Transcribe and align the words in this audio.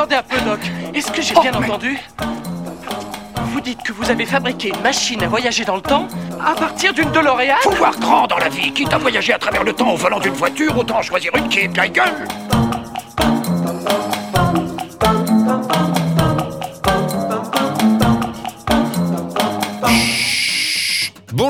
attendez 0.00 0.16
un 0.16 0.22
peu, 0.22 0.40
Doc. 0.40 0.60
Est-ce 0.94 1.12
que 1.12 1.20
j'ai 1.20 1.34
Oh, 1.36 1.40
bien 1.42 1.52
mais- 1.60 1.66
entendu? 1.68 1.98
Vous 3.52 3.60
dites 3.60 3.82
que 3.82 3.92
vous 3.92 4.10
avez 4.10 4.24
fabriqué 4.24 4.68
une 4.74 4.80
machine 4.82 5.22
à 5.22 5.28
voyager 5.28 5.64
dans 5.64 5.76
le 5.76 5.82
temps 5.82 6.08
à 6.42 6.52
partir 6.54 6.94
d'une 6.94 7.10
DeLorean? 7.10 7.56
Faut 7.62 7.70
voir 7.72 7.98
grand 7.98 8.26
dans 8.26 8.38
la 8.38 8.48
vie. 8.48 8.72
Quitte 8.72 8.92
à 8.94 8.98
voyager 8.98 9.34
à 9.34 9.38
travers 9.38 9.62
le 9.64 9.72
temps 9.74 9.90
au 9.90 9.96
volant 9.96 10.18
d'une 10.20 10.32
voiture, 10.32 10.76
autant 10.78 11.02
choisir 11.02 11.32
une 11.36 11.48
qui 11.48 11.60
est 11.60 11.68
bien 11.68 11.88
gueule. 11.88 12.26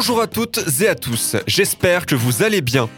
Bonjour 0.00 0.22
à 0.22 0.26
toutes 0.26 0.64
et 0.80 0.88
à 0.88 0.94
tous, 0.94 1.36
j'espère 1.46 2.06
que 2.06 2.14
vous 2.14 2.42
allez 2.42 2.62
bien. 2.62 2.88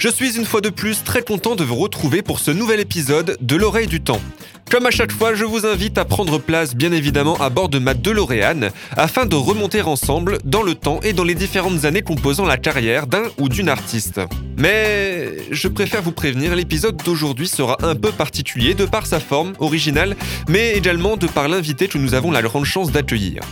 Je 0.00 0.08
suis 0.08 0.36
une 0.36 0.44
fois 0.44 0.60
de 0.60 0.70
plus 0.70 1.04
très 1.04 1.22
content 1.22 1.54
de 1.54 1.62
vous 1.62 1.76
retrouver 1.76 2.20
pour 2.20 2.40
ce 2.40 2.50
nouvel 2.50 2.80
épisode 2.80 3.36
de 3.40 3.54
l'oreille 3.54 3.86
du 3.86 4.00
temps. 4.00 4.20
Comme 4.68 4.84
à 4.84 4.90
chaque 4.90 5.12
fois, 5.12 5.34
je 5.34 5.44
vous 5.44 5.66
invite 5.66 5.98
à 5.98 6.04
prendre 6.04 6.40
place 6.40 6.74
bien 6.74 6.90
évidemment 6.90 7.36
à 7.36 7.48
bord 7.48 7.68
de 7.68 7.78
ma 7.78 7.94
DeLorean 7.94 8.70
afin 8.96 9.24
de 9.24 9.36
remonter 9.36 9.82
ensemble 9.82 10.38
dans 10.44 10.64
le 10.64 10.74
temps 10.74 10.98
et 11.04 11.12
dans 11.12 11.22
les 11.22 11.36
différentes 11.36 11.84
années 11.84 12.02
composant 12.02 12.44
la 12.44 12.56
carrière 12.56 13.06
d'un 13.06 13.22
ou 13.38 13.48
d'une 13.48 13.68
artiste. 13.68 14.20
Mais 14.56 15.36
je 15.52 15.68
préfère 15.68 16.02
vous 16.02 16.10
prévenir, 16.10 16.56
l'épisode 16.56 16.96
d'aujourd'hui 17.04 17.46
sera 17.46 17.76
un 17.82 17.94
peu 17.94 18.10
particulier 18.10 18.74
de 18.74 18.84
par 18.84 19.06
sa 19.06 19.20
forme 19.20 19.52
originale, 19.60 20.16
mais 20.48 20.72
également 20.72 21.16
de 21.16 21.28
par 21.28 21.46
l'invité 21.46 21.86
que 21.86 21.98
nous 21.98 22.14
avons 22.14 22.32
la 22.32 22.42
grande 22.42 22.64
chance 22.64 22.90
d'accueillir. 22.90 23.42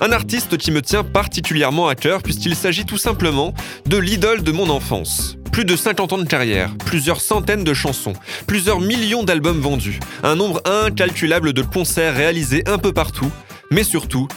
Un 0.00 0.12
artiste 0.12 0.58
qui 0.58 0.70
me 0.70 0.82
tient 0.82 1.04
particulièrement 1.04 1.88
à 1.88 1.94
cœur 1.94 2.22
puisqu'il 2.22 2.54
s'agit 2.54 2.84
tout 2.84 2.98
simplement 2.98 3.54
de 3.86 3.96
l'idole 3.96 4.42
de 4.42 4.52
mon 4.52 4.68
enfance. 4.68 5.36
Plus 5.52 5.64
de 5.64 5.74
50 5.74 6.12
ans 6.12 6.18
de 6.18 6.24
carrière, 6.24 6.70
plusieurs 6.84 7.22
centaines 7.22 7.64
de 7.64 7.72
chansons, 7.72 8.12
plusieurs 8.46 8.80
millions 8.80 9.24
d'albums 9.24 9.60
vendus, 9.60 10.00
un 10.22 10.36
nombre 10.36 10.60
incalculable 10.66 11.54
de 11.54 11.62
concerts 11.62 12.14
réalisés 12.14 12.62
un 12.66 12.76
peu 12.76 12.92
partout, 12.92 13.30
mais 13.70 13.84
surtout, 13.84 14.28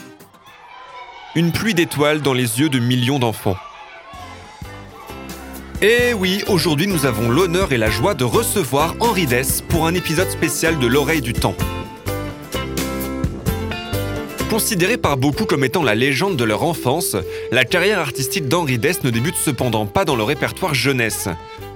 une 1.35 1.51
pluie 1.51 1.73
d'étoiles 1.73 2.21
dans 2.21 2.33
les 2.33 2.61
yeux 2.61 2.69
de 2.69 2.79
millions 2.79 3.19
d'enfants. 3.19 3.57
Et 5.81 6.13
oui, 6.13 6.41
aujourd'hui 6.47 6.87
nous 6.87 7.05
avons 7.05 7.29
l'honneur 7.29 7.73
et 7.73 7.77
la 7.77 7.89
joie 7.89 8.13
de 8.13 8.23
recevoir 8.23 8.95
Henri 9.01 9.25
Dess 9.25 9.61
pour 9.61 9.87
un 9.87 9.93
épisode 9.93 10.29
spécial 10.29 10.79
de 10.79 10.87
l'oreille 10.87 11.21
du 11.21 11.33
temps. 11.33 11.55
Considéré 14.49 14.97
par 14.97 15.17
beaucoup 15.17 15.45
comme 15.45 15.63
étant 15.63 15.83
la 15.83 15.93
légende 15.93 16.35
de 16.35 16.43
leur 16.43 16.63
enfance, 16.63 17.15
la 17.51 17.65
carrière 17.65 17.99
artistique 17.99 18.47
d'Henri 18.47 18.79
Dess 18.79 19.03
ne 19.03 19.11
débute 19.11 19.35
cependant 19.35 19.85
pas 19.85 20.05
dans 20.05 20.15
le 20.15 20.23
répertoire 20.23 20.73
jeunesse. 20.73 21.29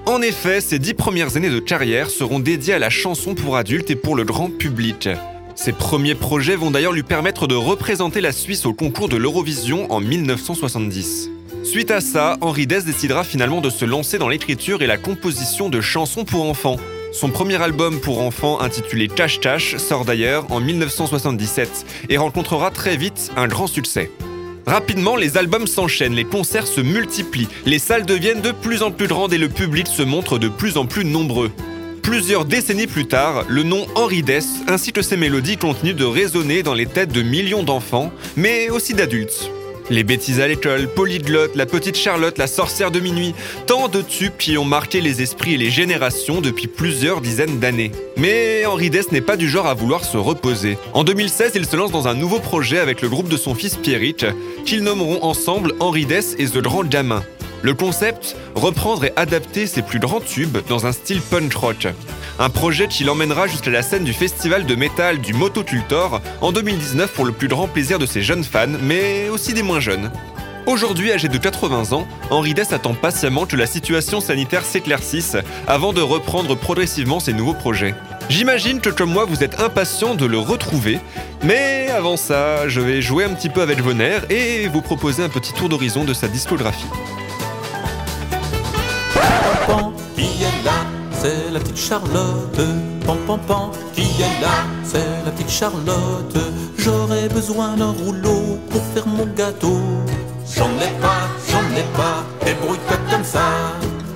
En 0.07 0.23
effet, 0.23 0.59
ses 0.59 0.79
dix 0.79 0.95
premières 0.95 1.37
années 1.37 1.51
de 1.51 1.59
carrière 1.59 2.09
seront 2.09 2.39
dédiées 2.39 2.73
à 2.73 2.79
la 2.79 2.89
chanson 2.89 3.35
pour 3.35 3.57
adultes 3.57 3.91
et 3.91 3.95
pour 3.95 4.15
le 4.15 4.23
grand 4.23 4.49
public. 4.49 5.07
Ses 5.53 5.71
premiers 5.71 6.15
projets 6.15 6.55
vont 6.55 6.71
d'ailleurs 6.71 6.93
lui 6.93 7.03
permettre 7.03 7.45
de 7.45 7.53
représenter 7.53 8.21
la 8.21 8.31
Suisse 8.31 8.65
au 8.65 8.73
concours 8.73 9.07
de 9.07 9.17
l'Eurovision 9.17 9.91
en 9.91 10.01
1970. 10.01 11.29
Suite 11.63 11.91
à 11.91 12.01
ça, 12.01 12.37
Henri 12.41 12.65
Dess 12.65 12.85
décidera 12.85 13.23
finalement 13.23 13.61
de 13.61 13.69
se 13.69 13.85
lancer 13.85 14.17
dans 14.17 14.29
l'écriture 14.29 14.81
et 14.81 14.87
la 14.87 14.97
composition 14.97 15.69
de 15.69 15.79
chansons 15.79 16.25
pour 16.25 16.49
enfants. 16.49 16.77
Son 17.13 17.29
premier 17.29 17.61
album 17.61 17.99
pour 17.99 18.21
enfants 18.21 18.59
intitulé 18.59 19.07
Cache 19.07 19.39
Cache 19.39 19.77
sort 19.77 20.03
d'ailleurs 20.03 20.51
en 20.51 20.59
1977 20.59 21.85
et 22.09 22.17
rencontrera 22.17 22.71
très 22.71 22.97
vite 22.97 23.31
un 23.37 23.47
grand 23.47 23.67
succès. 23.67 24.09
Rapidement, 24.65 25.15
les 25.15 25.37
albums 25.37 25.67
s'enchaînent, 25.67 26.15
les 26.15 26.23
concerts 26.23 26.65
se 26.65 26.81
multiplient, 26.81 27.47
les 27.67 27.77
salles 27.77 28.07
deviennent 28.07 28.41
de 28.41 28.51
plus 28.51 28.81
en 28.81 28.89
plus 28.89 29.07
grandes 29.07 29.31
et 29.31 29.37
le 29.37 29.47
public 29.47 29.85
se 29.85 30.01
montre 30.01 30.39
de 30.39 30.49
plus 30.49 30.75
en 30.75 30.87
plus 30.87 31.05
nombreux. 31.05 31.51
Plusieurs 32.01 32.45
décennies 32.45 32.87
plus 32.87 33.05
tard, 33.05 33.45
le 33.47 33.61
nom 33.61 33.85
Henri 33.93 34.23
Dess 34.23 34.47
ainsi 34.67 34.91
que 34.91 35.03
ses 35.03 35.15
mélodies 35.15 35.57
continuent 35.57 35.93
de 35.93 36.05
résonner 36.05 36.63
dans 36.63 36.73
les 36.73 36.87
têtes 36.87 37.13
de 37.13 37.21
millions 37.21 37.63
d'enfants, 37.63 38.11
mais 38.35 38.71
aussi 38.71 38.95
d'adultes. 38.95 39.51
Les 39.89 40.03
bêtises 40.03 40.39
à 40.39 40.47
l'école, 40.47 40.87
Polyglotte, 40.87 41.55
La 41.55 41.65
Petite 41.65 41.97
Charlotte, 41.97 42.37
La 42.37 42.47
Sorcière 42.47 42.89
de 42.89 42.99
Minuit, 42.99 43.35
tant 43.67 43.89
de 43.89 44.01
tubes 44.01 44.37
qui 44.39 44.57
ont 44.57 44.65
marqué 44.65 45.01
les 45.01 45.21
esprits 45.21 45.55
et 45.55 45.57
les 45.57 45.69
générations 45.69 46.39
depuis 46.39 46.67
plusieurs 46.67 47.19
dizaines 47.19 47.59
d'années. 47.59 47.91
Mais 48.15 48.65
Henri 48.65 48.89
Dess 48.89 49.11
n'est 49.11 49.21
pas 49.21 49.35
du 49.35 49.49
genre 49.49 49.67
à 49.67 49.73
vouloir 49.73 50.05
se 50.05 50.17
reposer. 50.17 50.77
En 50.93 51.03
2016, 51.03 51.51
il 51.55 51.65
se 51.65 51.75
lance 51.75 51.91
dans 51.91 52.07
un 52.07 52.13
nouveau 52.13 52.39
projet 52.39 52.79
avec 52.79 53.01
le 53.01 53.09
groupe 53.09 53.27
de 53.27 53.37
son 53.37 53.55
fils 53.55 53.75
Pierrick, 53.75 54.25
qu'ils 54.65 54.83
nommeront 54.83 55.23
ensemble 55.23 55.73
Henri 55.79 56.05
Dess 56.05 56.35
et 56.39 56.45
The 56.45 56.59
Grand 56.59 56.85
Gamin. 56.85 57.23
Le 57.61 57.73
concept 57.73 58.35
Reprendre 58.55 59.05
et 59.05 59.13
adapter 59.15 59.67
ses 59.67 59.81
plus 59.81 59.99
grands 59.99 60.21
tubes 60.21 60.57
dans 60.69 60.85
un 60.85 60.91
style 60.91 61.21
punk 61.21 61.53
rock. 61.53 61.87
Un 62.39 62.49
projet 62.49 62.87
qui 62.87 63.03
l'emmènera 63.03 63.45
jusqu'à 63.45 63.69
la 63.69 63.83
scène 63.83 64.03
du 64.03 64.13
festival 64.13 64.65
de 64.65 64.75
métal 64.75 65.19
du 65.19 65.33
Motocultor 65.33 66.19
en 66.41 66.51
2019 66.51 67.11
pour 67.13 67.25
le 67.25 67.31
plus 67.31 67.47
grand 67.47 67.67
plaisir 67.67 67.99
de 67.99 68.07
ses 68.07 68.23
jeunes 68.23 68.43
fans, 68.43 68.65
mais 68.81 69.29
aussi 69.29 69.53
des 69.53 69.61
moins 69.61 69.79
jeunes. 69.79 70.11
Aujourd'hui, 70.65 71.11
âgé 71.11 71.27
de 71.27 71.37
80 71.37 71.91
ans, 71.91 72.07
Henri 72.31 72.53
Dess 72.53 72.73
attend 72.73 72.95
patiemment 72.95 73.45
que 73.45 73.55
la 73.55 73.67
situation 73.67 74.19
sanitaire 74.19 74.63
s'éclaircisse 74.63 75.37
avant 75.67 75.93
de 75.93 76.01
reprendre 76.01 76.55
progressivement 76.55 77.19
ses 77.19 77.33
nouveaux 77.33 77.53
projets. 77.53 77.93
J'imagine 78.29 78.79
que 78.79 78.89
comme 78.89 79.11
moi, 79.11 79.25
vous 79.25 79.43
êtes 79.43 79.59
impatient 79.59 80.15
de 80.15 80.25
le 80.25 80.39
retrouver, 80.39 80.99
mais 81.43 81.89
avant 81.89 82.17
ça, 82.17 82.67
je 82.67 82.79
vais 82.79 83.01
jouer 83.01 83.25
un 83.25 83.33
petit 83.33 83.49
peu 83.49 83.61
avec 83.61 83.81
vos 83.81 83.93
nerfs 83.93 84.25
et 84.31 84.67
vous 84.69 84.81
proposer 84.81 85.21
un 85.21 85.29
petit 85.29 85.53
tour 85.53 85.69
d'horizon 85.69 86.03
de 86.05 86.13
sa 86.13 86.29
discographie. 86.29 86.87
Charlotte. 91.75 92.59
Pan, 93.05 93.17
pan, 93.27 93.37
pan, 93.47 93.71
qui 93.93 94.01
est 94.01 94.41
là? 94.41 94.65
C'est 94.83 95.05
la 95.25 95.31
petite 95.31 95.49
Charlotte. 95.49 96.37
J'aurais 96.77 97.27
besoin 97.29 97.75
d'un 97.75 97.91
rouleau 97.91 98.59
pour 98.69 98.81
faire 98.93 99.07
mon 99.07 99.25
gâteau. 99.25 99.79
J'en 100.55 100.69
ai 100.79 100.91
pas, 101.01 101.27
j'en 101.49 101.65
ai 101.75 101.83
pas, 101.95 102.23
débrouille-toi 102.45 102.97
comme 103.09 103.23
ça. 103.23 103.47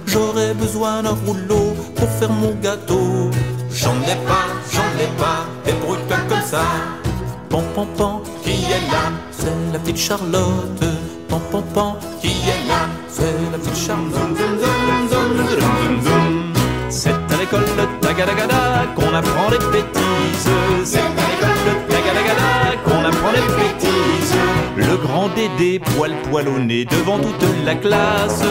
J'aurais 0.06 0.54
besoin 0.54 1.04
d'un 1.04 1.18
rouleau 1.26 1.76
pour 1.96 2.10
faire 2.10 2.32
mon 2.32 2.54
gâteau. 2.62 3.32
J'en 3.72 3.96
ai 4.04 4.16
pas, 4.26 4.48
j'en 4.72 4.92
ai 5.04 5.10
pas, 5.18 5.46
débrouille-toi 5.66 6.18
comme 6.30 6.46
ça. 6.46 6.64
Pan, 7.50 7.64
pan, 7.76 7.88
pan, 7.98 8.22
qui 8.44 8.52
est 8.52 8.92
là? 8.92 9.12
C'est 9.32 9.74
la 9.74 9.80
petite 9.80 9.98
Charlotte. 9.98 10.84
Pan, 11.28 11.42
pan, 11.52 11.64
pan, 11.74 11.98
qui 12.22 12.28
est 12.28 12.68
là? 12.68 12.88
C'est 13.10 13.34
la 13.52 13.58
petite 13.58 13.76
Charlotte. 13.76 14.18
L'école 17.50 17.78
de 17.78 18.06
Tagadagada 18.06 18.88
qu'on 18.94 19.14
apprend 19.14 19.50
les 19.50 19.58
bêtises. 19.72 20.50
C'est 20.84 21.00
à 21.00 21.04
l'école 21.04 21.62
de 21.66 21.94
Tagadagada 21.94 22.76
qu'on 22.84 23.06
apprend 23.06 23.32
les 23.32 23.48
bêtises. 23.56 24.36
Le 24.76 24.98
grand 24.98 25.30
Dédé, 25.30 25.80
poil 25.80 26.12
poil 26.30 26.50
au 26.50 26.60
nez 26.60 26.84
devant 26.84 27.18
toute 27.20 27.46
la 27.66 27.76
classe, 27.76 28.44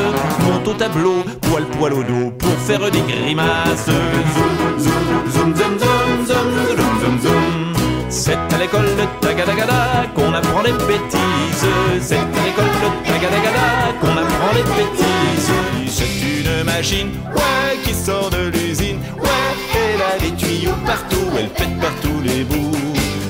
monte 0.47 0.67
au 0.67 0.73
tableau, 0.73 1.25
poil 1.43 1.65
poil 1.79 1.93
au 1.93 2.03
dos 2.05 2.31
pour 2.39 2.57
faire 2.67 2.91
des 2.91 3.03
grimaces. 3.03 3.85
Zoom, 3.85 3.99
zoom, 4.35 4.79
zoom, 4.79 5.55
zoom, 5.57 5.79
zoom, 5.79 6.27
zoom, 6.27 6.77
zoom, 6.77 7.01
zoom, 7.01 7.21
zoom. 7.21 7.75
C'est 8.09 8.33
à 8.33 8.59
l'école 8.59 8.87
de 8.97 9.27
Tagadagada 9.27 10.07
qu'on 10.15 10.33
apprend 10.33 10.63
les 10.63 10.73
bêtises. 10.73 11.67
C'est 12.01 12.17
à 12.17 12.43
l'école 12.47 12.65
de 12.65 13.11
Tagadagada 13.11 13.93
qu'on 14.01 14.17
apprend 14.17 14.55
les 14.55 14.63
bêtises. 14.63 15.16
C'est 16.77 16.83
une 16.83 17.09
machine, 17.09 17.11
ouais, 17.35 17.79
qui 17.85 17.95
sort 17.95 18.29
de 18.29 18.49
l'usine. 18.49 18.99
Ouais, 19.19 19.31
elle 19.75 20.03
a 20.03 20.19
des 20.21 20.37
tuyaux 20.37 20.75
partout, 20.85 21.27
elle 21.39 21.49
pète 21.49 21.81
par 21.81 21.95
tous 22.03 22.21
les 22.21 22.45
bouts. 22.45 22.77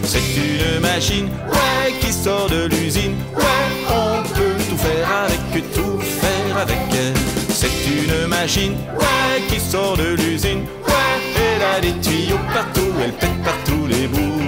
C'est 0.03 0.19
une 0.19 0.81
machine, 0.81 1.29
ouais, 1.53 1.93
qui 2.01 2.13
sort 2.13 2.49
de 2.49 2.67
l'usine. 2.67 3.15
Ouais, 3.37 3.45
on 3.89 4.23
peut 4.35 4.57
tout 4.69 4.77
faire 4.77 5.09
avec, 5.25 5.73
tout 5.73 6.01
faire 6.01 6.59
avec 6.61 6.77
elle. 6.91 7.15
C'est 7.51 7.71
une 7.87 8.27
machine, 8.27 8.75
ouais, 8.99 9.41
qui 9.49 9.61
sort 9.61 9.97
de 9.97 10.17
l'usine. 10.17 10.65
Ouais, 10.89 10.95
elle 11.37 11.63
a 11.63 11.81
des 11.81 12.01
tuyaux 12.01 12.41
partout, 12.53 12.93
elle 13.01 13.13
pète 13.13 13.43
par 13.45 13.55
tous 13.65 13.87
les 13.87 14.09
bouts. 14.09 14.43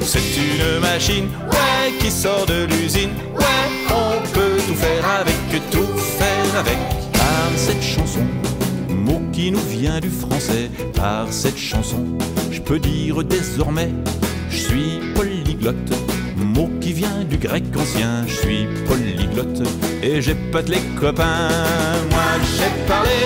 C'est 0.00 0.20
une 0.36 0.78
machine, 0.78 1.28
ouais, 1.50 1.92
qui 1.98 2.10
sort 2.10 2.46
de 2.46 2.66
l'usine. 2.66 3.10
Ouais, 3.36 3.66
on 3.90 4.22
peut 4.32 4.58
tout 4.64 4.76
faire 4.76 5.04
avec, 5.20 5.70
tout 5.72 5.98
faire 6.18 6.60
avec. 6.60 6.78
Par 7.14 7.50
cette 7.56 7.82
chanson, 7.82 8.26
qui 9.34 9.50
nous 9.50 9.66
vient 9.68 9.98
du 9.98 10.10
français. 10.10 10.70
Par 10.94 11.26
cette 11.32 11.58
chanson, 11.58 12.04
je 12.52 12.60
peux 12.60 12.78
dire 12.78 13.24
désormais, 13.24 13.90
je 14.48 14.56
suis 14.56 15.00
polyglotte. 15.14 15.92
Mot 16.36 16.70
qui 16.80 16.92
vient 16.92 17.24
du 17.28 17.36
grec 17.36 17.64
ancien, 17.76 18.24
je 18.28 18.34
suis 18.34 18.66
polyglotte. 18.86 19.62
Et 20.02 20.22
j'ai 20.22 20.36
pas 20.52 20.62
les 20.62 20.84
copains. 21.00 21.48
Moi, 22.10 22.30
j'ai 22.56 22.72
parlé 22.86 23.20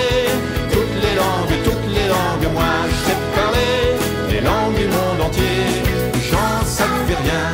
toutes 0.72 0.96
les 1.04 1.14
langues, 1.22 1.56
toutes 1.64 1.88
les 1.96 2.08
langues. 2.14 2.48
Moi, 2.54 2.74
j'ai 3.04 3.18
parlé 3.38 3.68
les 4.32 4.40
langues 4.40 4.76
du 4.76 4.88
monde 4.96 5.20
entier. 5.26 5.60
J'en 6.30 6.64
savais 6.64 7.18
rien, 7.24 7.46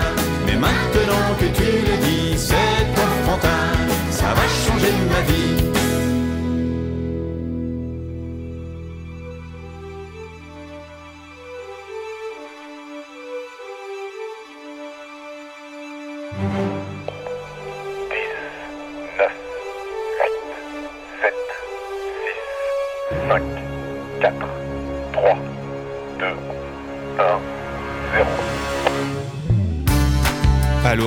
mais 0.46 0.56
maintenant 0.56 1.26
que 1.40 1.46
tu 1.58 1.70
le 1.88 1.96
dis, 2.06 2.38
c'est 2.38 2.86
enfantin, 3.06 3.66
ça 4.10 4.28
va 4.36 4.44
changer 4.64 4.92
ma 5.10 5.20
vie. 5.32 5.73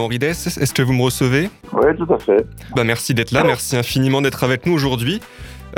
Henri 0.07 0.19
Dess, 0.19 0.57
est-ce 0.57 0.73
que 0.73 0.81
vous 0.81 0.93
me 0.93 1.01
recevez? 1.01 1.49
Oui, 1.73 1.93
tout 1.97 2.13
à 2.13 2.17
fait. 2.17 2.45
Bah 2.77 2.85
merci 2.85 3.13
d'être 3.13 3.31
là, 3.31 3.43
merci 3.43 3.75
infiniment 3.75 4.21
d'être 4.21 4.41
avec 4.45 4.65
nous 4.65 4.71
aujourd'hui. 4.71 5.19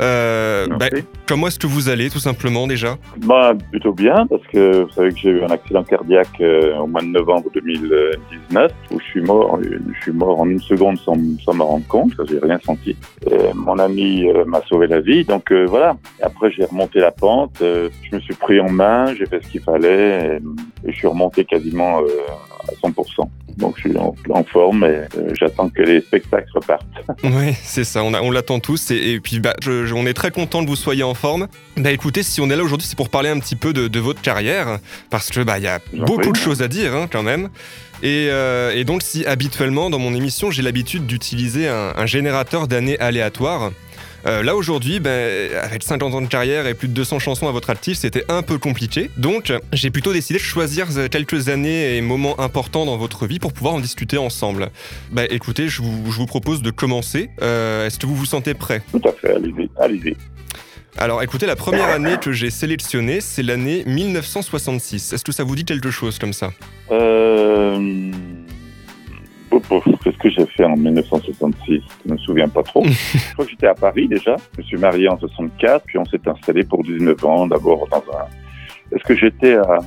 Euh, 0.00 0.68
bah, 0.78 0.86
comment 1.26 1.48
est-ce 1.48 1.58
que 1.58 1.66
vous 1.66 1.88
allez 1.88 2.10
tout 2.10 2.20
simplement 2.20 2.68
déjà? 2.68 2.96
Bah, 3.26 3.54
plutôt 3.72 3.92
bien, 3.92 4.28
parce 4.28 4.46
que 4.46 4.84
vous 4.84 4.90
savez 4.90 5.10
que 5.10 5.18
j'ai 5.18 5.30
eu 5.30 5.42
un 5.42 5.48
accident 5.48 5.82
cardiaque 5.82 6.40
euh, 6.40 6.76
au 6.78 6.86
mois 6.86 7.00
de 7.00 7.08
novembre 7.08 7.50
2019, 7.52 8.70
où 8.92 9.00
je 9.00 9.04
suis 9.04 9.20
mort, 9.20 9.58
je 9.60 10.00
suis 10.00 10.12
mort 10.12 10.40
en 10.40 10.48
une 10.48 10.60
seconde 10.60 10.96
sans, 10.98 11.16
sans 11.44 11.54
m'en 11.54 11.66
rendre 11.66 11.86
compte, 11.88 12.12
j'ai 12.28 12.38
rien 12.38 12.60
senti. 12.64 12.96
Et 13.28 13.52
mon 13.52 13.80
ami 13.80 14.28
euh, 14.28 14.44
m'a 14.44 14.62
sauvé 14.68 14.86
la 14.86 15.00
vie, 15.00 15.24
donc 15.24 15.52
voilà. 15.52 15.96
Et 16.20 16.22
après, 16.22 16.52
j'ai 16.52 16.66
remonté 16.66 17.00
la 17.00 17.10
pente, 17.10 17.56
je 17.60 18.14
me 18.14 18.20
suis 18.20 18.34
pris 18.34 18.60
en 18.60 18.70
main, 18.70 19.12
j'ai 19.16 19.26
fait 19.26 19.42
ce 19.42 19.48
qu'il 19.48 19.60
fallait, 19.60 20.38
et, 20.84 20.88
et 20.88 20.92
je 20.92 20.96
suis 20.96 21.08
remonté 21.08 21.44
quasiment 21.44 21.98
à 21.98 22.88
100%. 22.88 23.28
Donc 23.56 23.74
je 23.76 23.88
suis 23.88 23.96
en, 23.98 24.14
en 24.30 24.44
forme 24.44 24.84
et 24.84 24.88
euh, 24.88 25.06
j'attends 25.38 25.68
que 25.68 25.82
les 25.82 26.00
spectacles 26.00 26.48
repartent. 26.54 26.84
Oui, 27.24 27.54
c'est 27.62 27.84
ça, 27.84 28.02
on, 28.02 28.30
l'attend 28.30 28.60
tous 28.60 28.90
et, 28.90 28.96
et 29.12 29.20
puis 29.20 29.40
bah, 29.40 29.54
je- 29.60 29.84
je- 29.86 29.94
on 29.94 30.06
est 30.06 30.14
très 30.14 30.30
content 30.30 30.62
que 30.64 30.68
vous 30.68 30.76
soyez 30.76 31.02
en 31.02 31.14
forme. 31.14 31.48
Bah 31.76 31.90
écoutez, 31.92 32.22
si 32.22 32.40
on 32.40 32.48
est 32.50 32.56
là 32.56 32.62
aujourd'hui, 32.62 32.86
c'est 32.88 32.96
pour 32.96 33.08
parler 33.10 33.28
un 33.28 33.38
petit 33.38 33.56
peu 33.56 33.72
de, 33.72 33.88
de 33.88 34.00
votre 34.00 34.20
carrière, 34.22 34.78
parce 35.10 35.28
que 35.30 35.40
bah 35.40 35.58
il 35.58 35.64
y 35.64 35.68
a 35.68 35.80
beaucoup 35.94 36.20
prie. 36.20 36.32
de 36.32 36.36
choses 36.36 36.62
à 36.62 36.68
dire 36.68 36.94
hein, 36.94 37.08
quand 37.10 37.22
même. 37.22 37.48
Et, 38.02 38.28
euh, 38.30 38.72
et 38.74 38.84
donc 38.84 39.02
si 39.02 39.26
habituellement 39.26 39.90
dans 39.90 39.98
mon 39.98 40.14
émission 40.14 40.50
j'ai 40.50 40.62
l'habitude 40.62 41.06
d'utiliser 41.06 41.68
un, 41.68 41.92
un 41.96 42.06
générateur 42.06 42.66
d'années 42.66 42.98
aléatoires, 42.98 43.72
euh, 44.26 44.42
là 44.42 44.56
aujourd'hui, 44.56 45.00
ben, 45.00 45.50
avec 45.62 45.82
50 45.82 46.14
ans 46.14 46.20
de 46.20 46.26
carrière 46.26 46.66
et 46.66 46.74
plus 46.74 46.88
de 46.88 46.92
200 46.92 47.18
chansons 47.18 47.48
à 47.48 47.52
votre 47.52 47.70
actif, 47.70 47.98
c'était 47.98 48.24
un 48.28 48.42
peu 48.42 48.58
compliqué. 48.58 49.10
Donc 49.16 49.52
j'ai 49.72 49.90
plutôt 49.90 50.12
décidé 50.12 50.38
de 50.38 50.44
choisir 50.44 50.86
euh, 50.96 51.08
quelques 51.08 51.48
années 51.48 51.96
et 51.96 52.00
moments 52.00 52.38
importants 52.40 52.84
dans 52.84 52.96
votre 52.96 53.26
vie 53.26 53.38
pour 53.38 53.52
pouvoir 53.52 53.74
en 53.74 53.80
discuter 53.80 54.18
ensemble. 54.18 54.70
Bah 55.10 55.22
écoutez, 55.30 55.68
je 55.68 55.82
vous, 55.82 56.10
je 56.10 56.16
vous 56.16 56.26
propose 56.26 56.62
de 56.62 56.70
commencer. 56.70 57.30
Euh, 57.42 57.86
Est-ce 57.86 57.98
que 57.98 58.06
vous 58.06 58.14
vous 58.14 58.26
sentez 58.26 58.54
prêt? 58.54 58.82
Tout 58.90 59.02
à 59.08 59.12
fait, 59.12 59.34
allez-y, 59.34 59.70
allez-y. 59.78 60.16
Alors 60.98 61.22
écoutez, 61.22 61.46
la 61.46 61.56
première 61.56 61.88
année 61.88 62.16
que 62.20 62.32
j'ai 62.32 62.50
sélectionnée, 62.50 63.20
c'est 63.20 63.42
l'année 63.42 63.84
1966. 63.86 65.12
Est-ce 65.12 65.24
que 65.24 65.32
ça 65.32 65.44
vous 65.44 65.54
dit 65.54 65.64
quelque 65.64 65.90
chose 65.90 66.18
comme 66.18 66.32
ça? 66.32 66.50
Euh... 66.90 68.10
Qu'est-ce 69.50 70.18
que 70.18 70.30
j'ai 70.30 70.46
fait 70.46 70.64
en 70.64 70.76
1966 70.76 71.82
Je 72.06 72.12
me 72.12 72.18
souviens 72.18 72.48
pas 72.48 72.62
trop. 72.62 72.84
je 72.84 73.32
crois 73.32 73.44
que 73.44 73.50
j'étais 73.50 73.66
à 73.66 73.74
Paris 73.74 74.08
déjà. 74.08 74.36
Je 74.54 74.62
me 74.62 74.66
suis 74.66 74.76
marié 74.76 75.08
en 75.08 75.18
64, 75.18 75.84
puis 75.86 75.98
on 75.98 76.04
s'est 76.04 76.20
installé 76.26 76.64
pour 76.64 76.82
19 76.82 77.24
ans, 77.24 77.46
d'abord 77.46 77.88
dans 77.88 77.98
un... 77.98 78.26
Est-ce 78.94 79.04
que 79.04 79.14
j'étais 79.14 79.54
à, 79.54 79.78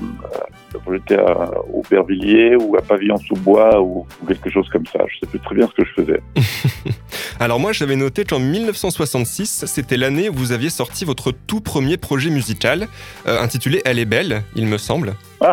à- 0.75 0.92
j'étais 0.94 1.18
à 1.18 1.52
Aubervilliers 1.74 2.56
ou 2.56 2.75
à 2.78 2.81
Pavillon-sous-Bois 2.81 3.81
ou, 3.81 4.06
ou 4.22 4.25
quelque 4.28 4.50
chose 4.50 4.68
comme 4.70 4.86
ça 4.88 5.00
Je 5.08 5.20
sais 5.20 5.28
plus 5.28 5.40
très 5.40 5.56
bien 5.56 5.68
ce 5.68 5.81
que 5.81 5.88
je 5.88 5.94
faisais. 6.04 6.22
Alors 7.40 7.60
moi, 7.60 7.72
j'avais 7.74 7.96
noté 7.96 8.24
qu'en 8.25 8.40
1966, 8.40 9.66
c'était 9.68 9.98
l'année 9.98 10.30
où 10.30 10.34
vous 10.34 10.52
aviez 10.52 10.70
sorti 10.70 11.04
votre 11.06 11.31
tout 11.31 11.62
premier 11.62 11.98
projet 11.98 12.30
musical, 12.30 12.88
euh, 13.28 13.40
intitulé 13.42 13.81
Elle 13.86 14.00
est 14.00 14.06
belle, 14.06 14.44
il 14.56 14.68
me 14.68 14.78
semble. 14.78 15.14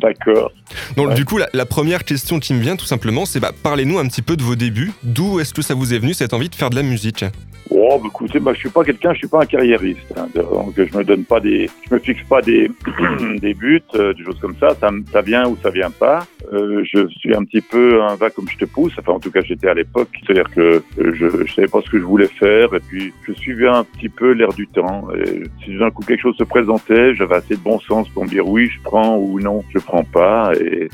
D'accord. 0.00 0.52
Donc 0.96 1.08
Ouais. 1.08 1.14
du 1.14 1.24
coup, 1.24 1.38
la, 1.38 1.48
la 1.52 1.66
première 1.66 2.04
question 2.04 2.38
qui 2.38 2.54
me 2.54 2.60
vient 2.60 2.76
tout 2.76 2.84
simplement, 2.86 3.26
c'est 3.26 3.40
bah, 3.40 3.50
parlez-nous 3.62 3.98
un 3.98 4.06
petit 4.06 4.22
peu 4.22 4.36
de 4.36 4.42
vos 4.42 4.54
débuts. 4.54 4.92
D'où 5.02 5.40
est-ce 5.40 5.52
que 5.52 5.62
ça 5.62 5.74
vous 5.74 5.92
est 5.94 5.98
venu 5.98 6.14
cette 6.14 6.32
envie 6.34 6.48
de 6.48 6.54
faire 6.54 6.70
de 6.70 6.76
la 6.76 6.82
musique? 6.82 7.24
Oh, 7.70 7.98
bah, 7.98 8.06
écoutez, 8.08 8.38
moi, 8.40 8.52
je 8.54 8.58
suis 8.60 8.68
pas 8.70 8.84
quelqu'un, 8.84 9.12
je 9.14 9.18
suis 9.18 9.26
pas 9.28 9.42
un 9.42 9.46
carriériste. 9.46 9.98
hein. 10.16 10.28
donc, 10.34 10.74
je 10.76 10.96
me 10.96 11.02
donne 11.02 11.24
pas 11.24 11.40
des, 11.40 11.68
je 11.88 11.94
me 11.94 11.98
fixe 12.00 12.22
pas 12.28 12.40
des, 12.42 12.53
des 13.40 13.54
buts, 13.54 13.82
euh, 13.94 14.12
des 14.14 14.24
choses 14.24 14.38
comme 14.40 14.56
ça. 14.56 14.68
Ça, 14.80 15.20
vient 15.20 15.48
ou 15.48 15.56
ça 15.62 15.70
vient 15.70 15.90
pas. 15.90 16.26
Euh, 16.52 16.84
je 16.84 17.06
suis 17.08 17.34
un 17.34 17.44
petit 17.44 17.60
peu 17.60 18.02
un 18.02 18.14
va 18.16 18.30
comme 18.30 18.48
je 18.48 18.58
te 18.58 18.64
pousse. 18.64 18.92
Enfin, 18.98 19.12
en 19.12 19.20
tout 19.20 19.30
cas, 19.30 19.40
j'étais 19.42 19.68
à 19.68 19.74
l'époque. 19.74 20.08
C'est-à-dire 20.24 20.50
que 20.50 20.60
euh, 20.60 21.12
je, 21.14 21.46
je 21.46 21.52
savais 21.52 21.68
pas 21.68 21.80
ce 21.82 21.90
que 21.90 21.98
je 21.98 22.04
voulais 22.04 22.28
faire 22.28 22.74
et 22.74 22.80
puis 22.80 23.12
je 23.26 23.32
suivais 23.32 23.68
un 23.68 23.84
petit 23.84 24.08
peu 24.08 24.32
l'air 24.32 24.52
du 24.52 24.66
temps. 24.66 25.08
Et 25.14 25.44
si 25.64 25.76
d'un 25.76 25.90
coup 25.90 26.02
quelque 26.02 26.20
chose 26.20 26.36
se 26.36 26.44
présentait, 26.44 27.14
j'avais 27.14 27.36
assez 27.36 27.54
de 27.54 27.60
bon 27.60 27.78
sens 27.80 28.08
pour 28.08 28.24
me 28.24 28.28
dire 28.28 28.46
oui, 28.46 28.68
je 28.68 28.80
prends 28.82 29.16
ou 29.16 29.40
non, 29.40 29.62
je 29.74 29.78
prends 29.78 30.04
pas. 30.04 30.52
Et, 30.60 30.88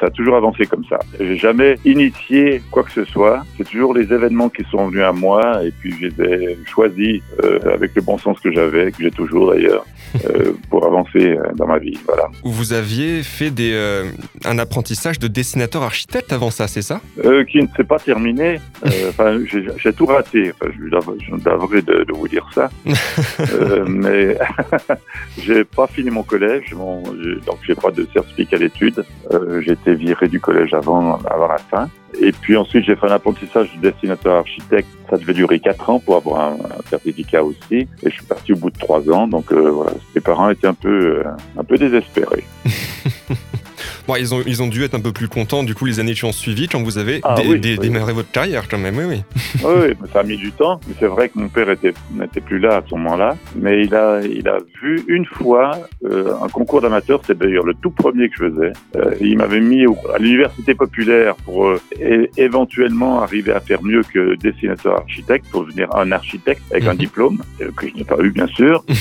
ça 0.00 0.06
a 0.06 0.10
toujours 0.10 0.36
avancé 0.36 0.66
comme 0.66 0.84
ça. 0.84 0.98
J'ai 1.18 1.36
jamais 1.36 1.76
initié 1.84 2.62
quoi 2.70 2.82
que 2.82 2.92
ce 2.92 3.04
soit. 3.04 3.42
C'est 3.56 3.68
toujours 3.68 3.94
les 3.94 4.12
événements 4.12 4.48
qui 4.48 4.64
sont 4.70 4.88
venus 4.88 5.04
à 5.04 5.12
moi 5.12 5.64
et 5.64 5.70
puis 5.70 5.92
je 5.92 6.06
les 6.06 6.32
ai 6.32 6.58
choisis 6.66 7.22
avec 7.64 7.94
le 7.94 8.02
bon 8.02 8.18
sens 8.18 8.38
que 8.40 8.52
j'avais, 8.52 8.90
que 8.92 9.02
j'ai 9.02 9.10
toujours 9.10 9.52
d'ailleurs, 9.52 9.84
pour 10.70 10.86
avancer 10.86 11.01
euh, 11.16 11.42
dans 11.54 11.66
ma 11.66 11.78
vie. 11.78 11.98
Voilà. 12.06 12.28
Vous 12.44 12.72
aviez 12.72 13.22
fait 13.22 13.50
des, 13.50 13.72
euh, 13.72 14.10
un 14.44 14.58
apprentissage 14.58 15.18
de 15.18 15.28
dessinateur 15.28 15.82
architecte 15.82 16.32
avant 16.32 16.50
ça, 16.50 16.68
c'est 16.68 16.82
ça? 16.82 17.00
Euh, 17.24 17.44
qui 17.44 17.58
ne 17.58 17.66
s'est 17.76 17.84
pas 17.84 17.98
terminé. 17.98 18.60
Enfin, 19.08 19.38
j'ai 19.78 19.92
tout 19.92 20.06
raté. 20.06 20.52
Enfin, 20.52 20.72
je 20.76 20.88
devrais 20.88 21.82
de, 21.82 22.04
de 22.04 22.12
vous 22.12 22.28
dire 22.28 22.48
ça. 22.54 22.70
Mais 23.86 24.38
j'ai 25.38 25.64
pas 25.64 25.86
fini 25.86 26.10
mon 26.10 26.22
collège, 26.22 26.74
mon, 26.74 27.02
donc 27.02 27.58
j'ai 27.66 27.74
pas 27.74 27.90
de 27.90 28.06
certificat 28.12 28.58
d'études. 28.58 29.04
J'ai 29.60 29.72
été 29.72 29.94
viré 29.94 30.28
du 30.28 30.40
collège 30.40 30.72
avant, 30.72 31.18
avant 31.30 31.48
la 31.48 31.58
fin. 31.58 31.90
Et 32.20 32.32
puis 32.32 32.56
ensuite, 32.56 32.84
j'ai 32.84 32.96
fait 32.96 33.06
un 33.06 33.12
apprentissage 33.12 33.70
de 33.76 33.90
dessinateur 33.90 34.36
architecte. 34.36 34.88
Ça 35.10 35.16
devait 35.16 35.34
durer 35.34 35.60
quatre 35.60 35.88
ans 35.88 35.98
pour 35.98 36.16
avoir 36.16 36.52
un, 36.52 36.56
certificat 36.88 37.42
aussi. 37.42 37.74
Et 37.74 37.88
je 38.04 38.10
suis 38.10 38.24
parti 38.24 38.52
au 38.52 38.56
bout 38.56 38.70
de 38.70 38.78
trois 38.78 39.08
ans. 39.10 39.26
Donc 39.26 39.52
euh, 39.52 39.70
voilà, 39.70 39.92
mes 40.14 40.20
parents 40.20 40.50
étaient 40.50 40.66
un 40.66 40.74
peu, 40.74 41.18
euh, 41.18 41.24
un 41.56 41.64
peu 41.64 41.76
désespérés. 41.76 42.44
Bon, 44.06 44.16
ils 44.16 44.34
ont, 44.34 44.42
ils 44.46 44.62
ont 44.62 44.68
dû 44.68 44.82
être 44.84 44.94
un 44.94 45.00
peu 45.00 45.12
plus 45.12 45.28
contents 45.28 45.62
du 45.62 45.74
coup 45.74 45.84
les 45.86 46.00
années 46.00 46.14
qui 46.14 46.24
ont 46.24 46.32
suivi 46.32 46.68
quand 46.68 46.82
vous 46.82 46.98
avez 46.98 47.20
Ah 47.22 47.34
dé- 47.36 47.44
oui, 47.48 47.60
dé- 47.60 47.72
oui. 47.72 47.78
démarré 47.78 48.12
votre 48.12 48.30
carrière 48.30 48.68
quand 48.68 48.78
même, 48.78 48.96
oui, 48.98 49.04
oui. 49.08 49.22
Oui, 49.64 49.94
mais 50.00 50.08
ça 50.12 50.20
a 50.20 50.22
mis 50.22 50.36
du 50.36 50.52
temps. 50.52 50.80
Mais 50.88 50.94
c'est 50.98 51.06
vrai 51.06 51.28
que 51.28 51.38
mon 51.38 51.48
père 51.48 51.70
était 51.70 51.92
n'était 52.12 52.40
plus 52.40 52.58
là 52.58 52.76
à 52.76 52.82
ce 52.88 52.94
moment-là. 52.94 53.36
Mais 53.56 53.84
il 53.84 53.94
a 53.94 54.20
il 54.22 54.48
a 54.48 54.58
vu 54.82 55.02
une 55.08 55.24
fois 55.26 55.72
euh, 56.04 56.32
un 56.42 56.48
concours 56.48 56.80
d'amateurs. 56.80 57.20
C'est 57.26 57.36
d'ailleurs 57.38 57.64
le 57.64 57.74
tout 57.74 57.90
premier 57.90 58.28
que 58.28 58.34
je 58.38 58.48
faisais. 58.50 58.72
Euh, 58.96 59.14
il 59.20 59.36
m'avait 59.38 59.60
mis 59.60 59.86
au- 59.86 59.96
à 60.14 60.18
l'université 60.18 60.74
populaire 60.74 61.34
pour 61.36 61.66
euh, 61.68 61.80
é- 62.00 62.30
éventuellement 62.36 63.22
arriver 63.22 63.52
à 63.52 63.60
faire 63.60 63.82
mieux 63.82 64.02
que 64.12 64.34
dessinateur 64.36 64.96
architecte 64.98 65.46
pour 65.50 65.64
devenir 65.64 65.94
un 65.96 66.12
architecte 66.12 66.62
avec 66.70 66.84
un 66.86 66.92
Mhm. 66.92 66.98
diplôme 66.98 67.42
que 67.76 67.88
je 67.88 67.94
n'ai 67.94 68.04
pas 68.04 68.16
eu 68.20 68.30
bien 68.30 68.46
sûr. 68.48 68.84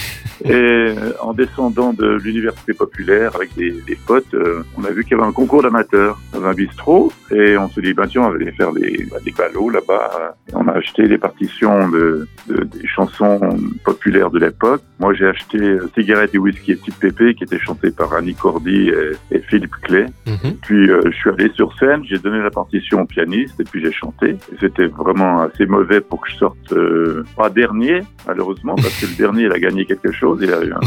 Et 0.46 0.52
euh, 0.54 0.94
en 1.22 1.34
descendant 1.34 1.94
de 1.94 2.18
l'université 2.24 2.74
populaire 2.74 3.36
avec 3.36 3.56
des, 3.56 3.72
des 3.86 3.98
potes, 4.08 4.34
euh, 4.34 4.64
on 4.78 4.84
a 4.86 4.92
vu 4.92 5.04
qu'il 5.04 5.18
y 5.18 5.20
avait 5.20 5.28
un 5.30 5.32
concours 5.32 5.62
d'amateurs 5.64 6.20
dans 6.34 6.44
un 6.46 6.54
bistrot 6.54 7.12
et 7.32 7.58
on 7.58 7.70
se 7.70 7.80
dit, 7.80 7.94
ben 7.94 8.08
tiens, 8.08 8.24
on 8.24 8.30
va 8.30 8.36
aller 8.36 8.52
faire 8.52 8.72
des, 8.74 9.06
bah, 9.12 9.18
des 9.24 9.32
ballots 9.32 9.70
là-bas. 9.70 10.36
On 10.54 10.68
a 10.68 10.74
acheté 10.74 11.04
les 11.04 11.18
partitions 11.18 11.90
de, 11.90 12.28
de- 12.48 12.64
des 12.64 12.88
chansons 12.88 13.40
populaires 13.84 14.30
de 14.32 14.40
l'époque. 14.40 14.82
Moi, 15.00 15.14
j'ai 15.14 15.28
acheté 15.28 15.58
euh, 15.60 15.90
Cigarette 15.96 16.34
et 16.34 16.38
Whisky 16.38 16.72
et 16.72 16.76
Petite 16.76 16.96
Pépé 17.00 17.34
qui 17.36 17.44
était 17.44 17.60
chanté 17.60 17.92
par 17.92 18.14
Annie 18.14 18.36
Cordy 18.36 18.90
et, 18.90 19.36
et 19.36 19.40
Philippe 19.42 19.76
Clay. 19.84 20.06
Mhm. 20.28 20.56
Puis 20.64 20.90
euh, 20.90 21.02
je 21.06 21.12
suis 21.16 21.30
allé 21.30 21.50
sur 21.56 21.78
scène, 21.78 22.04
j'ai 22.06 22.18
donné 22.18 22.40
la 22.42 22.52
partition 22.52 23.02
au 23.02 23.06
pianiste 23.06 23.60
et 23.60 23.64
puis 23.64 23.82
j'ai 23.84 23.92
chanté. 23.92 24.36
C'était 24.60 24.88
vraiment 24.88 25.42
assez 25.42 25.66
mauvais 25.66 26.02
pour 26.02 26.22
que 26.22 26.30
je 26.32 26.38
sorte 26.38 26.72
euh, 26.74 27.24
pas 27.36 27.50
dernier, 27.50 28.02
malheureusement, 28.28 28.76
parce 28.76 29.00
que 29.02 29.06
le 29.08 29.16
dernier 29.18 29.44
il 29.44 29.52
a 29.52 29.60
gagné 29.60 29.86
quelque 29.86 30.12
chose, 30.12 30.31
il 30.42 30.54
a 30.54 30.64
eu 30.64 30.74
un, 30.74 30.80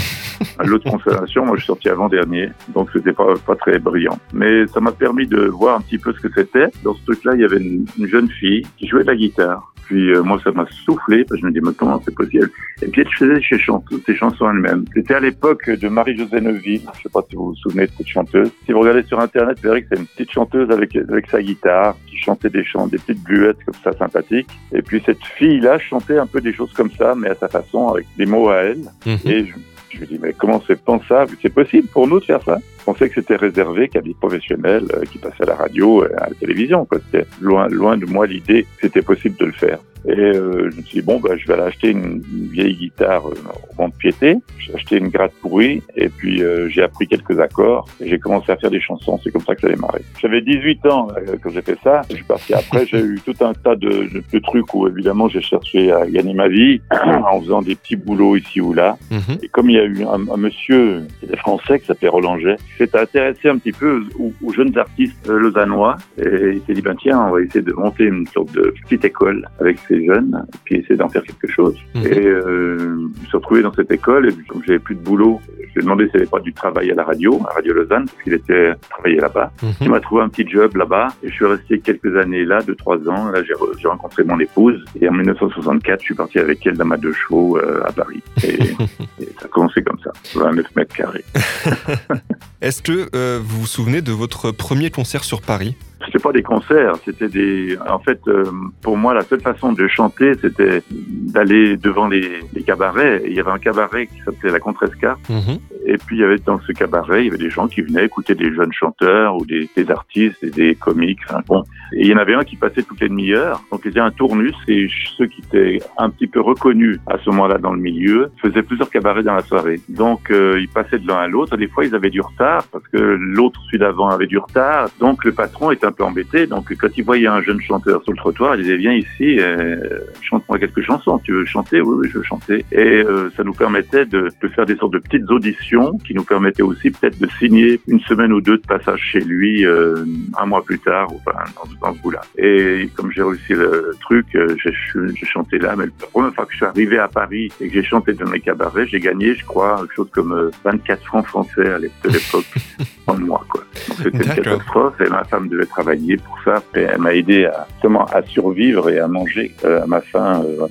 un 0.59 0.65
lot 0.65 0.79
de 0.79 0.91
consolation. 0.91 1.45
Moi 1.45 1.57
je 1.57 1.63
suis 1.63 1.67
sorti 1.67 1.89
avant 1.89 2.09
dernier, 2.09 2.51
donc 2.69 2.91
c'était 2.93 3.13
pas 3.13 3.35
pas 3.47 3.57
très 3.57 3.79
brillant. 3.79 4.19
Mais 4.33 4.67
ça 4.69 4.81
m'a 4.81 4.93
permis 4.93 5.27
de 5.27 5.47
voir 5.47 5.77
un 5.77 5.81
petit 5.81 5.99
peu 5.99 6.13
ce 6.13 6.21
que 6.21 6.33
c'était. 6.35 6.69
Dans 6.83 6.95
ce 6.95 7.03
truc-là, 7.05 7.33
il 7.35 7.41
y 7.41 7.45
avait 7.45 7.59
une, 7.59 7.87
une 7.99 8.07
jeune 8.07 8.31
fille 8.31 8.67
qui 8.77 8.87
jouait 8.87 9.03
de 9.03 9.09
la 9.09 9.17
guitare. 9.17 9.75
Puis 9.87 10.15
euh, 10.15 10.23
moi 10.23 10.41
ça 10.43 10.51
m'a 10.53 10.67
soufflé, 10.85 11.25
parce 11.25 11.41
que 11.41 11.47
je 11.47 11.47
me 11.47 11.53
dis 11.53 11.61
mais 11.63 11.73
comment 11.77 12.01
c'est 12.05 12.15
possible? 12.15 12.51
Et 12.83 12.89
puis 12.89 13.03
elle 13.03 13.15
faisait 13.15 13.41
ses 13.49 13.59
chansons, 13.59 13.85
ses 14.07 14.17
chansons 14.17 14.51
elle-même. 14.51 14.85
C'était 14.95 15.15
à 15.15 15.21
l'époque 15.21 15.69
de 15.69 15.89
Marie-Josée 15.89 16.41
Neuville. 16.41 16.83
Je 16.97 17.03
sais 17.03 17.09
pas 17.13 17.21
si 17.29 17.37
vous 17.37 17.47
vous 17.47 17.55
souvenez 17.57 17.87
de 17.87 17.93
cette 17.97 18.09
chanteuse. 18.09 18.51
Si 18.65 18.73
vous 18.73 18.81
regardez 18.81 19.03
sur 19.03 19.21
internet, 19.21 19.59
vous 19.63 19.69
verrez 19.69 19.83
que 19.83 19.89
c'est 19.93 20.01
une 20.01 20.07
petite 20.07 20.33
chanteuse 20.33 20.71
avec 20.71 20.97
avec 20.97 21.31
sa 21.31 21.43
guitare 21.43 21.97
qui 22.07 22.17
chantait 22.17 22.51
des 22.51 22.65
chants, 22.65 22.87
des 22.87 22.99
petites 22.99 23.23
bluettes 23.23 23.63
comme 23.65 23.75
ça 23.83 23.93
sympathiques. 23.99 24.49
Et 24.73 24.83
puis 24.83 25.03
cette 25.05 25.23
fille-là 25.37 25.79
chantait 25.79 26.19
un 26.19 26.27
peu 26.27 26.41
des 26.41 26.53
choses 26.53 26.73
comme 26.73 26.91
ça, 26.91 27.15
mais 27.15 27.31
à 27.31 27.35
sa 27.35 27.49
façon, 27.49 27.89
avec 27.89 28.07
des 28.17 28.27
mots 28.27 28.49
à 28.49 28.57
elle. 28.57 28.85
Mhm. 29.07 29.19
Et 29.27 29.34
je, 29.43 29.55
je 29.91 30.01
me 30.01 30.07
dis 30.07 30.19
mais 30.21 30.33
comment 30.33 30.63
c'est 30.67 30.81
pensable? 30.81 31.37
C'est 31.43 31.53
possible 31.53 31.89
pour 31.89 32.07
nous 32.07 32.21
de 32.21 32.25
faire 32.25 32.43
ça? 32.43 32.59
Je 32.85 32.93
pensais 32.93 33.09
que 33.09 33.15
c'était 33.15 33.37
réservé 33.37 33.89
qu'à 33.89 34.03
des 34.03 34.13
professionnels 34.13 34.85
euh, 34.93 35.05
qui 35.11 35.17
passaient 35.17 35.45
à 35.45 35.47
la 35.47 35.55
radio, 35.55 36.05
et 36.05 36.13
à 36.17 36.29
la 36.29 36.35
télévision. 36.39 36.87
C'était 36.93 37.27
loin, 37.41 37.67
loin 37.69 37.97
de 37.97 38.05
moi 38.05 38.27
l'idée 38.27 38.65
que 38.65 38.83
c'était 38.83 39.01
possible 39.01 39.39
de 39.39 39.47
le 39.47 39.53
faire. 39.53 39.79
Et 40.07 40.13
euh, 40.13 40.71
je 40.71 40.77
me 40.77 40.83
suis 40.83 41.01
dit, 41.01 41.03
bon, 41.03 41.19
bah, 41.19 41.31
je 41.37 41.47
vais 41.47 41.55
aller 41.55 41.63
acheter 41.63 41.91
une, 41.91 42.21
vieille 42.53 42.75
guitare 42.75 43.27
euh, 43.27 43.35
au 43.71 43.75
vent 43.77 43.89
de 43.89 43.95
piété. 43.95 44.37
J'ai 44.59 44.75
acheté 44.75 44.99
une 44.99 45.09
gratte 45.09 45.33
pourrie 45.41 45.83
et 45.97 46.09
puis 46.09 46.43
euh, 46.43 46.69
j'ai 46.69 46.83
appris 46.83 47.07
quelques 47.07 47.41
accords 47.41 47.89
et 48.01 48.09
j'ai 48.09 48.19
commencé 48.19 48.53
à 48.53 48.57
faire 48.57 48.71
des 48.71 48.81
chansons. 48.81 49.19
C'est 49.25 49.31
comme 49.31 49.43
ça 49.43 49.55
que 49.55 49.63
ça 49.63 49.69
a 49.69 49.71
démarré. 49.71 50.03
J'avais 50.21 50.43
18 50.43 50.87
ans 50.87 51.09
euh, 51.17 51.37
quand 51.43 51.51
j'ai 51.51 51.63
fait 51.63 51.79
ça. 51.83 52.03
Je 52.11 52.17
suis 52.17 52.25
parti 52.25 52.53
après. 52.53 52.87
J'ai 52.87 53.01
eu 53.01 53.19
tout 53.25 53.35
un 53.43 53.55
tas 53.55 53.77
de, 53.77 53.89
de, 53.89 54.23
de 54.31 54.39
trucs 54.41 54.75
où 54.75 54.87
évidemment 54.87 55.29
j'ai 55.29 55.41
cherché 55.41 55.91
à 55.91 56.07
gagner 56.07 56.35
ma 56.35 56.49
vie 56.49 56.83
en 56.91 57.41
faisant 57.41 57.63
des 57.63 57.75
petits 57.75 57.97
boulots 57.97 58.37
ici 58.37 58.61
ou 58.61 58.75
là. 58.75 58.99
Mhm. 59.11 59.39
Et 59.43 59.49
comme 59.49 59.71
il 59.71 59.77
y 59.77 59.81
a 59.81 59.85
eu 59.85 60.05
un, 60.05 60.29
un 60.31 60.37
monsieur 60.37 61.03
qui 61.19 61.27
était 61.27 61.37
français 61.39 61.81
qui 61.81 61.87
s'appelait 61.87 62.09
Roland 62.09 62.39
Jet, 62.39 62.59
s'était 62.77 62.99
intéressé 62.99 63.49
un 63.49 63.59
petit 63.59 63.73
peu 63.73 64.03
aux, 64.19 64.33
aux 64.43 64.53
jeunes 64.53 64.77
artistes 64.79 65.29
euh, 65.29 65.39
lausannois 65.39 65.97
et 66.19 66.55
il 66.55 66.63
s'est 66.67 66.73
dit 66.75 66.83
ben 66.83 66.95
tiens 67.01 67.21
on 67.21 67.31
va 67.33 67.41
essayer 67.43 67.63
de 67.63 67.73
monter 67.73 68.05
une 68.05 68.27
sorte 68.29 68.53
de 68.53 68.73
petite 68.83 69.05
école 69.05 69.49
avec 69.61 69.79
ces 69.89 70.05
jeunes 70.05 70.45
et 70.53 70.57
puis 70.65 70.77
essayer 70.77 70.97
d'en 70.97 71.09
faire 71.09 71.23
quelque 71.23 71.49
chose. 71.51 71.77
Mhm. 71.95 72.07
Et 72.07 72.27
euh, 72.27 72.79
je 72.79 72.85
me 73.21 73.27
suis 73.27 73.37
retrouvé 73.37 73.63
dans 73.63 73.73
cette 73.73 73.91
école 73.93 74.29
et 74.29 74.33
puis, 74.33 74.45
comme 74.47 74.63
j'avais 74.67 74.79
plus 74.79 74.95
de 74.95 75.01
boulot, 75.01 75.41
je 75.49 75.63
lui 75.75 75.81
ai 75.81 75.83
demandé 75.83 76.05
s'il 76.07 76.15
n'y 76.17 76.21
avait 76.23 76.31
pas 76.31 76.41
du 76.41 76.53
travail 76.53 76.91
à 76.91 76.95
la 76.95 77.05
radio, 77.05 77.41
à 77.49 77.55
Radio 77.55 77.75
Lausanne, 77.75 78.05
parce 78.07 78.23
qu'il 78.23 78.33
était 78.35 78.73
travaillé 78.91 79.17
là-bas. 79.17 79.51
Il 79.81 79.87
Mhm. 79.87 79.91
m'a 79.93 80.01
trouvé 80.01 80.23
un 80.23 80.29
petit 80.29 80.49
job 80.49 80.77
là-bas 80.77 81.09
et 81.23 81.29
je 81.29 81.35
suis 81.35 81.45
resté 81.47 81.81
quelques 81.81 82.17
années 82.17 82.45
là, 82.45 82.61
deux 82.63 82.75
trois 82.77 82.97
ans. 83.09 83.31
Là, 83.31 83.41
j'ai 83.43 83.89
rencontré 83.89 84.23
mon 84.25 84.39
épouse 84.39 84.85
et 85.01 85.09
en 85.09 85.13
1964, 85.13 86.01
je 86.01 86.05
suis 86.05 86.15
parti 86.15 86.39
avec 86.39 86.65
elle 86.67 86.77
dans 86.77 86.85
ma 86.85 86.97
deux 86.97 87.13
chevaux 87.13 87.59
euh, 87.59 87.83
à 87.85 87.93
Paris. 87.93 88.23
Et, 88.45 88.55
et 89.23 89.27
ça 89.41 89.47
a 89.47 89.49
commencé 89.49 89.83
comme 89.83 89.99
ça, 90.01 90.11
29 90.39 90.67
mètres 90.77 90.95
carrés. 90.95 91.25
Est-ce 92.65 92.81
que 92.81 93.11
euh, 93.15 93.41
vous 93.45 93.61
vous 93.61 93.67
souvenez 93.67 94.01
de 94.01 94.11
votre 94.11 94.51
premier 94.51 94.91
concert 94.91 95.23
sur 95.23 95.43
Paris? 95.43 95.77
C'était 96.07 96.19
pas 96.19 96.33
des 96.33 96.43
concerts, 96.43 96.95
c'était 97.05 97.29
des. 97.29 97.77
En 97.87 97.99
fait, 97.99 98.19
euh, 98.27 98.45
pour 98.81 98.97
moi, 98.97 99.13
la 99.13 99.21
seule 99.21 99.43
façon 99.43 99.75
de 99.75 99.87
chanter, 99.87 100.33
c'était 100.41 100.83
d'aller 100.91 101.77
devant 101.77 102.09
les, 102.09 102.41
les 102.55 102.63
cabarets. 102.63 103.21
Et 103.23 103.29
il 103.29 103.37
y 103.37 103.41
avait 103.41 103.51
un 103.51 103.59
cabaret 103.59 104.07
qui 104.07 104.19
s'appelait 104.25 104.51
la 104.51 104.61
Contresca. 104.61 105.19
Mhm. 105.29 105.59
Et 105.85 105.99
puis, 105.99 106.17
il 106.17 106.21
y 106.21 106.25
avait 106.25 106.39
dans 106.39 106.59
ce 106.61 106.73
cabaret, 106.73 107.21
il 107.21 107.27
y 107.27 107.29
avait 107.29 107.37
des 107.37 107.51
gens 107.51 107.69
qui 107.69 107.83
venaient 107.83 108.07
écouter 108.07 108.35
des 108.35 108.51
jeunes 108.55 108.73
chanteurs 108.73 109.37
ou 109.37 109.45
des, 109.45 109.69
des 109.77 109.91
artistes 109.91 110.43
et 110.43 110.49
des 110.49 110.75
comiques. 110.75 111.21
Enfin, 111.29 111.43
bon. 111.47 111.65
Et 111.93 112.03
il 112.03 112.07
y 112.07 112.15
en 112.15 112.19
avait 112.19 112.35
un 112.35 112.45
qui 112.45 112.57
passait 112.57 112.83
toutes 112.83 113.01
les 113.01 113.09
demi-heures. 113.09 113.63
Donc, 113.71 113.83
il 113.85 113.93
y 113.93 113.99
avait 113.99 114.07
un 114.07 114.11
tournus 114.11 114.55
et 114.69 114.89
ceux 115.17 115.27
qui 115.27 115.41
étaient 115.43 115.81
un 115.99 116.11
petit 116.11 116.27
peu 116.27 116.41
reconnus 116.41 116.99
à 117.07 117.19
ce 117.19 117.31
moment-là 117.31 117.59
dans 117.59 117.73
le 117.73 117.81
milieu 117.81 118.31
faisaient 118.41 118.63
plusieurs 118.63 118.91
cabarets 118.91 119.23
dans 119.23 119.35
la 119.35 119.43
soirée. 119.43 119.81
Donc, 119.89 120.31
euh, 120.31 120.59
ils 120.61 120.69
passaient 120.69 120.99
de 120.99 121.07
l'un 121.07 121.17
à 121.17 121.29
l'autre. 121.29 121.57
Des 121.57 121.69
fois, 121.69 121.85
ils 121.85 121.95
avaient 121.95 122.11
du 122.11 122.21
retard 122.21 122.65
parce 122.73 122.87
que 122.89 122.99
l'autre, 122.99 123.61
celui 123.67 123.79
d'avant, 123.79 124.09
avait 124.09 124.27
du 124.27 124.39
retard. 124.39 124.89
Donc, 124.99 125.25
le 125.25 125.33
patron 125.33 125.71
était 125.71 125.87
un 125.87 125.93
peu 125.93 126.05
embêté. 126.05 126.47
Donc, 126.47 126.75
quand 126.77 126.89
il 126.97 127.05
voyait 127.05 127.27
un 127.27 127.43
jeune 127.43 127.61
chanteur 127.61 128.03
sur 128.03 128.13
le 128.13 128.19
trottoir, 128.19 128.57
il 128.57 128.63
disait, 128.63 128.77
viens 128.77 128.95
ici, 128.95 129.39
euh, 129.39 129.77
chante-moi 130.23 130.59
quelques 130.59 130.83
chansons. 130.83 131.19
Tu 131.25 131.33
veux 131.33 131.45
chanter? 131.45 131.81
Oui, 131.81 131.97
oui, 132.01 132.09
je 132.11 132.19
veux 132.19 132.25
chanter. 132.25 132.65
Et 132.73 133.03
euh, 133.03 133.31
ça 133.37 133.45
nous 133.45 133.55
permettait 133.55 134.07
de, 134.07 134.29
de 134.43 134.49
faire 134.49 134.67
des 134.67 134.77
sortes 134.77 134.93
de 134.93 134.99
petites 134.99 135.31
auditions 135.31 135.99
qui 135.99 136.15
nous 136.15 136.25
permettaient 136.25 136.63
aussi 136.63 136.91
peut-être 136.91 137.19
de 137.19 137.29
signer 137.39 137.81
une 137.89 138.01
semaine 138.01 138.33
ou 138.33 138.41
deux 138.41 138.59
de 138.59 138.67
passage 138.67 139.01
chez 139.01 139.21
lui 139.21 139.65
euh, 139.67 140.05
un 140.39 140.47
mois 140.47 140.63
plus 140.63 140.79
tard, 140.79 141.09
enfin, 141.13 141.39
dans, 141.81 141.95
ce 141.95 141.99
bout-là. 142.01 142.21
Et 142.39 142.89
comme 142.95 143.11
j'ai 143.13 143.23
réussi 143.23 143.53
le 143.53 143.95
truc, 144.01 144.27
euh, 144.35 144.57
j'ai 144.65 145.27
chanté 145.27 145.59
là. 145.59 145.75
Mais 145.77 145.87
la 145.87 146.07
première 146.07 146.35
fois 146.35 146.47
que 146.47 146.53
je 146.53 146.57
suis 146.57 146.67
arrivé 146.67 146.99
à 146.99 147.09
Paris 147.09 147.51
et 147.61 147.69
que 147.69 147.75
j'ai 147.75 147.85
chanté 147.85 148.13
dans 148.13 148.29
mes 148.29 148.41
cabarets, 148.41 148.87
j'ai 148.87 149.01
gagné, 149.01 149.35
je 149.35 149.45
crois, 149.45 149.79
quelque 149.81 149.95
chose 149.95 150.11
comme 150.11 150.33
euh, 150.33 150.51
24 150.65 151.05
francs 151.05 151.27
français 151.27 151.69
à 151.69 151.79
l'époque 151.79 152.45
en 153.07 153.19
mois, 153.19 153.45
quoi. 153.49 153.63
C'était 153.75 154.19
une 154.19 154.35
catastrophe 154.35 155.01
et 155.01 155.09
ma 155.11 155.25
femme 155.25 155.49
devait 155.49 155.67
travailler 155.67 156.17
pour 156.17 156.39
ça. 156.45 156.63
Et 156.75 156.81
elle 156.81 156.99
m'a 156.99 157.15
aidé 157.15 157.47
à, 157.47 157.67
justement, 157.75 158.05
à 158.07 158.23
survivre 158.23 158.91
et 158.91 158.99
à 158.99 159.09
manger 159.09 159.55
euh, 159.65 159.83
à 159.83 159.87
ma 159.87 160.01
faim, 160.01 160.43
euh, 160.45 160.67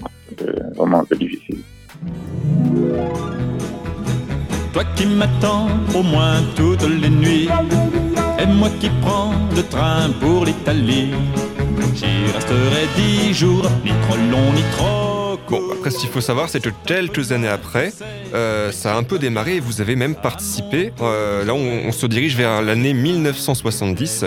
vraiment 0.76 1.02
un 1.02 1.06
peu 1.06 1.16
difficile. 1.16 1.60
Toi 4.74 4.84
qui 4.96 5.06
m'attends 5.06 5.68
au 5.96 6.02
moins 6.02 6.42
toutes 6.56 6.88
les 6.88 7.10
nuits, 7.10 7.48
et 8.44 8.46
moi 8.46 8.70
qui 8.80 8.90
prends 9.02 9.32
le 9.56 9.64
train 9.64 10.10
pour 10.20 10.46
l'Italie. 10.46 11.10
J'y 11.96 12.32
resterai 12.34 12.88
dix 12.98 13.34
jours, 13.34 13.70
ni 13.86 13.92
trop 14.04 14.18
long 14.18 14.52
ni 14.54 14.62
trop. 14.76 15.40
Bon, 15.50 15.62
après, 15.72 15.92
ce 15.92 16.00
qu'il 16.00 16.10
faut 16.10 16.22
savoir, 16.22 16.50
c'est 16.50 16.62
que 16.62 16.70
quelques 16.86 17.32
années 17.32 17.48
après, 17.48 17.94
euh, 18.34 18.72
ça 18.72 18.94
a 18.94 18.98
un 18.98 19.04
peu 19.04 19.20
démarré 19.20 19.58
et 19.58 19.60
vous 19.60 19.82
avez 19.82 19.96
même 19.96 20.16
participé. 20.16 20.92
euh, 21.02 21.46
là, 21.46 21.54
on, 21.54 21.88
on 21.88 21.92
se 21.92 22.06
dirige 22.08 22.36
vers 22.36 22.62
l'année 22.62 22.94
1970. 22.94 24.26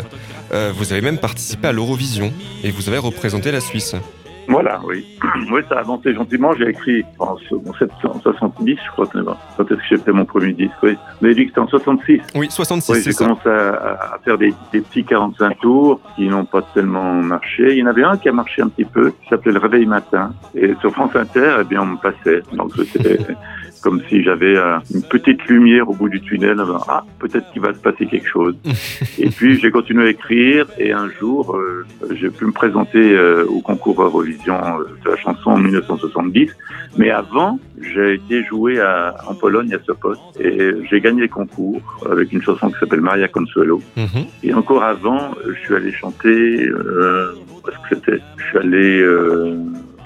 euh, 0.53 0.73
vous 0.77 0.93
avez 0.93 1.03
même 1.03 1.19
participé 1.19 1.69
à 1.69 1.73
l'Eurovision 1.73 2.33
et 2.63 2.71
vous 2.71 2.89
avez 2.89 2.99
représenté 2.99 3.51
la 3.51 3.61
Suisse. 3.61 3.97
Voilà, 4.49 4.81
oui. 4.87 5.05
Oui, 5.51 5.61
ça 5.69 5.77
a 5.77 5.81
avancé 5.81 6.15
gentiment. 6.15 6.55
J'ai 6.55 6.69
écrit 6.71 7.05
en 7.19 7.37
1970, 7.37 8.79
je 8.85 8.91
crois, 8.93 9.07
quand 9.57 9.65
est-ce 9.71 9.75
que 9.75 9.83
j'ai 9.89 9.97
fait 9.99 10.13
mon 10.13 10.25
premier 10.25 10.53
disque, 10.53 10.73
oui. 10.83 10.97
Mais 11.21 11.35
dit 11.35 11.45
que 11.45 11.51
c'était 11.51 11.61
en 11.61 11.69
66. 11.69 12.21
Oui, 12.35 12.49
66, 12.51 12.93
Oui, 12.93 13.03
j'ai 13.05 13.13
commencé 13.13 13.49
à, 13.49 14.15
à 14.15 14.19
faire 14.25 14.39
des, 14.39 14.53
des 14.73 14.81
petits 14.81 15.05
45 15.05 15.59
tours 15.61 16.01
qui 16.17 16.29
n'ont 16.29 16.45
pas 16.45 16.63
tellement 16.75 17.13
marché. 17.15 17.73
Il 17.73 17.79
y 17.79 17.83
en 17.83 17.87
avait 17.87 18.05
un 18.05 18.17
qui 18.17 18.29
a 18.29 18.33
marché 18.33 18.63
un 18.63 18.69
petit 18.69 18.85
peu, 18.85 19.11
qui 19.23 19.29
s'appelait 19.29 19.53
Le 19.53 19.59
Réveil 19.59 19.87
Matin. 19.87 20.33
Et 20.55 20.75
sur 20.81 20.93
France 20.93 21.15
Inter, 21.15 21.57
eh 21.61 21.65
bien, 21.65 21.83
on 21.83 21.87
me 21.87 21.97
passait. 21.97 22.43
Donc, 22.53 22.73
c'était 22.93 23.19
comme 23.83 24.03
si 24.09 24.23
j'avais 24.23 24.57
euh, 24.57 24.79
une 24.95 25.03
petite 25.03 25.45
lumière 25.47 25.89
au 25.89 25.95
bout 25.95 26.09
du 26.09 26.21
tunnel. 26.21 26.61
Ah, 26.89 27.05
peut-être 27.19 27.51
qu'il 27.53 27.63
va 27.63 27.73
se 27.73 27.79
passer 27.79 28.07
quelque 28.07 28.29
chose. 28.29 28.57
et 29.19 29.29
puis, 29.31 29.59
j'ai 29.61 29.71
continué 29.71 30.07
à 30.07 30.11
écrire. 30.11 30.67
Et 30.79 30.93
un 30.93 31.11
jour, 31.11 31.57
euh, 31.57 31.87
j'ai 32.15 32.31
pu 32.31 32.47
me 32.47 32.53
présenter 32.53 33.13
euh, 33.15 33.45
au 33.47 33.61
concours 33.61 34.03
Eurovision 34.03 34.59
de 35.05 35.11
la 35.11 35.17
chanson 35.17 35.51
en 35.51 35.59
1970. 35.59 36.51
Mais 36.99 37.11
avant, 37.11 37.59
j'ai 37.81 38.15
été 38.15 38.45
joué 38.45 38.81
à, 38.81 39.15
en 39.29 39.35
Pologne 39.35 39.75
à 39.75 39.79
Sopot 39.85 40.15
et 40.41 40.73
j'ai 40.89 41.01
gagné 41.01 41.23
le 41.23 41.29
concours 41.29 41.81
avec 42.11 42.33
une 42.33 42.43
chanson 42.43 42.71
qui 42.71 42.79
s'appelle 42.79 43.01
Maria 43.01 43.29
Consuelo. 43.29 43.83
Mhm. 43.97 44.27
Et 44.43 44.55
encore 44.55 44.83
avant, 44.83 45.33
je 45.47 45.59
suis 45.61 45.75
allé 45.75 45.93
chanter, 45.93 46.67
euh, 46.67 47.35
est-ce 47.69 47.89
que 47.89 48.01
c'était 48.01 48.23
Je 48.37 48.45
suis 48.45 48.59
allé, 48.59 49.01
euh, 49.01 49.57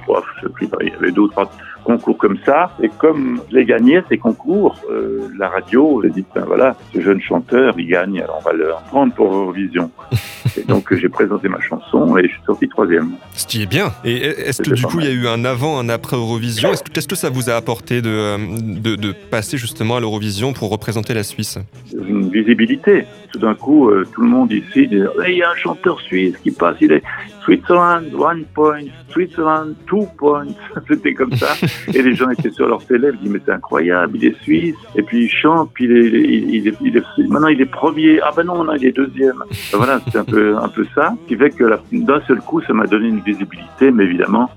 oh, 0.09 0.21
je 0.37 0.47
sais 0.47 0.53
plus, 0.53 0.69
il 0.81 0.89
y 0.89 0.93
avait 0.93 1.13
deux 1.13 1.23
ou 1.23 1.29
trois 1.29 1.51
concours 1.85 2.17
comme 2.19 2.39
ça. 2.45 2.71
Et 2.83 2.89
comme 2.89 3.41
je 3.51 3.57
l'ai 3.57 3.65
gagné, 3.65 4.01
ces 4.09 4.19
concours, 4.19 4.77
euh, 4.91 5.29
la 5.39 5.49
radio, 5.49 6.01
j'ai 6.05 6.11
dit, 6.11 6.25
ben 6.35 6.45
voilà, 6.47 6.77
ce 6.95 7.01
jeune 7.01 7.21
chanteur, 7.21 7.75
il 7.79 7.87
gagne, 7.87 8.21
alors 8.21 8.39
on 8.41 8.45
va 8.45 8.53
le 8.53 8.71
prendre 8.89 9.13
pour 9.15 9.33
Eurovision. 9.33 9.91
et 10.57 10.63
donc 10.65 10.93
j'ai 10.95 11.09
présenté 11.09 11.49
ma 11.49 11.61
chanson 11.61 12.17
et 12.19 12.23
je 12.25 12.29
suis 12.35 12.43
sorti 12.47 12.69
troisième. 12.69 13.13
Ce 13.35 13.47
qui 13.47 13.63
est 13.63 13.67
bien. 13.67 13.93
Et 14.05 14.17
est-ce 14.17 14.63
que 14.63 14.71
du 14.75 14.83
coup, 14.85 15.01
il 15.01 15.07
y 15.07 15.09
a 15.09 15.13
eu 15.13 15.27
un 15.29 15.45
avant, 15.45 15.79
un 15.79 15.89
après 15.89 16.17
Eurovision? 16.17 16.71
Est-ce 16.73 16.83
que- 16.83 16.91
Qu'est-ce 16.91 17.09
que 17.09 17.17
ça 17.17 17.31
vous 17.31 17.49
a 17.51 17.55
apporté 17.55 18.03
de, 18.03 18.11
euh, 18.11 18.37
de, 18.61 18.97
de 18.97 19.13
passer 19.13 19.57
justement 19.59 19.97
à 19.97 20.01
l'Eurovision 20.01 20.53
pour 20.53 20.71
représenter 20.71 21.15
la 21.15 21.23
Suisse? 21.23 21.59
Une 21.95 22.29
visibilité. 22.31 23.05
Tout 23.33 23.39
d'un 23.39 23.55
coup, 23.55 23.89
euh, 23.91 24.05
tout 24.13 24.23
le 24.23 24.29
monde 24.29 24.51
ici 24.53 24.89
dit 24.89 25.03
Hey, 25.23 25.35
il 25.35 25.39
y 25.39 25.43
a 25.43 25.51
un 25.51 25.55
chanteur 25.55 26.01
suisse 26.01 26.37
qui 26.39 26.51
passe, 26.51 26.77
il 26.81 26.91
est 26.93 27.03
Switzerland, 27.45 28.05
one 28.19 28.45
point, 28.55 28.83
Switzerland, 29.11 29.75
two 29.87 30.07
points. 30.19 30.47
C'était 30.89 31.15
comme 31.15 31.33
ça. 31.35 31.55
Et 31.95 32.03
les 32.03 32.15
gens 32.15 32.29
étaient 32.31 32.51
sur 32.51 32.67
leur 32.69 32.85
télé, 32.85 33.09
ils 33.13 33.19
disaient 33.19 33.33
Mais 33.35 33.41
c'est 33.45 33.53
incroyable, 33.53 34.17
il 34.17 34.25
est 34.27 34.43
suisse. 34.43 34.75
Et 34.97 35.03
puis 35.03 35.25
il 35.25 35.29
chante, 35.31 35.71
puis 35.75 35.85
il 35.85 35.93
est, 35.93 36.09
il, 36.09 36.55
il 36.57 36.69
est, 36.69 36.75
il 36.83 36.97
est- 36.97 37.29
maintenant 37.29 37.49
il 37.49 37.61
est 37.61 37.67
premier. 37.71 38.21
Ah 38.23 38.31
ben 38.37 38.45
non, 38.45 38.65
non, 38.65 38.75
il 38.75 38.87
est 38.87 38.93
deuxième. 38.97 39.39
Ben 39.73 39.79
voilà, 39.79 40.01
c'est 40.11 40.19
un 40.19 40.25
peu, 40.25 40.57
un 40.57 40.69
peu 40.69 40.85
ça. 40.95 41.15
Ce 41.23 41.29
qui 41.29 41.37
fait 41.37 41.51
que 41.51 41.65
d'un 41.93 42.21
seul 42.27 42.39
coup, 42.41 42.61
ça 42.63 42.73
m'a 42.73 42.87
donné 42.87 43.09
une 43.09 43.21
visibilité, 43.21 43.91
mais 43.91 44.05
évidemment, 44.05 44.51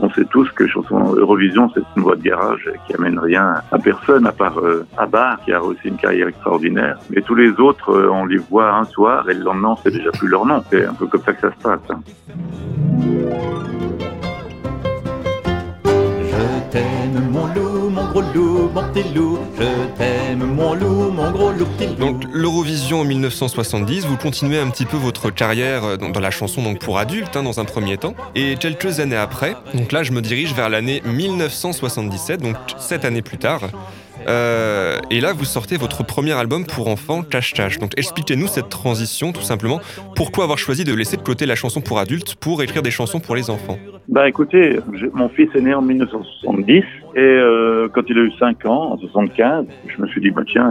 on 0.00 0.10
sait 0.10 0.24
tous 0.26 0.48
que 0.52 0.66
chanson 0.66 1.14
Eurovision, 1.14 1.70
c'est 1.74 1.82
une 1.96 2.02
voie 2.02 2.16
de 2.16 2.22
garage 2.22 2.70
qui 2.86 2.94
amène 2.94 3.18
rien 3.18 3.54
à 3.72 3.78
personne, 3.78 4.26
à 4.26 4.32
part 4.32 4.58
euh, 4.60 4.86
Abba, 4.96 5.38
qui 5.44 5.52
a 5.52 5.62
aussi 5.62 5.88
une 5.88 5.96
carrière 5.96 6.28
extraordinaire. 6.28 6.98
Mais 7.10 7.20
tous 7.22 7.34
les 7.34 7.50
autres, 7.60 7.90
euh, 7.90 8.10
on 8.10 8.24
les 8.26 8.38
voit 8.38 8.72
un 8.74 8.84
soir 8.84 9.28
et 9.28 9.34
le 9.34 9.42
lendemain, 9.42 9.74
c'est 9.82 9.90
déjà 9.92 10.10
plus 10.10 10.28
leur 10.28 10.46
nom. 10.46 10.62
C'est 10.70 10.84
un 10.84 10.94
peu 10.94 11.06
comme 11.06 11.22
ça 11.22 11.32
que 11.32 11.40
ça 11.40 11.50
se 11.52 11.62
passe. 11.62 11.80
hein. 11.90 12.00
Je 16.38 16.70
t'aime 16.70 17.30
mon 17.32 17.46
loup, 17.46 17.90
mon 17.90 18.10
gros 18.10 18.20
loup, 18.20 18.70
mon 18.72 18.92
petit 18.92 19.12
loup. 19.12 19.40
Je 19.58 19.86
t'aime 19.96 20.44
mon 20.44 20.74
loup, 20.74 21.10
mon 21.10 21.32
gros 21.32 21.50
loup, 21.50 21.66
petit 21.76 21.88
loup. 21.88 21.94
Donc 21.96 22.22
l'Eurovision 22.32 23.00
en 23.00 23.04
1970, 23.04 24.06
vous 24.06 24.16
continuez 24.16 24.60
un 24.60 24.70
petit 24.70 24.84
peu 24.84 24.96
votre 24.96 25.30
carrière 25.30 25.84
euh, 25.84 25.96
dans, 25.96 26.20
la 26.20 26.30
chanson 26.30 26.62
donc 26.62 26.78
pour 26.78 26.98
adultes 26.98 27.36
hein, 27.36 27.42
dans 27.42 27.58
un 27.58 27.64
premier 27.64 27.96
temps. 27.96 28.14
Et 28.36 28.54
quelques 28.54 29.00
années 29.00 29.16
après, 29.16 29.56
donc 29.74 29.90
là 29.90 30.04
je 30.04 30.12
me 30.12 30.22
dirige 30.22 30.54
vers 30.54 30.68
l'année 30.68 31.02
1977, 31.04 32.40
donc 32.40 32.54
sept 32.78 33.04
années 33.04 33.22
plus 33.22 33.38
tard. 33.38 33.62
Euh, 34.26 34.98
et 35.10 35.20
là 35.20 35.32
vous 35.32 35.44
sortez 35.44 35.76
votre 35.76 36.04
premier 36.04 36.32
album 36.32 36.66
pour 36.66 36.88
enfants, 36.88 37.22
Cache 37.22 37.54
Cache. 37.54 37.78
Donc 37.78 37.92
expliquez-nous 37.96 38.46
cette 38.46 38.68
transition 38.68 39.32
tout 39.32 39.42
simplement. 39.42 39.80
Pourquoi 40.16 40.44
avoir 40.44 40.58
choisi 40.58 40.84
de 40.84 40.94
laisser 40.94 41.16
de 41.16 41.22
côté 41.22 41.46
la 41.46 41.54
chanson 41.54 41.80
pour 41.80 41.98
adultes 41.98 42.34
pour 42.34 42.62
écrire 42.62 42.82
des 42.82 42.90
chansons 42.90 43.20
pour 43.20 43.36
les 43.36 43.50
enfants? 43.50 43.78
Bah 44.08 44.28
écoutez, 44.28 44.80
mon 45.12 45.28
fils 45.28 45.48
est 45.54 45.60
né 45.60 45.74
en 45.74 45.82
1970 45.82 46.82
et 47.14 47.20
euh, 47.20 47.88
quand 47.92 48.02
il 48.08 48.18
a 48.18 48.22
eu 48.22 48.32
5 48.32 48.66
ans, 48.66 48.92
en 48.92 48.98
75, 48.98 49.66
je 49.86 50.02
me 50.02 50.06
suis 50.08 50.20
dit, 50.20 50.30
bah 50.30 50.42
tiens, 50.46 50.70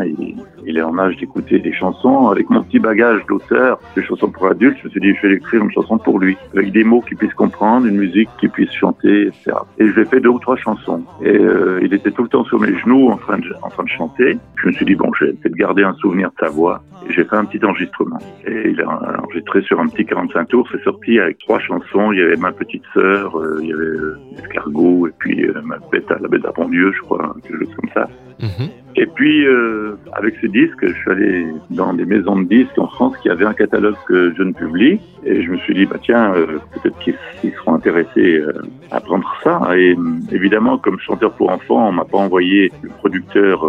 il, 0.65 0.77
est 0.77 0.81
en 0.81 0.97
âge 0.97 1.17
d'écouter 1.17 1.59
des 1.59 1.73
chansons. 1.73 2.27
Avec 2.29 2.49
mon 2.49 2.63
petit 2.63 2.79
bagage 2.79 3.25
d'auteur, 3.27 3.79
des 3.95 4.03
chansons 4.03 4.29
pour 4.29 4.47
adultes, 4.47 4.77
je 4.81 4.85
me 4.85 4.89
suis 4.91 4.99
dit, 5.01 5.13
je 5.21 5.27
vais 5.27 5.35
écrire 5.35 5.63
une 5.63 5.71
chanson 5.71 5.97
pour 5.97 6.19
lui, 6.19 6.37
avec 6.53 6.71
des 6.71 6.83
mots 6.83 7.01
qu'il 7.01 7.17
puisse 7.17 7.33
comprendre, 7.33 7.87
une 7.87 7.97
musique 7.97 8.29
qu'il 8.39 8.49
puisse 8.49 8.71
chanter, 8.71 9.27
etc. 9.27 9.53
Et 9.79 9.87
je 9.87 9.91
lui 9.91 10.01
ai 10.01 10.05
fait 10.05 10.19
deux 10.19 10.29
ou 10.29 10.39
trois 10.39 10.57
chansons. 10.57 11.03
Et 11.21 11.37
euh, 11.37 11.79
il 11.81 11.93
était 11.93 12.11
tout 12.11 12.23
le 12.23 12.29
temps 12.29 12.45
sur 12.45 12.59
mes 12.59 12.77
genoux 12.79 13.09
en 13.09 13.17
train 13.17 13.39
de, 13.39 13.53
en 13.63 13.69
train 13.69 13.83
de 13.83 13.89
chanter. 13.89 14.37
Je 14.61 14.67
me 14.67 14.71
suis 14.73 14.85
dit, 14.85 14.95
bon, 14.95 15.11
je 15.19 15.25
vais 15.25 15.33
peut-être 15.33 15.55
garder 15.55 15.83
un 15.83 15.93
souvenir 15.95 16.29
de 16.29 16.45
sa 16.45 16.49
voix. 16.49 16.81
J'ai 17.09 17.23
fait 17.23 17.35
un 17.35 17.45
petit 17.45 17.63
enregistrement. 17.65 18.19
Et 18.45 18.69
il 18.69 18.81
a 18.81 19.21
enregistré 19.23 19.61
sur 19.61 19.79
un 19.79 19.87
petit 19.87 20.05
45 20.05 20.47
tours. 20.47 20.67
C'est 20.71 20.83
sorti 20.83 21.19
avec 21.19 21.37
trois 21.39 21.59
chansons. 21.59 22.11
Il 22.11 22.19
y 22.19 22.21
avait 22.21 22.35
Ma 22.35 22.51
Petite 22.51 22.83
Sœur, 22.93 23.37
euh, 23.37 23.59
il 23.61 23.69
y 23.69 23.73
avait 23.73 24.43
Escargot, 24.43 25.07
et 25.07 25.13
puis 25.19 25.45
euh, 25.45 25.61
Ma 25.63 25.77
Bête 25.91 26.09
à 26.11 26.19
la 26.19 26.27
Bête 26.27 26.45
à 26.45 26.51
je 26.57 27.01
crois, 27.01 27.35
quelque 27.43 27.65
chose 27.65 27.75
comme 27.75 27.89
ça. 27.93 28.07
Mhm. 28.39 28.69
Et 28.99 29.05
puis, 29.05 29.45
euh, 29.45 29.95
avec 30.13 30.35
ces 30.41 30.47
disques, 30.47 30.81
je 30.81 30.93
suis 30.93 31.11
allé 31.11 31.47
dans 31.69 31.93
des 31.93 32.05
maisons 32.05 32.39
de 32.39 32.45
disques 32.45 32.77
en 32.79 32.87
France 32.87 33.15
qui 33.21 33.29
avaient 33.29 33.45
un 33.45 33.53
catalogue 33.53 33.95
euh, 34.09 34.33
jeune 34.35 34.55
public. 34.55 34.99
Et 35.23 35.43
je 35.43 35.51
me 35.51 35.57
suis 35.59 35.75
dit, 35.75 35.85
bah 35.85 35.97
tiens, 36.01 36.33
euh, 36.33 36.57
peut-être 36.73 36.97
qu'ils 36.99 37.53
seront 37.57 37.75
intéressés 37.75 38.39
euh, 38.39 38.53
à 38.89 38.99
prendre 38.99 39.31
ça. 39.43 39.61
Et 39.77 39.95
évidemment, 40.31 40.79
comme 40.79 40.99
chanteur 40.99 41.31
pour 41.33 41.51
enfants, 41.51 41.89
on 41.89 41.91
m'a 41.91 42.05
pas 42.05 42.17
envoyé 42.17 42.71
le 42.81 42.89
producteur 42.89 43.63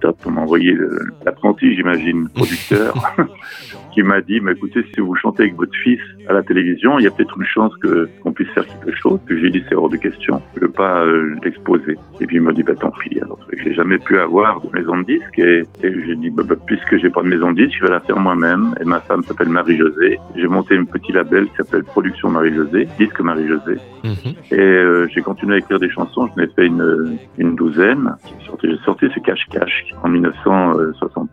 top, 0.00 0.18
on 0.26 0.32
m'a 0.32 0.42
envoyé 0.42 0.76
l'apprenti, 1.24 1.74
j'imagine, 1.74 2.28
producteur, 2.28 2.94
qui 3.94 4.02
m'a 4.02 4.20
dit, 4.20 4.40
mais 4.40 4.52
écoutez, 4.52 4.84
si 4.92 5.00
vous 5.00 5.14
chantez 5.14 5.44
avec 5.44 5.54
votre 5.54 5.74
fils 5.82 6.00
à 6.28 6.32
la 6.32 6.42
télévision, 6.42 6.98
il 6.98 7.04
y 7.04 7.06
a 7.06 7.10
peut-être 7.10 7.38
une 7.38 7.46
chance 7.46 7.72
que 7.76 8.08
qu'on 8.22 8.32
puisse 8.32 8.48
faire 8.50 8.66
quelque 8.66 8.96
chose. 8.96 9.20
Puis 9.24 9.40
j'ai 9.40 9.50
dit, 9.50 9.62
c'est 9.68 9.74
hors 9.74 9.88
de 9.88 9.96
question, 9.96 10.42
je 10.54 10.60
ne 10.60 10.66
veux 10.66 10.72
pas 10.72 11.04
euh, 11.04 11.36
l'exposer. 11.44 11.96
Et 12.20 12.26
puis 12.26 12.36
il 12.36 12.42
m'a 12.42 12.52
dit, 12.52 12.62
bah 12.62 12.74
tant 12.74 12.90
pis. 12.90 13.18
Alors, 13.20 13.38
j'ai 13.56 13.72
jamais 13.72 13.98
pu 13.98 14.18
avoir 14.18 14.60
de 14.60 14.68
maison 14.76 14.96
de 14.98 15.04
disques 15.04 15.38
et, 15.38 15.62
et 15.82 16.06
j'ai 16.06 16.16
dit, 16.16 16.30
bah, 16.30 16.42
bah, 16.46 16.56
puisque 16.66 16.96
j'ai 16.98 17.10
pas 17.10 17.22
de 17.22 17.28
maison 17.28 17.52
de 17.52 17.64
disques, 17.64 17.78
je 17.78 17.84
vais 17.84 17.92
la 17.92 18.00
faire 18.00 18.18
moi-même. 18.18 18.74
Et 18.80 18.84
ma 18.84 19.00
femme 19.00 19.22
s'appelle 19.22 19.48
Marie-Josée. 19.48 20.18
J'ai 20.36 20.48
monté 20.48 20.76
un 20.76 20.84
petit 20.84 21.12
label 21.12 21.46
qui 21.46 21.56
s'appelle 21.56 21.84
Production 21.84 22.30
Marie-Josée, 22.30 22.88
Disque 22.98 23.20
Marie-Josée. 23.20 23.78
Mhm. 24.02 24.34
Et 24.50 24.58
euh, 24.58 25.08
j'ai 25.14 25.22
continué 25.22 25.54
à 25.54 25.58
écrire 25.58 25.78
des 25.78 25.90
chansons, 25.90 26.28
j'en 26.28 26.42
ai 26.42 26.48
fait 26.48 26.66
une, 26.66 27.18
une 27.38 27.54
douzaine. 27.54 28.16
J'ai 28.62 28.76
sorti, 28.84 29.06
ce 29.14 29.20
cache-cache 29.20 29.84
en 30.02 30.08
1960. 30.08 31.30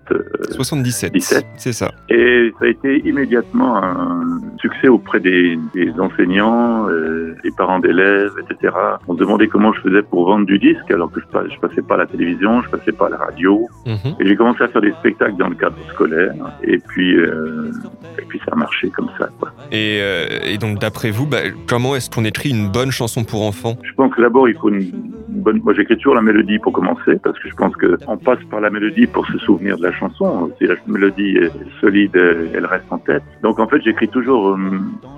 77. 0.52 1.14
17. 1.14 1.46
C'est 1.58 1.74
ça. 1.74 1.92
Et 2.10 2.51
ça 2.60 2.66
a 2.66 2.68
été 2.68 3.08
immédiatement 3.08 3.78
un 3.78 4.40
succès 4.60 4.88
auprès 4.88 5.20
des, 5.20 5.58
des 5.74 5.92
enseignants, 6.00 6.88
euh, 6.90 7.36
des 7.44 7.52
parents 7.52 7.80
d'élèves, 7.80 8.34
etc. 8.44 8.74
On 9.08 9.14
se 9.16 9.20
demandait 9.20 9.48
comment 9.48 9.74
je 9.74 9.82
faisais 9.82 10.02
pour 10.04 10.26
vendre 10.26 10.46
du 10.46 10.60
disque 10.60 10.90
alors 10.92 11.12
que 11.12 11.20
je, 11.20 11.50
je 11.54 11.60
passais 11.60 11.82
pas 11.82 11.96
à 11.96 11.98
la 11.98 12.06
télévision, 12.06 12.62
je 12.62 12.70
passais 12.70 12.92
pas 12.92 13.08
à 13.08 13.10
la 13.10 13.18
radio. 13.18 13.68
Mhm. 13.86 14.16
Et 14.20 14.28
j'ai 14.28 14.36
commencé 14.36 14.64
à 14.64 14.68
faire 14.68 14.82
des 14.82 14.92
spectacles 14.94 15.38
dans 15.38 15.50
le 15.50 15.56
cadre 15.56 15.78
scolaire. 15.94 16.34
Et 16.64 16.78
puis, 16.78 17.16
euh, 17.16 17.72
et 18.20 18.26
puis 18.28 18.40
ça 18.40 18.52
a 18.54 18.56
marché 18.56 18.90
comme 18.90 19.10
ça. 19.18 19.30
Quoi. 19.40 19.52
Et, 19.72 20.00
euh, 20.02 20.28
et 20.44 20.58
donc, 20.58 20.80
d'après 20.80 21.12
vous, 21.12 21.26
bah, 21.26 21.40
comment 21.68 21.96
est-ce 21.96 22.10
qu'on 22.10 22.26
écrit 22.26 22.50
une 22.50 22.70
bonne 22.70 22.92
chanson 22.92 23.24
pour 23.24 23.44
enfants? 23.44 23.78
Je 23.84 23.94
pense 23.94 24.14
que 24.14 24.22
d'abord 24.22 24.48
il 24.48 24.56
faut 24.56 24.70
une 24.70 24.92
bonne. 25.32 25.62
Moi 25.64 25.74
j'écris 25.74 25.98
toujours 25.98 26.16
la 26.16 26.22
mélodie 26.22 26.60
pour 26.60 26.74
commencer 26.74 27.18
parce 27.24 27.38
que 27.40 27.50
je 27.50 27.56
pense 27.56 27.76
que 27.76 27.98
on 28.08 28.18
passe 28.18 28.44
par 28.50 28.62
la 28.62 28.70
mélodie 28.70 29.08
pour 29.08 29.26
se 29.28 29.38
souvenir 29.40 29.78
de 29.78 29.84
la 29.84 29.92
chanson. 29.94 30.52
Si 30.58 30.68
la 30.68 30.76
mélodie 30.88 31.38
est 31.38 31.52
solide, 31.80 32.16
elle 32.16 32.66
reste 32.66 32.92
en 32.92 32.98
tête. 32.98 33.24
Donc 33.42 33.60
en 33.60 33.68
fait 33.68 33.82
j'écris 33.82 34.10
toujours 34.10 34.50
euh, 34.50 34.58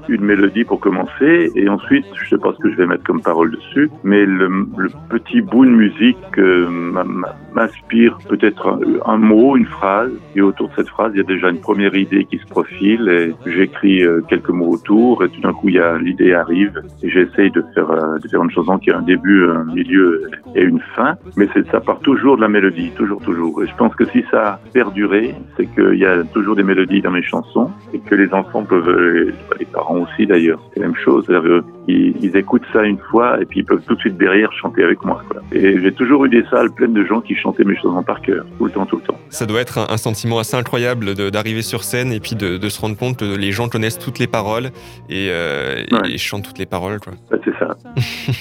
une 0.10 0.22
mélodie 0.22 0.64
pour 0.64 0.80
commencer 0.80 1.52
et 1.56 1.70
ensuite 1.70 2.06
je 2.16 2.30
sais 2.30 2.38
pas 2.38 2.54
ce 2.54 2.60
que 2.64 2.72
je 2.72 2.78
vais 2.78 2.86
mettre 2.86 3.04
comme 3.04 3.22
parole 3.22 3.52
dessus, 3.52 3.90
mais 4.04 4.26
le, 4.26 4.50
petit 5.10 5.42
bout 5.42 5.66
de 5.66 5.72
musique 5.72 6.18
euh, 6.38 6.68
m'inspire 7.54 8.18
peut-être 8.30 8.80
un, 9.06 9.18
mot, 9.18 9.56
une 9.56 9.66
phrase 9.66 10.12
et 10.36 10.42
autour 10.42 10.70
de 10.70 10.74
cette 10.76 10.90
phrase 10.90 11.12
il 11.14 11.18
y 11.18 11.22
a 11.22 11.24
déjà 11.24 11.50
une 11.50 11.62
première 11.62 11.96
idée 11.96 12.26
qui 12.26 12.38
se 12.38 12.46
profile 12.48 13.10
et 13.10 13.50
j'écris 13.50 14.04
euh, 14.04 14.22
quelques 14.28 14.50
mots 14.50 14.72
autour 14.72 15.24
et 15.24 15.30
tout 15.30 15.42
d'un 15.42 15.54
coup 15.54 15.70
il 15.70 15.76
y 15.76 15.80
a 15.80 15.98
l'idée 15.98 16.34
arrive 16.34 16.82
et 17.02 17.10
j'essaye 17.10 17.52
de 17.52 17.64
faire 17.74 17.90
de 18.20 18.28
faire 18.28 18.44
une 18.44 18.52
chanson 18.52 18.78
qui 18.78 18.92
a 18.92 18.98
un 18.98 19.02
début, 19.02 19.50
un 19.50 19.66
milieu 19.66 20.03
et 20.56 20.62
une 20.62 20.80
fin, 20.96 21.16
mais 21.38 21.48
c'est 21.54 21.66
ça 21.72 21.80
part 21.80 22.00
toujours 22.00 22.36
de 22.38 22.42
la 22.42 22.48
mélodie, 22.50 22.92
toujours 22.96 23.22
toujours. 23.22 23.64
Et 23.64 23.68
je 23.68 23.76
pense 23.76 23.94
que 23.96 24.06
si 24.06 24.24
ça 24.32 24.54
a 24.54 24.60
perduré, 24.74 25.36
c'est 25.58 25.66
qu'il 25.68 25.96
y 26.00 26.06
a 26.06 26.24
toujours 26.34 26.56
des 26.56 26.64
mélodies 26.64 27.02
dans 27.02 27.12
mes 27.12 27.24
chansons 27.24 27.70
et 27.94 28.00
que 28.00 28.16
les 28.16 28.32
enfants 28.34 28.64
peuvent, 28.64 28.88
euh, 28.90 29.34
les 29.60 29.66
parents 29.66 29.98
aussi 30.00 30.26
d'ailleurs, 30.28 30.60
c'est 30.74 30.80
la 30.80 30.88
même 30.88 30.96
chose. 30.96 31.26
Ils, 31.88 32.16
ils 32.22 32.36
écoutent 32.38 32.66
ça 32.72 32.84
une 32.84 32.98
fois 32.98 33.42
et 33.42 33.46
puis 33.46 33.60
ils 33.60 33.66
peuvent 33.66 33.82
tout 33.88 33.96
de 33.96 34.00
suite 34.00 34.18
derrière 34.18 34.52
chanter 34.54 34.84
avec 34.84 35.04
moi. 35.04 35.22
Quoi. 35.30 35.42
Et 35.52 35.80
j'ai 35.82 35.92
toujours 35.92 36.26
eu 36.26 36.30
des 36.30 36.44
salles 36.50 36.72
pleines 36.72 36.94
de 36.94 37.04
gens 37.04 37.20
qui 37.22 37.36
chantaient 37.36 37.66
mes 37.66 37.76
chansons 37.76 38.04
par 38.04 38.22
cœur, 38.22 38.46
tout 38.58 38.66
le 38.66 38.72
temps, 38.72 38.86
tout 38.86 38.98
le 38.98 39.02
temps. 39.04 39.20
Ça 39.30 39.46
doit 39.46 39.60
être 39.62 39.78
un, 39.80 39.88
un 39.94 39.98
sentiment 39.98 40.40
assez 40.40 40.56
incroyable 40.56 41.14
d'arriver 41.16 41.62
sur 41.62 41.84
scène 41.84 42.12
et 42.14 42.20
puis 42.20 42.36
de, 42.36 42.58
de 42.58 42.70
se 42.70 42.80
rendre 42.80 42.96
compte 42.98 43.18
que 43.18 43.36
les 43.38 43.52
gens 43.52 43.68
connaissent 43.68 44.00
toutes 44.00 44.20
les 44.20 44.28
paroles 44.28 44.68
et, 45.10 45.28
euh, 45.30 45.76
et- 45.90 45.94
Ouais. 45.94 46.12
et 46.14 46.18
chantent 46.18 46.44
toutes 46.46 46.58
les 46.60 46.66
paroles. 46.66 47.00
Quoi. 47.00 47.14
Ouais, 47.32 47.40
c'est 47.44 47.54
ça. 47.60 47.76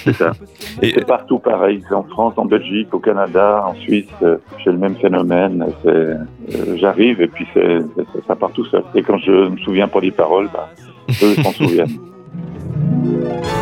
c'est 0.04 0.12
ça. 0.14 0.32
Et- 0.82 0.88
Et 0.88 0.94
c'est 0.98 1.06
partout 1.06 1.38
pareil. 1.52 1.82
C'est 1.86 1.94
en 1.94 2.04
France, 2.04 2.34
en 2.38 2.46
Belgique, 2.46 2.88
au 2.94 2.98
Canada, 2.98 3.64
en 3.66 3.74
Suisse. 3.74 4.06
euh, 4.22 4.38
J'ai 4.64 4.70
le 4.72 4.78
même 4.78 4.96
phénomène. 4.96 5.66
Euh, 5.86 6.16
J'arrive 6.76 7.20
et 7.20 7.28
puis 7.28 7.46
ça 8.26 8.34
part 8.36 8.52
tout 8.52 8.64
seul. 8.66 8.82
Et 8.94 9.02
quand 9.02 9.18
je 9.18 9.48
me 9.50 9.56
souviens 9.58 9.88
pas 9.88 10.00
des 10.00 10.10
paroles, 10.12 10.48
bah, 10.52 10.68
eux 11.22 11.34
s'en 11.42 11.52
souviennent. 11.52 11.98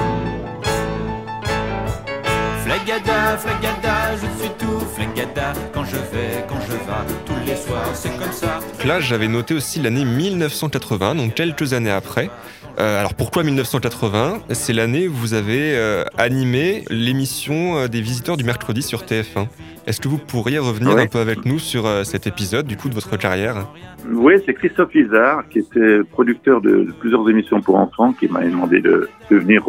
Flagada, 2.65 3.37
flagada, 3.37 3.97
je 4.15 4.43
suis 4.43 4.51
tout 4.59 4.81
flagada. 4.95 5.53
Quand 5.75 5.85
je 5.85 5.97
vais, 5.97 6.45
quand 6.49 6.61
je 6.61 6.73
vas, 6.87 7.05
tous 7.27 7.47
les 7.47 7.57
soirs, 7.57 7.91
c'est 7.95 8.17
comme 8.17 8.33
ça. 8.33 8.61
Là, 8.87 9.01
j'avais 9.01 9.29
noté 9.29 9.55
aussi 9.55 9.81
l'année 9.81 10.05
1980, 10.05 11.15
donc 11.17 11.35
quelques 11.35 11.73
années 11.73 11.91
après. 11.91 12.31
Euh, 12.79 13.01
alors 13.01 13.15
pourquoi 13.15 13.43
1980 13.43 14.41
C'est 14.51 14.73
l'année 14.73 15.09
où 15.09 15.13
vous 15.13 15.35
avez 15.35 15.77
euh, 15.77 16.05
animé 16.19 16.85
l'émission 16.89 17.77
euh, 17.77 17.89
des 17.89 18.01
visiteurs 18.01 18.37
du 18.37 18.45
mercredi 18.45 18.83
sur 18.83 19.03
TF1. 19.03 19.47
Est-ce 19.87 20.01
que 20.01 20.09
vous 20.09 20.19
pourriez 20.19 20.59
revenir 20.59 20.97
un 20.97 21.07
peu 21.07 21.19
avec 21.19 21.45
nous 21.45 21.59
sur 21.59 21.87
euh, 21.87 22.05
cet 22.05 22.27
épisode 22.27 22.67
du 22.67 22.77
coup 22.77 22.89
de 22.89 22.95
votre 22.95 23.17
carrière? 23.17 23.67
Oui, 24.11 24.35
c'est 24.47 24.55
Christophe 24.55 24.95
Lizard, 24.95 25.49
qui 25.49 25.59
était 25.59 26.01
producteur 26.11 26.61
de, 26.61 26.85
de 26.85 26.93
plusieurs 26.99 27.29
émissions 27.29 27.61
pour 27.61 27.77
enfants, 27.77 28.13
qui 28.13 28.29
m'a 28.29 28.43
demandé 28.43 28.81
de, 28.81 29.09
de 29.31 29.37
venir 29.37 29.65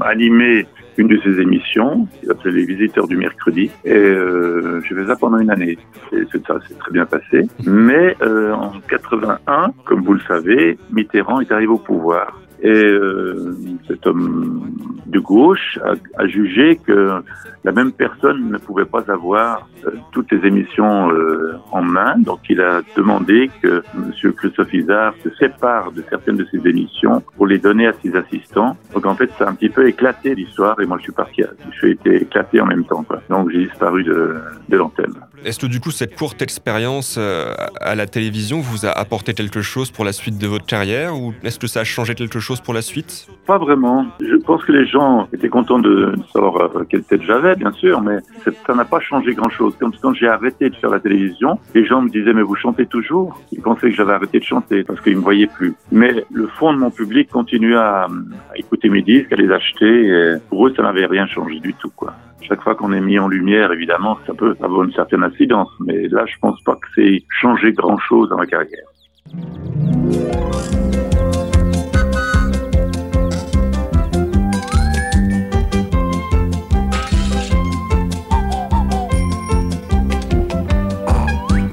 animer 0.00 0.66
une 0.98 1.08
de 1.08 1.18
ses 1.22 1.40
émissions, 1.40 2.06
qui 2.20 2.26
s'appelait 2.26 2.52
Les 2.52 2.64
Visiteurs 2.66 3.06
du 3.08 3.16
Mercredi. 3.16 3.70
Et 3.84 3.92
euh, 3.92 4.80
j'ai 4.82 4.94
fait 4.94 5.06
ça 5.06 5.16
pendant 5.16 5.38
une 5.38 5.50
année. 5.50 5.78
C'est- 6.10 6.46
ça 6.46 6.58
s'est 6.68 6.74
très 6.74 6.90
bien 6.92 7.06
passé. 7.06 7.46
Mais 7.66 8.16
euh, 8.22 8.52
en 8.52 8.72
81, 8.88 9.72
comme 9.84 10.02
vous 10.02 10.14
le 10.14 10.20
savez, 10.28 10.76
Mitterrand 10.90 11.40
est 11.40 11.50
arrivé 11.52 11.72
au 11.72 11.78
pouvoir. 11.78 12.38
Et 12.60 12.70
euh, 12.84 13.54
cet 13.86 14.06
homme 14.06 14.72
de 15.06 15.18
gauche 15.20 15.78
a, 15.84 15.94
a 16.22 16.26
jugé 16.26 16.76
que 16.84 17.20
la 17.64 17.72
même 17.72 17.92
personne 17.92 18.50
ne 18.50 18.58
pouvait 18.58 18.84
pas 18.84 19.04
avoir 19.08 19.68
euh, 19.86 19.90
toutes 20.12 20.30
les 20.32 20.46
émissions 20.46 21.10
euh, 21.12 21.54
en 21.70 21.82
main. 21.82 22.16
Donc 22.18 22.40
il 22.50 22.60
a 22.60 22.82
demandé 22.96 23.48
que 23.62 23.82
M. 23.96 24.32
Christophe 24.32 24.74
Isard 24.74 25.14
se 25.22 25.30
sépare 25.36 25.92
de 25.92 26.02
certaines 26.10 26.36
de 26.36 26.46
ses 26.50 26.58
émissions 26.68 27.22
pour 27.36 27.46
les 27.46 27.58
donner 27.58 27.86
à 27.86 27.92
ses 28.02 28.14
assistants. 28.16 28.76
Donc 28.92 29.06
en 29.06 29.14
fait, 29.14 29.30
ça 29.38 29.46
a 29.46 29.50
un 29.50 29.54
petit 29.54 29.68
peu 29.70 29.86
éclaté 29.86 30.34
l'histoire 30.34 30.80
et 30.80 30.86
moi 30.86 30.98
je 30.98 31.04
suis 31.04 31.12
parti, 31.12 31.42
à- 31.44 31.50
je 31.70 31.76
suis 31.78 31.92
été 31.92 32.22
éclaté 32.22 32.60
en 32.60 32.66
même 32.66 32.84
temps. 32.84 33.02
Quoi. 33.04 33.20
Donc 33.30 33.50
j'ai 33.50 33.66
disparu 33.66 34.02
de, 34.04 34.34
de 34.68 34.76
l'antenne. 34.76 35.14
Est-ce 35.44 35.60
que 35.60 35.66
du 35.66 35.80
coup 35.80 35.90
cette 35.90 36.16
courte 36.16 36.42
expérience 36.42 37.16
euh, 37.18 37.52
à 37.80 37.94
la 37.94 38.06
télévision 38.06 38.60
vous 38.60 38.86
a 38.86 38.90
apporté 38.90 39.34
quelque 39.34 39.62
chose 39.62 39.90
pour 39.90 40.04
la 40.04 40.12
suite 40.12 40.36
de 40.36 40.46
votre 40.46 40.66
carrière 40.66 41.16
ou 41.16 41.32
est-ce 41.44 41.58
que 41.58 41.66
ça 41.66 41.80
a 41.80 41.84
changé 41.84 42.14
quelque 42.14 42.40
chose 42.40 42.60
pour 42.60 42.74
la 42.74 42.82
suite? 42.82 43.28
Pas 43.46 43.58
vraiment. 43.58 44.06
Je 44.20 44.36
pense 44.36 44.64
que 44.64 44.72
les 44.72 44.86
gens 44.86 45.28
étaient 45.32 45.48
contents 45.48 45.78
de 45.78 46.14
savoir 46.32 46.76
euh, 46.76 46.84
quelle 46.88 47.04
tête 47.04 47.22
j'avais, 47.22 47.54
bien 47.56 47.72
sûr, 47.72 48.00
mais 48.00 48.18
ça 48.66 48.74
n'a 48.74 48.84
pas 48.84 49.00
changé 49.00 49.32
grand-chose. 49.34 49.74
Comme 49.78 49.92
quand 50.02 50.12
j'ai 50.14 50.28
arrêté 50.28 50.70
de 50.70 50.74
faire 50.76 50.90
la 50.90 51.00
télévision, 51.00 51.58
les 51.74 51.86
gens 51.86 52.02
me 52.02 52.10
disaient 52.10 52.32
mais 52.32 52.42
vous 52.42 52.56
chantez 52.56 52.86
toujours? 52.86 53.40
Ils 53.52 53.62
pensaient 53.62 53.90
que 53.90 53.96
j'avais 53.96 54.14
arrêté 54.14 54.40
de 54.40 54.44
chanter 54.44 54.82
parce 54.82 55.00
qu'ils 55.00 55.16
me 55.16 55.22
voyaient 55.22 55.46
plus. 55.46 55.74
Mais 55.92 56.24
le 56.32 56.46
fond 56.48 56.72
de 56.72 56.78
mon 56.78 56.90
public 56.90 57.30
continuait 57.30 57.76
à, 57.76 58.08
écouter 58.56 58.88
mes 58.88 59.02
disques, 59.02 59.32
à 59.32 59.36
les 59.36 59.50
acheter. 59.50 60.06
Et 60.06 60.34
pour 60.48 60.66
eux, 60.66 60.74
ça 60.76 60.82
n'avait 60.82 61.06
rien 61.06 61.26
changé 61.26 61.60
du 61.60 61.74
tout, 61.74 61.90
quoi. 61.94 62.14
Chaque 62.40 62.62
fois 62.62 62.74
qu'on 62.74 62.92
est 62.92 63.00
mis 63.00 63.18
en 63.18 63.28
lumière, 63.28 63.72
évidemment, 63.72 64.18
ça 64.26 64.32
peut 64.34 64.56
avoir 64.62 64.84
une 64.84 64.92
certaine 64.92 65.22
incidence. 65.22 65.68
Mais 65.80 66.08
là, 66.08 66.24
je 66.26 66.38
pense 66.40 66.60
pas 66.62 66.76
que 66.76 66.86
c'est 66.94 67.22
changé 67.40 67.72
grand-chose 67.72 68.28
dans 68.30 68.36
ma 68.36 68.46
carrière. 68.46 68.88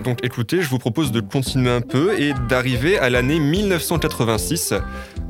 Donc 0.05 0.19
écoutez, 0.23 0.61
je 0.61 0.69
vous 0.69 0.77
propose 0.77 1.11
de 1.11 1.19
continuer 1.19 1.71
un 1.71 1.81
peu 1.81 2.13
et 2.19 2.33
d'arriver 2.47 2.99
à 2.99 3.09
l'année 3.09 3.39
1986. 3.39 4.75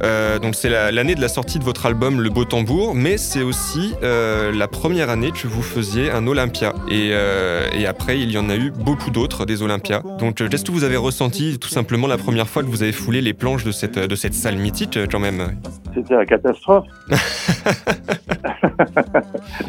Euh, 0.03 0.37
donc 0.37 0.53
c'est 0.55 0.67
la- 0.69 0.91
l'année 0.91 1.15
de 1.15 1.21
la 1.21 1.29
sortie 1.29 1.59
de 1.59 1.63
votre 1.63 1.85
album 1.85 2.19
Le 2.19 2.29
Beau 2.29 2.43
Tambour, 2.43 2.93
mais 2.93 3.15
c'est 3.17 3.41
aussi 3.41 3.93
euh, 4.03 4.51
la 4.51 4.67
première 4.67 5.09
année 5.09 5.31
que 5.31 5.47
vous 5.47 5.61
faisiez 5.61 6.11
un 6.11 6.27
Olympia. 6.27 6.73
Et, 6.91 7.11
euh, 7.13 7.69
et 7.73 7.87
après, 7.87 8.19
il 8.19 8.29
y 8.31 8.37
en 8.37 8.49
a 8.49 8.57
eu 8.57 8.69
beaucoup 8.71 9.11
d'autres 9.11 9.45
des 9.45 9.61
Olympias. 9.63 10.01
Donc 10.19 10.35
qu'est-ce 10.49 10.65
que 10.65 10.71
vous 10.73 10.83
avez 10.83 10.97
ressenti 10.97 11.57
tout 11.57 11.69
simplement 11.69 12.07
la 12.07 12.17
première 12.17 12.49
fois 12.49 12.61
que 12.61 12.67
vous 12.67 12.83
avez 12.83 12.91
foulé 12.91 13.21
les 13.21 13.31
planches 13.33 13.63
de 13.63 13.71
cette, 13.71 13.97
de 13.97 14.15
cette 14.15 14.33
salle 14.33 14.57
mythique 14.57 14.99
quand 15.09 15.19
même? 15.21 15.55
C'était 15.95 16.15
la 16.15 16.25
catastrophe. 16.25 16.85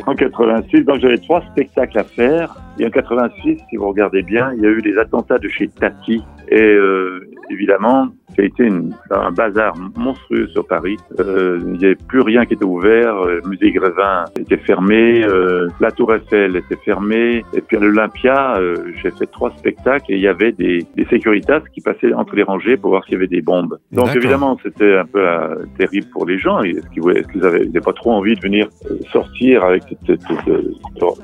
en 0.06 0.14
86, 0.16 0.82
donc 0.84 0.98
j'avais 1.00 1.18
trois 1.18 1.42
spectacles 1.52 1.98
à 2.00 2.04
faire. 2.04 2.56
Et 2.78 2.84
en 2.86 2.90
86, 2.90 3.58
si 3.70 3.76
vous 3.76 3.88
regardez 3.88 4.22
bien, 4.22 4.52
il 4.56 4.62
y 4.62 4.66
a 4.66 4.68
eu 4.68 4.80
les 4.80 4.95
attentats 4.98 5.38
de 5.38 5.48
chez 5.48 5.68
Tati. 5.68 6.22
Et 6.48 6.60
euh, 6.60 7.28
évidemment, 7.50 8.08
ça 8.36 8.42
a 8.42 8.44
été 8.44 8.64
une- 8.64 8.94
un 9.10 9.30
bazar 9.32 9.74
monstrueux 9.96 10.46
sur 10.48 10.66
Paris. 10.66 10.96
Euh, 11.20 11.58
il 11.66 11.72
n'y 11.78 11.84
avait 11.86 11.94
plus 11.94 12.20
rien 12.20 12.44
qui 12.46 12.54
était 12.54 12.64
ouvert. 12.64 13.14
Euh, 13.22 13.40
Le 13.42 13.48
musée 13.50 13.70
Grévin 13.72 14.24
était 14.38 14.56
fermé. 14.58 15.24
euh, 15.24 15.68
la 15.80 15.90
Tour 15.90 16.14
Eiffel 16.14 16.56
était 16.56 16.76
fermée. 16.84 17.42
Et 17.54 17.60
puis 17.60 17.76
à 17.76 17.80
l'Olympia, 17.80 18.56
euh, 18.58 18.74
j'ai 19.02 19.10
fait 19.10 19.26
trois 19.26 19.50
spectacles 19.56 20.04
et 20.12 20.14
il 20.16 20.20
y 20.20 20.28
avait 20.28 20.52
des, 20.52 20.84
des 20.96 21.04
sécuritas 21.06 21.60
qui 21.74 21.80
passaient 21.80 22.12
entre 22.12 22.34
les 22.36 22.42
rangées 22.42 22.76
pour 22.76 22.90
voir 22.90 23.04
s'il 23.04 23.14
y 23.14 23.16
avait 23.16 23.26
des 23.26 23.42
bombes. 23.42 23.78
Donc 23.92 24.08
évidemment, 24.16 24.58
c'était 24.62 24.96
un 24.96 25.04
peu 25.04 25.24
terrible 25.78 26.06
pour 26.12 26.26
les 26.26 26.38
gens. 26.38 26.60
Est-ce 26.60 26.88
qu'ils 26.90 27.40
n'avaient 27.40 27.80
pas 27.84 27.92
trop 27.92 28.12
envie 28.12 28.34
de 28.34 28.40
venir 28.40 28.68
sortir 29.12 29.64
avec 29.64 29.82
cette, 30.06 30.20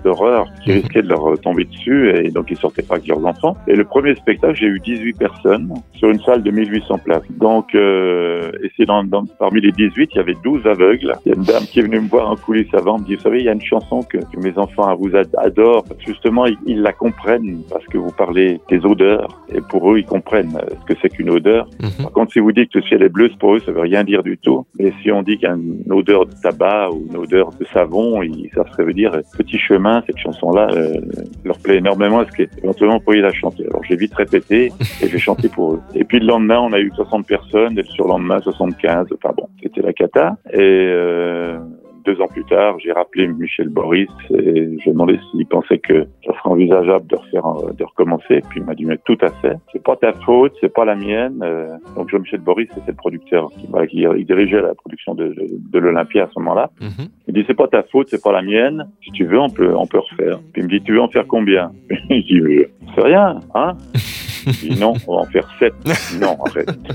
horreur 0.05 0.47
qui 0.65 0.73
risquait 0.73 1.03
de 1.03 1.09
leur 1.09 1.39
tomber 1.41 1.65
dessus 1.65 2.11
et 2.15 2.31
donc 2.31 2.51
ils 2.51 2.57
sortaient 2.57 2.83
pas 2.83 2.95
avec 2.97 3.09
leurs 3.09 3.25
enfants. 3.25 3.57
Et 3.67 3.75
le 3.75 3.85
premier 3.85 4.15
spectacle, 4.17 4.55
j'ai 4.55 4.67
eu 4.67 4.81
18 4.81 5.19
personnes 5.19 5.73
sur 5.95 6.11
une 6.11 6.21
salle 6.21 6.43
de 6.43 6.51
1800 6.51 6.99
Donc, 7.31 7.75
euh, 7.75 8.51
et 8.63 8.71
c'est 8.77 8.87
dans, 8.87 9.03
dans- 9.05 9.25
parmi 9.39 9.61
les 9.61 9.73
18, 9.73 10.11
il 10.13 10.17
y 10.17 10.21
avait 10.21 10.37
12 10.45 10.67
aveugles. 10.67 11.13
Il 11.27 11.31
y 11.31 11.33
a 11.33 11.37
une 11.37 11.43
dame 11.45 11.63
qui 11.65 11.81
est 11.81 11.83
venue 11.83 12.01
me 12.01 12.09
voir 12.09 12.31
en 12.31 12.37
coulisses 12.37 12.73
avant, 12.75 12.99
me 12.99 13.05
dit, 13.05 13.15
vous 13.17 13.21
savez, 13.23 13.39
il 13.41 13.45
y 13.45 13.49
a 13.49 13.53
une 13.53 13.61
chanson 13.63 14.03
que, 14.03 14.19
que 14.19 14.39
mes 14.43 14.57
enfants 14.59 14.95
vous 14.97 15.15
ad- 15.17 15.35
adorent. 15.39 15.85
Justement, 16.07 16.47
ils, 16.47 16.57
ils 16.67 16.81
la 16.83 16.93
comprennent 16.93 17.63
parce 17.71 17.85
que 17.87 17.99
vous 17.99 18.13
parlez 18.13 18.61
des 18.69 18.85
odeurs. 18.85 19.43
Et 19.55 19.61
pour 19.61 19.93
eux, 19.93 19.99
ils 19.99 20.07
comprennent 20.07 20.57
euh, 20.57 20.75
ce 20.81 20.93
que 20.93 20.99
c'est 21.01 21.09
qu'une 21.09 21.31
odeur. 21.31 21.69
Mhm. 21.81 22.05
Par 22.05 22.13
contre, 22.13 22.33
si 22.33 22.39
vous 22.41 22.53
dites 22.53 22.71
que 22.73 22.79
le 22.79 22.85
ciel 22.85 23.03
est 23.03 23.09
bleu, 23.09 23.31
pour 23.39 23.55
eux, 23.55 23.61
ça 23.61 23.73
veut 23.73 23.81
rien 23.81 24.05
dire 24.05 24.23
du 24.23 24.37
tout. 24.39 24.67
Mais 24.79 24.93
si 25.03 25.11
on 25.11 25.23
dit 25.23 25.37
qu'il 25.39 25.49
y 25.49 25.51
a 25.51 25.55
une 25.55 25.91
odeur 25.93 26.27
de 26.27 26.33
tabac 26.43 26.91
ou 26.93 27.07
une 27.11 27.17
odeur 27.17 27.51
de 27.59 27.65
savon, 27.73 28.23
ils 28.23 28.51
savent 28.55 28.67
ce 28.67 28.71
que 28.73 28.77
ça 28.79 28.85
veut 28.85 28.93
dire. 28.93 29.13
Petit 29.37 29.59
chemin, 29.59 30.03
cette 30.07 30.19
chanson-là 30.19 30.69
euh, 30.73 31.01
leur 31.45 31.59
plaît 31.59 31.77
énormément. 31.79 32.23
Est-ce 32.23 32.33
qu'éventuellement, 32.33 32.97
vous 32.99 33.05
pourriez 33.05 33.23
la 33.23 33.33
chanter? 33.33 33.65
Alors, 33.71 33.83
j'ai 33.89 33.97
vite 33.97 34.15
répété 34.15 34.73
et 35.03 35.09
j'ai 35.09 35.19
chanté 35.19 35.49
pour 35.49 35.75
eux. 35.75 35.81
Et 35.95 36.05
puis 36.05 36.19
le 36.21 36.27
lendemain, 36.27 36.59
on 36.61 36.73
a 36.73 36.79
eu 36.81 36.92
60 36.95 37.27
personnes 37.27 37.79
et 37.79 37.83
le 37.83 37.89
surlendemain, 37.89 38.41
75. 38.41 39.09
Enfin 39.15 39.35
bon, 39.37 39.49
c'était 39.63 39.83
la 39.83 39.93
cata. 39.93 40.37
Et 40.53 40.59
euh, 40.59 41.59
deux 42.05 42.21
ans 42.21 42.27
plus 42.27 42.45
tard, 42.45 42.79
j'ai 42.79 42.93
rappelé 42.93 43.29
Michel 43.29 43.69
Boris 43.69 44.09
et 44.31 44.35
je 44.35 44.61
lui 44.61 44.83
ai 44.87 44.93
demandé 44.93 45.19
s'il 45.31 45.47
pensait 45.47 45.79
que 45.79 46.07
ça 46.27 46.33
serait 46.33 46.51
envisageable 46.51 47.07
de 47.07 47.17
refaire, 47.17 47.47
euh, 47.47 47.73
de 47.73 47.85
recommencer. 47.85 48.43
Puis 48.49 48.61
il 48.61 48.65
m'a 48.65 48.75
dit 48.75 48.85
mais 48.85 48.99
tout 49.05 49.19
à 49.21 49.31
fait. 49.31 49.57
C'est 49.73 49.83
pas 49.83 49.97
ta 49.97 50.13
faute, 50.13 50.53
c'est 50.61 50.73
pas 50.73 50.85
la 50.85 50.95
mienne. 50.95 51.41
Euh, 51.43 51.77
donc 51.97 52.11
Jean-Michel 52.11 52.41
Boris, 52.41 52.69
c'était 52.75 52.91
le 52.91 52.97
producteur 52.97 53.51
qui, 53.59 53.67
voilà, 53.69 53.87
qui 53.87 54.05
il 54.17 54.27
dirigeait 54.27 54.61
la 54.61 54.75
production 54.75 55.15
de, 55.15 55.35
l'Olympia 55.73 56.25
à 56.25 56.29
ce 56.33 56.39
moment-là. 56.41 56.71
Mhm. 56.81 57.09
Il 57.29 57.35
dit 57.35 57.45
c'est 57.47 57.55
pas 57.55 57.69
ta 57.69 57.83
faute, 57.85 58.09
c'est 58.11 58.23
pas 58.23 58.33
la 58.33 58.43
mienne. 58.43 58.89
Si 59.05 59.11
tu 59.13 59.25
veux, 59.25 59.39
on 59.39 59.51
peut, 59.51 59.75
on 59.77 59.87
peut 59.87 59.99
refaire. 59.99 60.39
Puis 60.53 60.63
il 60.63 60.65
me 60.65 60.69
dit 60.69 60.83
tu 60.83 60.93
veux 60.95 61.01
en 61.01 61.09
faire 61.09 61.27
combien? 61.27 61.73
Je 62.11 62.21
dis 62.21 62.41
euh, 62.41 62.71
c'est 62.95 63.03
rien, 63.03 63.41
hein? 63.55 63.77
non, 64.79 64.95
on 65.07 65.17
va 65.17 65.23
en 65.23 65.27
faire 65.27 65.49
sept. 65.59 65.75
Non, 66.21 66.39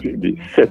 lui 0.04 0.18
dis 0.18 0.38
sept. 0.56 0.70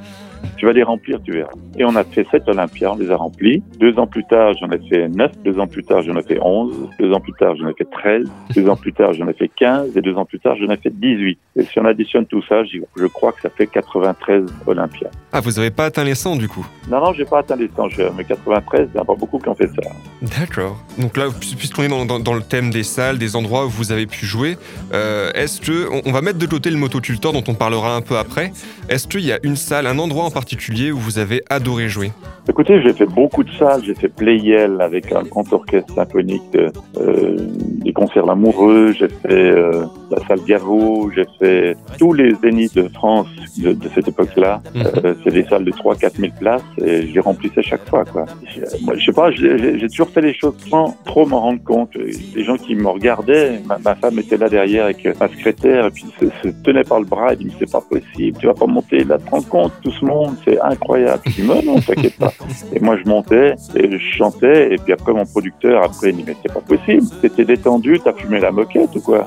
Tu 0.56 0.64
vas 0.66 0.72
les 0.72 0.82
remplir, 0.82 1.18
tu 1.22 1.32
verras. 1.32 1.50
Et 1.78 1.84
on 1.84 1.94
a 1.96 2.04
fait 2.04 2.26
sept 2.30 2.48
Olympias, 2.48 2.92
on 2.92 2.96
les 2.96 3.10
a 3.10 3.16
remplis. 3.16 3.62
Deux 3.78 3.98
ans 3.98 4.06
plus 4.06 4.24
tard, 4.24 4.54
j'en 4.60 4.70
ai 4.70 4.78
fait 4.88 5.08
neuf. 5.08 5.30
Deux 5.44 5.58
ans 5.58 5.66
plus 5.66 5.84
tard, 5.84 6.02
j'en 6.02 6.16
ai 6.16 6.22
fait 6.22 6.38
onze. 6.40 6.74
Deux 6.98 7.12
ans 7.12 7.20
plus 7.20 7.34
tard, 7.34 7.54
j'en 7.56 7.68
ai 7.68 7.74
fait 7.74 7.84
treize. 7.90 8.26
Deux 8.54 8.66
ans 8.68 8.76
plus 8.76 8.92
tard, 8.94 9.12
j'en 9.12 9.28
ai 9.28 9.34
fait 9.34 9.50
quinze. 9.54 9.94
Et 9.96 10.00
deux 10.00 10.14
ans 10.14 10.24
plus 10.24 10.38
tard, 10.40 10.56
j'en 10.58 10.72
ai 10.72 10.76
fait 10.78 10.90
dix-huit. 10.90 11.38
Et 11.56 11.62
si 11.64 11.78
on 11.78 11.84
additionne 11.84 12.24
tout 12.26 12.42
ça, 12.48 12.62
je 12.64 13.06
crois 13.06 13.32
que 13.32 13.42
ça 13.42 13.50
fait 13.50 13.66
93 13.66 14.44
Olympias. 14.66 15.10
Ah, 15.32 15.40
vous 15.40 15.50
n'avez 15.52 15.70
pas 15.70 15.86
atteint 15.86 16.04
les 16.04 16.14
100 16.14 16.36
du 16.36 16.48
coup? 16.48 16.66
Non, 16.90 17.00
non, 17.00 17.12
j'ai 17.12 17.24
pas 17.26 17.40
atteint 17.40 17.56
les 17.56 17.68
100, 17.76 17.88
mais 18.16 18.24
93, 18.24 18.88
il 18.88 18.92
n'y 18.94 18.98
en 18.98 19.02
a 19.02 19.04
pas 19.06 19.14
beaucoup 19.14 19.38
qui 19.38 19.48
ont 19.50 19.54
fait 19.54 19.68
ça. 19.68 19.82
D'accord. 20.22 20.78
Donc 20.98 21.16
là, 21.16 21.26
puis- 21.38 21.54
puisqu'on 21.56 21.82
est 21.82 21.88
dans, 21.88 22.04
dans- 22.06 22.18
dans 22.20 22.34
le 22.34 22.42
thème 22.42 22.70
des 22.70 22.82
salles, 22.82 23.18
des 23.18 23.36
endroits 23.36 23.66
où 23.66 23.68
vous 23.68 23.92
avez 23.92 24.06
pu 24.06 24.24
jouer, 24.24 24.56
euh, 24.94 25.30
est-ce 25.34 25.60
que 25.60 25.88
on, 25.92 26.02
on 26.08 26.12
va 26.12 26.22
mettre 26.22 26.38
de 26.38 26.46
côté 26.46 26.70
le 26.70 26.76
motoculteur 26.78 27.32
dont 27.32 27.44
on 27.48 27.54
parlera 27.54 27.94
un 27.96 28.00
peu 28.00 28.16
après. 28.16 28.52
Est-ce 28.88 29.06
qu'il 29.08 29.20
y 29.24 29.32
a 29.32 29.38
une 29.42 29.56
salle, 29.56 29.86
un 29.86 29.98
endroit 29.98 30.25
en 30.26 30.30
particulier 30.30 30.92
où 30.92 30.98
vous 30.98 31.18
avez 31.18 31.42
adoré 31.48 31.88
jouer 31.88 32.12
Écoutez, 32.48 32.80
j'ai 32.82 32.92
fait 32.92 33.06
beaucoup 33.06 33.42
de 33.42 33.50
salles. 33.52 33.82
J'ai 33.84 33.94
fait 33.94 34.08
Playel 34.08 34.80
avec 34.80 35.12
un 35.12 35.22
grand 35.22 35.52
orchestre 35.52 35.92
symphonique, 35.94 36.42
euh, 36.54 36.70
euh, 36.98 37.36
des 37.84 37.92
concerts 37.92 38.26
L'Amoureux. 38.26 38.92
J'ai 38.92 39.08
fait 39.08 39.50
euh, 39.50 39.84
la 40.10 40.18
salle 40.26 40.40
Gaveau. 40.46 41.10
J'ai 41.14 41.26
fait 41.40 41.76
tous 41.98 42.12
les 42.12 42.34
zéniths 42.42 42.76
de 42.76 42.88
France 42.88 43.26
de, 43.58 43.72
de 43.72 43.88
cette 43.94 44.08
époque-là. 44.08 44.62
Mhm. 44.74 44.82
Euh, 45.04 45.14
c'est 45.24 45.32
des 45.32 45.44
salles 45.44 45.64
de 45.64 45.72
3-4 45.72 46.16
000 46.18 46.32
places 46.38 46.62
et 46.78 47.08
je 47.08 47.14
les 47.14 47.20
remplissais 47.20 47.62
chaque 47.62 47.88
fois. 47.88 48.04
Quoi. 48.04 48.26
Je, 48.44 48.84
moi, 48.84 48.94
je 48.96 49.04
sais 49.04 49.12
pas, 49.12 49.30
j'ai 49.32 49.88
toujours 49.88 50.10
fait 50.10 50.22
les 50.22 50.34
choses 50.34 50.54
sans 50.70 50.96
trop 51.04 51.26
m'en 51.26 51.40
rendre 51.40 51.62
compte. 51.64 51.94
Les 51.94 52.44
gens 52.44 52.56
qui 52.56 52.74
me 52.74 52.88
regardaient, 52.88 53.60
ma, 53.66 53.78
ma 53.78 53.94
femme 53.94 54.18
était 54.18 54.36
là 54.36 54.48
derrière 54.48 54.84
avec 54.84 55.04
ma 55.18 55.28
secrétaire 55.28 55.86
et 55.86 55.90
puis 55.90 56.04
se, 56.20 56.26
se 56.42 56.48
tenait 56.62 56.84
par 56.84 57.00
le 57.00 57.06
bras 57.06 57.32
et 57.32 57.36
dit 57.36 57.46
mais 57.46 57.52
c'est 57.58 57.70
pas 57.70 57.80
possible, 57.80 58.38
tu 58.38 58.46
vas 58.46 58.54
pas 58.54 58.66
monter 58.66 59.04
là, 59.04 59.18
te 59.18 59.30
rends 59.30 59.42
compte, 59.42 59.72
tout 59.82 59.90
ce 59.90 60.04
monde, 60.04 60.15
c'est 60.44 60.60
incroyable. 60.60 61.22
Je 61.26 61.32
dis 61.32 61.42
mais 61.42 61.62
non, 61.62 61.80
t'inquiète 61.80 62.16
pas. 62.16 62.32
Et 62.74 62.80
moi, 62.80 62.96
je 63.02 63.08
montais 63.08 63.54
et 63.74 63.90
je 63.90 64.16
chantais. 64.16 64.74
Et 64.74 64.76
puis 64.78 64.92
après, 64.92 65.12
mon 65.12 65.24
producteur, 65.26 65.82
après, 65.82 66.10
il 66.10 66.16
dit, 66.16 66.24
mais 66.26 66.36
c'est 66.42 66.52
pas 66.52 66.60
possible. 66.60 67.06
T'étais 67.22 67.44
détendu, 67.44 67.98
t'as 68.02 68.12
fumé 68.12 68.40
la 68.40 68.50
moquette 68.50 68.94
ou 68.96 69.00
quoi? 69.00 69.24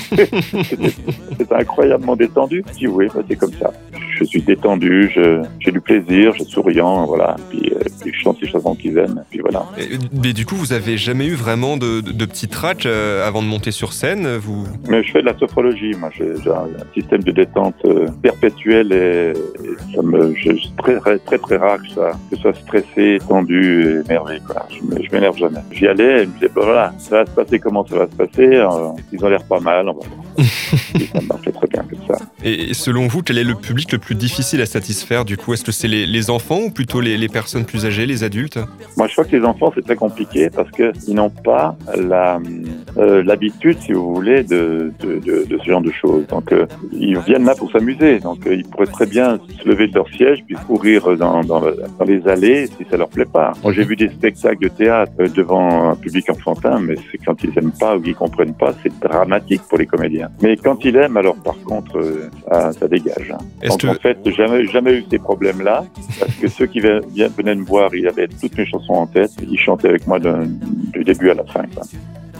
C'était 1.38 1.54
incroyablement 1.56 2.15
détendu. 2.15 2.63
Je 2.73 2.78
dis, 2.80 2.88
oui, 2.88 3.08
bah, 3.13 3.21
c'est 3.30 3.36
comme 3.36 3.54
ça. 3.54 3.71
Je 4.17 4.23
suis 4.23 4.41
détendu, 4.41 5.12
j'ai 5.60 5.71
du 5.71 5.82
plaisir, 5.82 6.32
je 6.34 6.43
suis 6.43 6.51
souriant, 6.54 7.06
voilà. 7.06 7.36
Puis, 7.49 7.71
euh, 7.75 7.80
puis 8.01 8.13
je 8.13 8.19
chante 8.21 8.39
les 8.41 8.47
chansons 8.47 8.73
qu'ils 8.75 8.97
aiment. 8.97 9.23
Puis 9.30 9.39
voilà. 9.39 9.65
Et- 9.78 9.97
Mais 10.23 10.32
du 10.32 10.45
coup, 10.45 10.56
vous 10.56 10.71
avez 10.71 10.97
jamais 10.97 11.25
eu 11.28 11.34
vraiment 11.34 11.75
de, 11.75 11.99
de, 11.99 12.12
de 12.12 12.25
petits 12.25 12.47
tracks 12.47 12.86
euh, 12.86 13.28
avant 13.28 13.41
de 13.41 13.47
monter 13.47 13.71
sur 13.71 13.91
scène 13.91 14.38
vous... 14.38 14.65
Mais 14.88 15.04
je 15.04 15.12
fais 15.12 15.21
de 15.21 15.25
la 15.25 15.38
sophrologie. 15.38 15.91
Moi, 15.99 16.10
j'ai 16.17 16.25
un 16.49 16.67
système 16.93 17.23
de 17.23 17.32
détente 17.32 17.75
euh, 17.86 18.08
perpétuel 18.21 18.93
et, 18.93 19.34
et 19.63 19.95
ça 19.95 20.01
me, 20.06 20.34
je, 20.36 20.52
très, 20.78 21.00
très, 21.00 21.38
très, 21.38 21.58
rare 21.58 21.80
que 21.82 21.89
ça, 21.89 22.12
que 22.30 22.36
soit 22.38 22.54
stressé, 22.54 23.20
tendu, 23.28 24.02
énervé. 24.06 24.39
Quoi. 24.46 24.68
Je 24.72 25.12
m'énerve 25.12 25.38
jamais. 25.38 25.60
J'y 25.72 25.88
allais 25.88 26.22
et 26.22 26.24
je 26.24 26.30
me 26.30 26.34
disais, 26.34 26.50
bon, 26.50 26.63
voilà, 26.63 26.94
ça 26.98 27.18
va 27.18 27.26
se 27.26 27.32
passer 27.32 27.60
comment 27.60 27.86
ça 27.86 27.98
va 27.98 28.08
se 28.08 28.15
passer. 28.15 28.56
Euh, 28.56 28.91
ils 29.12 29.24
ont 29.24 29.30
l'air 29.30 29.44
pas 29.44 29.60
mal. 29.60 29.89
On 29.89 29.94
va. 29.94 30.06
Et 30.38 31.06
ça 31.06 31.21
marchait 31.28 31.52
très 31.52 31.67
bien 31.67 31.84
comme 31.89 32.08
ça. 32.08 32.26
Et 32.43 32.74
selon 32.74 33.08
vous, 33.08 33.21
quel 33.21 33.38
est 33.38 33.43
le 33.43 33.56
public 33.56 33.91
le 33.91 33.98
plus 33.98 34.15
difficile 34.15 34.62
à 34.62 34.65
satisfaire 34.65 35.26
du 35.26 35.38
coup? 35.38 35.54
Est-ce 35.54 35.63
que 35.63 35.71
c'est 35.71 35.88
les, 35.88 36.06
les 36.06 36.30
enfants 36.30 36.60
ou 36.60 36.71
plutôt 36.71 37.02
les, 37.02 37.17
les 37.17 37.28
personnes 37.30 37.65
plus 37.65 37.86
âgées, 37.86 38.06
les 38.06 38.24
adultes? 38.24 38.60
Moi, 38.98 39.08
je 39.08 39.13
crois 39.13 39.26
que 39.26 39.36
les 39.36 39.43
enfants, 39.43 39.71
c'est 39.76 39.84
très 39.84 39.95
compliqué 39.95 40.50
parce 40.50 40.69
que 40.71 40.91
ils 41.08 41.15
n'ont 41.15 41.30
pas 41.30 41.78
euh, 41.98 43.24
l'habitude, 43.24 43.78
si 43.82 43.93
vous 43.93 44.13
voulez, 44.13 44.43
de, 44.43 44.91
de, 45.00 45.19
de, 45.19 45.45
de 45.45 45.58
ce 45.58 45.69
genre 45.69 45.82
de 45.82 45.91
choses. 45.91 46.26
Donc, 46.28 46.52
euh, 46.52 46.65
ils 46.91 47.17
viennent 47.19 47.45
là 47.45 47.56
pour 47.56 47.71
s'amuser. 47.71 48.19
Donc, 48.19 48.45
euh, 48.45 48.56
ils 48.56 48.65
pourraient 48.65 48.86
très 48.88 49.06
bien 49.06 49.39
se 49.62 49.67
lever 49.67 49.88
de 49.88 49.95
leur 49.95 50.08
siège 50.10 50.43
puis 50.45 50.56
courir 50.67 51.17
dans, 51.17 51.41
dans, 51.43 51.60
le- 51.62 51.78
dans 51.98 52.06
les 52.06 52.28
allées 52.28 52.67
si 52.67 52.86
ça 52.89 52.98
leur 52.98 53.10
plaît 53.10 53.26
pas. 53.26 53.54
Moi, 53.63 53.74
j'ai 53.74 53.84
vu 53.84 53.95
des 53.95 54.10
spectacles 54.10 54.63
de 54.63 54.67
théâtre 54.69 55.13
devant 55.36 55.91
un 55.91 55.95
public 55.95 56.30
enfantin, 56.30 56.80
mais 56.80 56.95
c'est 57.12 57.17
quand 57.17 57.41
ils 57.43 57.52
aiment 57.58 57.71
pas 57.71 57.95
ou 57.98 58.02
qu'ils 58.02 58.15
comprennent 58.15 58.54
pas, 58.54 58.74
c'est 58.84 58.91
dramatique 59.00 59.62
pour 59.67 59.78
les 59.78 59.86
comédiens. 59.86 60.25
Mais 60.42 60.56
quand 60.58 60.84
ils 60.86 60.96
aiment, 60.96 61.18
alors 61.18 61.36
par 61.36 61.60
contre, 61.62 61.98
euh, 61.98 62.30
ça, 62.50 62.72
ça 62.74 62.88
dégage. 62.88 63.32
hein. 63.34 63.38
Est-ce 63.62 63.70
Donc 63.72 63.82
que 63.82 63.88
en 63.88 63.94
fait, 63.96 64.18
jamais, 64.32 64.66
jamais 64.66 64.94
eu 64.94 65.06
ces 65.10 65.18
problèmes-là, 65.20 65.86
parce 66.20 66.34
que 66.36 66.48
ceux 66.48 66.66
qui 66.68 66.80
venaient 66.80 67.56
me 67.56 67.64
voir, 67.66 67.94
ils 67.96 68.08
avaient 68.08 68.28
toutes 68.28 68.58
mes 68.58 68.66
chansons 68.66 68.94
en 68.94 69.08
tête, 69.08 69.32
ils 69.50 69.58
chantaient 69.60 69.90
avec 69.90 70.06
moi 70.08 70.20
du 70.20 71.04
début 71.04 71.30
à 71.30 71.34
la 71.36 71.44
fin. 71.46 71.64
quoi. 71.74 71.84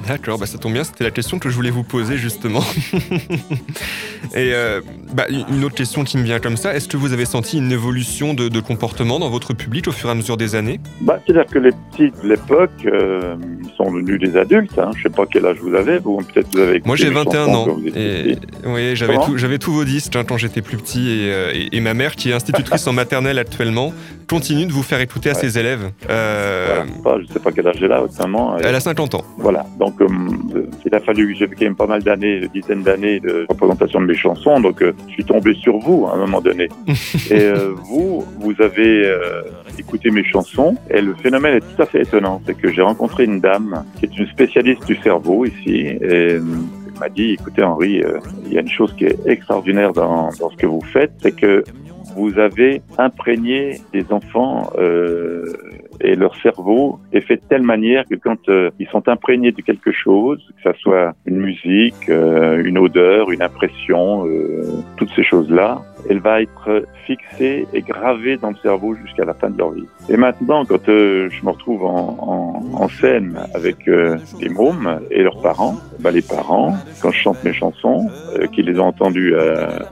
D'accord, 0.08 0.38
bah 0.38 0.46
ça 0.46 0.58
tombe 0.58 0.74
bien, 0.74 0.84
c'était 0.84 1.04
la 1.04 1.12
question 1.12 1.40
que 1.40 1.50
je 1.50 1.56
voulais 1.56 1.72
vous 1.72 1.84
poser 1.84 2.18
justement. 2.18 2.64
Et 4.36 4.54
euh, 4.54 4.82
bah, 5.14 5.26
une 5.30 5.64
autre 5.64 5.76
question 5.76 6.04
qui 6.04 6.18
me 6.18 6.24
vient 6.24 6.40
comme 6.40 6.58
ça, 6.58 6.76
est-ce 6.76 6.88
que 6.88 6.98
vous 6.98 7.14
avez 7.14 7.26
senti 7.26 7.58
une 7.58 7.72
évolution 7.72 8.34
de, 8.34 8.50
de 8.50 8.60
comportement 8.60 9.20
dans 9.20 9.30
votre 9.30 9.54
public 9.54 9.88
au 9.88 9.92
fur 9.92 10.10
et 10.10 10.12
à 10.12 10.16
mesure 10.16 10.38
des 10.38 10.56
années? 10.56 10.80
Bah, 11.02 11.20
C'est-à-dire 11.26 11.46
que 11.52 11.60
les 11.60 11.72
petits 11.72 12.12
de 12.24 12.28
l'époque, 12.28 12.72
euh, 12.86 13.36
sont 13.78 13.92
devenus 13.92 14.20
des 14.20 14.38
adultes. 14.38 14.78
Hein. 14.78 14.92
Je 14.96 15.04
sais 15.04 15.10
pas 15.10 15.26
quel 15.32 15.46
âge 15.46 15.58
vous 15.62 15.74
avez, 15.74 15.98
vous 16.00 16.18
peut-être 16.18 16.48
vous 16.54 16.60
avez. 16.60 16.82
Moi 16.86 16.96
j'ai 16.96 17.10
mes 17.10 17.16
21 17.16 17.46
chansons 17.46 17.70
ans. 17.72 17.78
Et, 17.96 18.36
oui, 18.66 18.96
j'avais 18.96 19.14
Comment? 19.16 19.26
tout- 19.26 19.38
j'avais 19.38 19.58
tous 19.60 19.72
vos 19.74 19.84
disques 19.86 20.16
hein, 20.16 20.24
quand 20.28 20.38
j'étais 20.38 20.62
plus 20.62 20.78
petit 20.78 21.10
et, 21.10 21.32
euh, 21.32 21.52
et- 21.54 21.76
et 21.78 21.82
ma 21.82 21.94
mère, 21.94 22.16
qui 22.16 22.30
est 22.30 22.34
institutrice 22.34 22.86
en 22.88 22.94
maternelle 22.94 23.38
actuellement, 23.40 23.94
continue 24.30 24.66
de 24.66 24.72
vous 24.72 24.84
faire 24.84 25.00
écouter 25.02 25.30
à 25.30 25.34
Ouais. 25.34 25.40
ses 25.42 25.60
élèves. 25.60 25.92
Euh, 26.10 26.84
Voilà, 27.04 27.24
je 27.28 27.34
sais 27.34 27.40
pas 27.40 27.52
quel 27.52 27.68
âge 27.68 27.76
elle 27.82 27.92
a, 27.92 28.04
maman. 28.22 28.58
Elle 28.58 28.74
a 28.76 28.80
50 28.80 29.16
ans. 29.16 29.24
Voilà, 29.38 29.66
donc 29.80 29.95
euh, 30.04 30.68
il 30.86 30.94
a 30.94 31.00
fallu 31.00 31.36
j'ai 31.36 31.48
quand 31.48 31.62
même 31.62 31.76
pas 31.76 31.88
mal 31.88 32.04
d'années, 32.04 32.38
une 32.38 32.48
dizaine 32.48 32.84
d'années 32.84 33.20
de 33.20 33.46
représentation 33.50 34.00
de 34.02 34.06
mes 34.06 34.16
chansons, 34.16 34.60
donc 34.60 34.82
euh, 34.82 34.94
je 35.08 35.14
suis 35.14 35.26
tombé 35.26 35.54
sur 35.56 35.78
vous 35.78 36.08
à 36.08 36.14
un 36.14 36.18
moment 36.18 36.42
donné. 36.42 36.68
et 37.32 37.44
euh, 37.44 37.74
vous, 37.76 38.26
vous 38.40 38.62
avez 38.62 39.06
euh, 39.06 39.44
écouté 39.78 40.12
mes 40.12 40.24
chansons, 40.24 40.76
et 40.90 41.02
le 41.02 41.14
phénomène 41.16 41.56
est 41.58 41.76
tout 41.76 41.82
à 41.82 41.86
fait 41.86 42.02
étonnant, 42.02 42.42
c'est 42.46 42.58
que 42.58 42.72
j'ai 42.72 42.82
rencontré 42.82 43.26
une 43.26 43.40
dame 43.40 43.86
qui 43.98 44.06
est 44.06 44.18
une 44.18 44.28
spécialiste 44.28 44.86
du 44.86 44.96
cerveau 44.98 45.46
ici, 45.46 45.72
et 45.72 46.40
elle 46.96 47.00
m'a 47.00 47.10
dit, 47.10 47.32
écoutez 47.34 47.64
Henri, 47.64 48.02
euh, 48.02 48.20
il 48.46 48.54
y 48.54 48.58
a 48.58 48.62
une 48.62 48.70
chose 48.70 48.94
qui 48.98 49.06
est 49.06 49.18
extraordinaire 49.26 49.94
dans, 49.94 50.30
dans 50.40 50.50
ce 50.50 50.56
que 50.56 50.66
vous 50.66 50.84
faites, 50.94 51.12
c'est 51.22 51.36
que 51.36 51.64
vous 52.16 52.40
avez 52.40 52.82
imprégné 52.98 53.82
des 53.92 54.06
enfants 54.12 54.72
euh, 54.78 55.54
et 56.02 56.16
leur 56.16 56.36
cerveau 56.42 57.00
est 57.14 57.22
fait 57.22 57.38
de 57.38 57.42
telle 57.48 57.62
manière 57.64 58.06
que 58.10 58.16
quand 58.16 58.50
euh, 58.50 58.70
ils 58.80 58.88
sont 58.88 59.08
imprégnés 59.08 59.52
de 59.52 59.62
quelque 59.62 59.92
chose, 59.92 60.40
que 60.58 60.72
ça 60.72 60.78
soit 60.80 61.14
une 61.26 61.38
musique, 61.38 62.10
euh, 62.10 62.64
une 62.64 62.78
odeur, 62.78 63.32
une 63.32 63.42
impression, 63.42 64.26
euh, 64.28 64.64
toutes 64.98 65.12
ces 65.16 65.24
choses-là, 65.24 65.82
elle 66.10 66.20
va 66.20 66.42
être 66.42 66.86
fixée 67.06 67.66
et 67.74 67.82
gravée 67.82 68.38
dans 68.38 68.50
le 68.50 68.56
cerveau 68.58 68.94
jusqu'à 68.96 69.26
la 69.26 69.34
fin 69.34 69.50
de 69.50 69.58
leur 69.58 69.72
vie. 69.72 69.88
Et 70.10 70.18
maintenant, 70.18 70.64
quand 70.64 70.86
je 70.86 71.44
me 71.44 71.50
retrouve 71.50 71.84
en, 71.84 72.16
en, 72.76 72.84
en 72.84 72.88
scène 72.90 73.40
avec 73.56 73.78
des 73.88 74.50
mômes 74.50 75.00
et 75.10 75.24
leurs 75.24 75.42
parents, 75.42 75.76
ben, 76.00 76.12
les 76.12 76.22
parents, 76.22 76.76
quand 77.02 77.10
je 77.10 77.18
chante 77.20 77.44
mes 77.44 77.54
chansons, 77.54 78.08
qu'ils 78.54 78.66
les 78.66 78.80
ont 78.80 78.86
entendues 78.86 79.34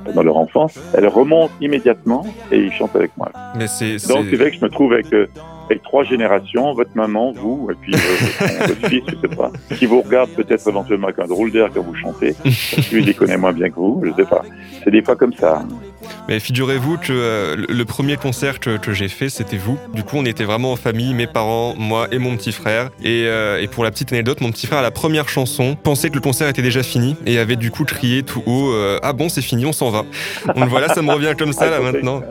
pendant 0.05 0.21
leur 0.21 0.37
enfance, 0.37 0.79
elles 0.95 1.07
remontent 1.07 1.53
immédiatement 1.61 2.23
et 2.51 2.59
ils 2.59 2.71
chantent 2.73 2.95
avec 2.95 3.09
moi. 3.17 3.31
Mais 3.57 3.65
c'est. 3.65 3.93
Donc 4.07 4.25
c'est- 4.29 4.35
vrai 4.35 4.51
que 4.51 4.57
je 4.57 4.63
me 4.65 4.69
trouve 4.69 4.93
avec, 4.93 5.07
avec 5.73 5.83
trois 5.83 6.03
générations, 6.03 6.73
votre 6.73 6.95
maman, 6.95 7.31
vous, 7.31 7.69
et 7.71 7.75
puis 7.75 7.93
euh, 7.93 8.67
votre, 8.67 8.88
fils, 8.88 9.03
je 9.07 9.27
sais 9.27 9.36
pas, 9.36 9.51
qui 9.75 9.86
vous 9.86 10.01
regarde 10.01 10.29
peut-être 10.31 10.67
éventuellement 10.67 11.07
avec 11.07 11.19
un 11.19 11.27
drôle 11.27 11.51
d'air 11.51 11.69
quand 11.73 11.81
vous 11.81 11.95
chantez, 11.95 12.36
parce 12.43 12.88
que 12.88 12.95
lui, 12.95 13.01
il 13.01 13.07
les 13.07 13.13
connaît 13.13 13.38
moins 13.38 13.53
bien 13.53 13.69
que 13.69 13.75
vous, 13.75 14.03
je 14.05 14.12
sais 14.13 14.29
pas. 14.29 14.43
C'est 14.83 14.91
des 14.91 15.01
fois 15.01 15.15
comme 15.15 15.33
ça. 15.33 15.63
Mais 16.27 16.39
figurez-vous 16.39 16.97
que 16.97 17.11
euh, 17.11 17.55
le- 17.69 17.85
premier 17.85 18.15
concert 18.17 18.59
que, 18.59 18.77
que 18.77 18.91
j'ai 18.93 19.07
fait, 19.09 19.29
c'était 19.29 19.57
vous. 19.57 19.77
Du 19.93 20.03
coup, 20.03 20.15
on 20.17 20.25
était 20.25 20.45
vraiment 20.45 20.71
en 20.71 20.75
famille, 20.75 21.13
mes 21.13 21.27
parents, 21.27 21.75
moi 21.77 22.07
et 22.11 22.17
mon 22.17 22.35
petit 22.37 22.51
frère. 22.51 22.89
Et, 23.03 23.25
euh, 23.27 23.61
et 23.61 23.67
pour 23.67 23.83
la 23.83 23.91
petite 23.91 24.11
anecdote, 24.13 24.41
mon 24.41 24.49
petit 24.51 24.65
frère, 24.65 24.79
à 24.79 24.81
la 24.81 24.89
première 24.91 25.29
chanson, 25.29 25.75
pensait 25.75 26.09
que 26.09 26.15
le 26.15 26.21
concert 26.21 26.47
était 26.47 26.61
déjà 26.61 26.81
fini 26.81 27.15
et 27.25 27.37
avait 27.39 27.55
du 27.57 27.69
coup 27.71 27.83
crié 27.83 28.23
tout 28.23 28.41
haut 28.45 28.71
euh, 28.71 28.99
Ah 29.03 29.13
bon, 29.13 29.29
c'est 29.29 29.41
fini, 29.41 29.65
on 29.65 29.73
s'en 29.73 29.89
va. 29.89 30.03
Donc 30.55 30.69
voilà, 30.69 30.87
ça 30.89 31.01
me 31.01 31.11
revient 31.11 31.33
comme 31.37 31.53
ça 31.53 31.69
là 31.69 31.79
maintenant. 31.81 32.21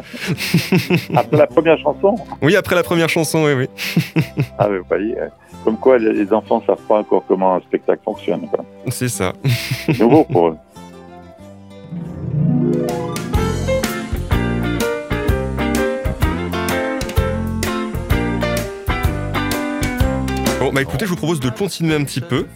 Après 1.15 1.37
la 1.37 1.47
première 1.47 1.79
chanson, 1.79 2.15
Oui, 2.41 2.57
après 2.57 2.75
la 2.75 2.83
première 2.83 3.09
chanson, 3.09 3.45
oui, 3.45 3.53
oui. 3.53 4.23
ah, 4.59 4.69
mais 4.71 4.79
vous 4.79 4.85
voyez, 4.89 5.15
comme 5.65 5.77
quoi 5.77 5.99
les 5.99 6.33
enfants 6.33 6.63
savent 6.67 6.79
pas 6.89 6.97
encore 6.99 7.23
comment 7.29 7.55
un 7.57 7.61
spectacle 7.61 8.01
fonctionne. 8.05 8.49
C'est 8.89 9.09
ça. 9.09 9.33
Nouveau 9.99 10.25
pour 10.25 10.49
eux. 10.49 10.57
Bon, 20.63 20.73
bah 20.73 20.81
écoutez, 20.81 21.07
je 21.07 21.11
vous 21.11 21.17
propose 21.17 21.41
de 21.41 21.51
continuer 21.51 21.97
un 21.97 22.05
petit 22.05 22.21
peu. 22.21 22.47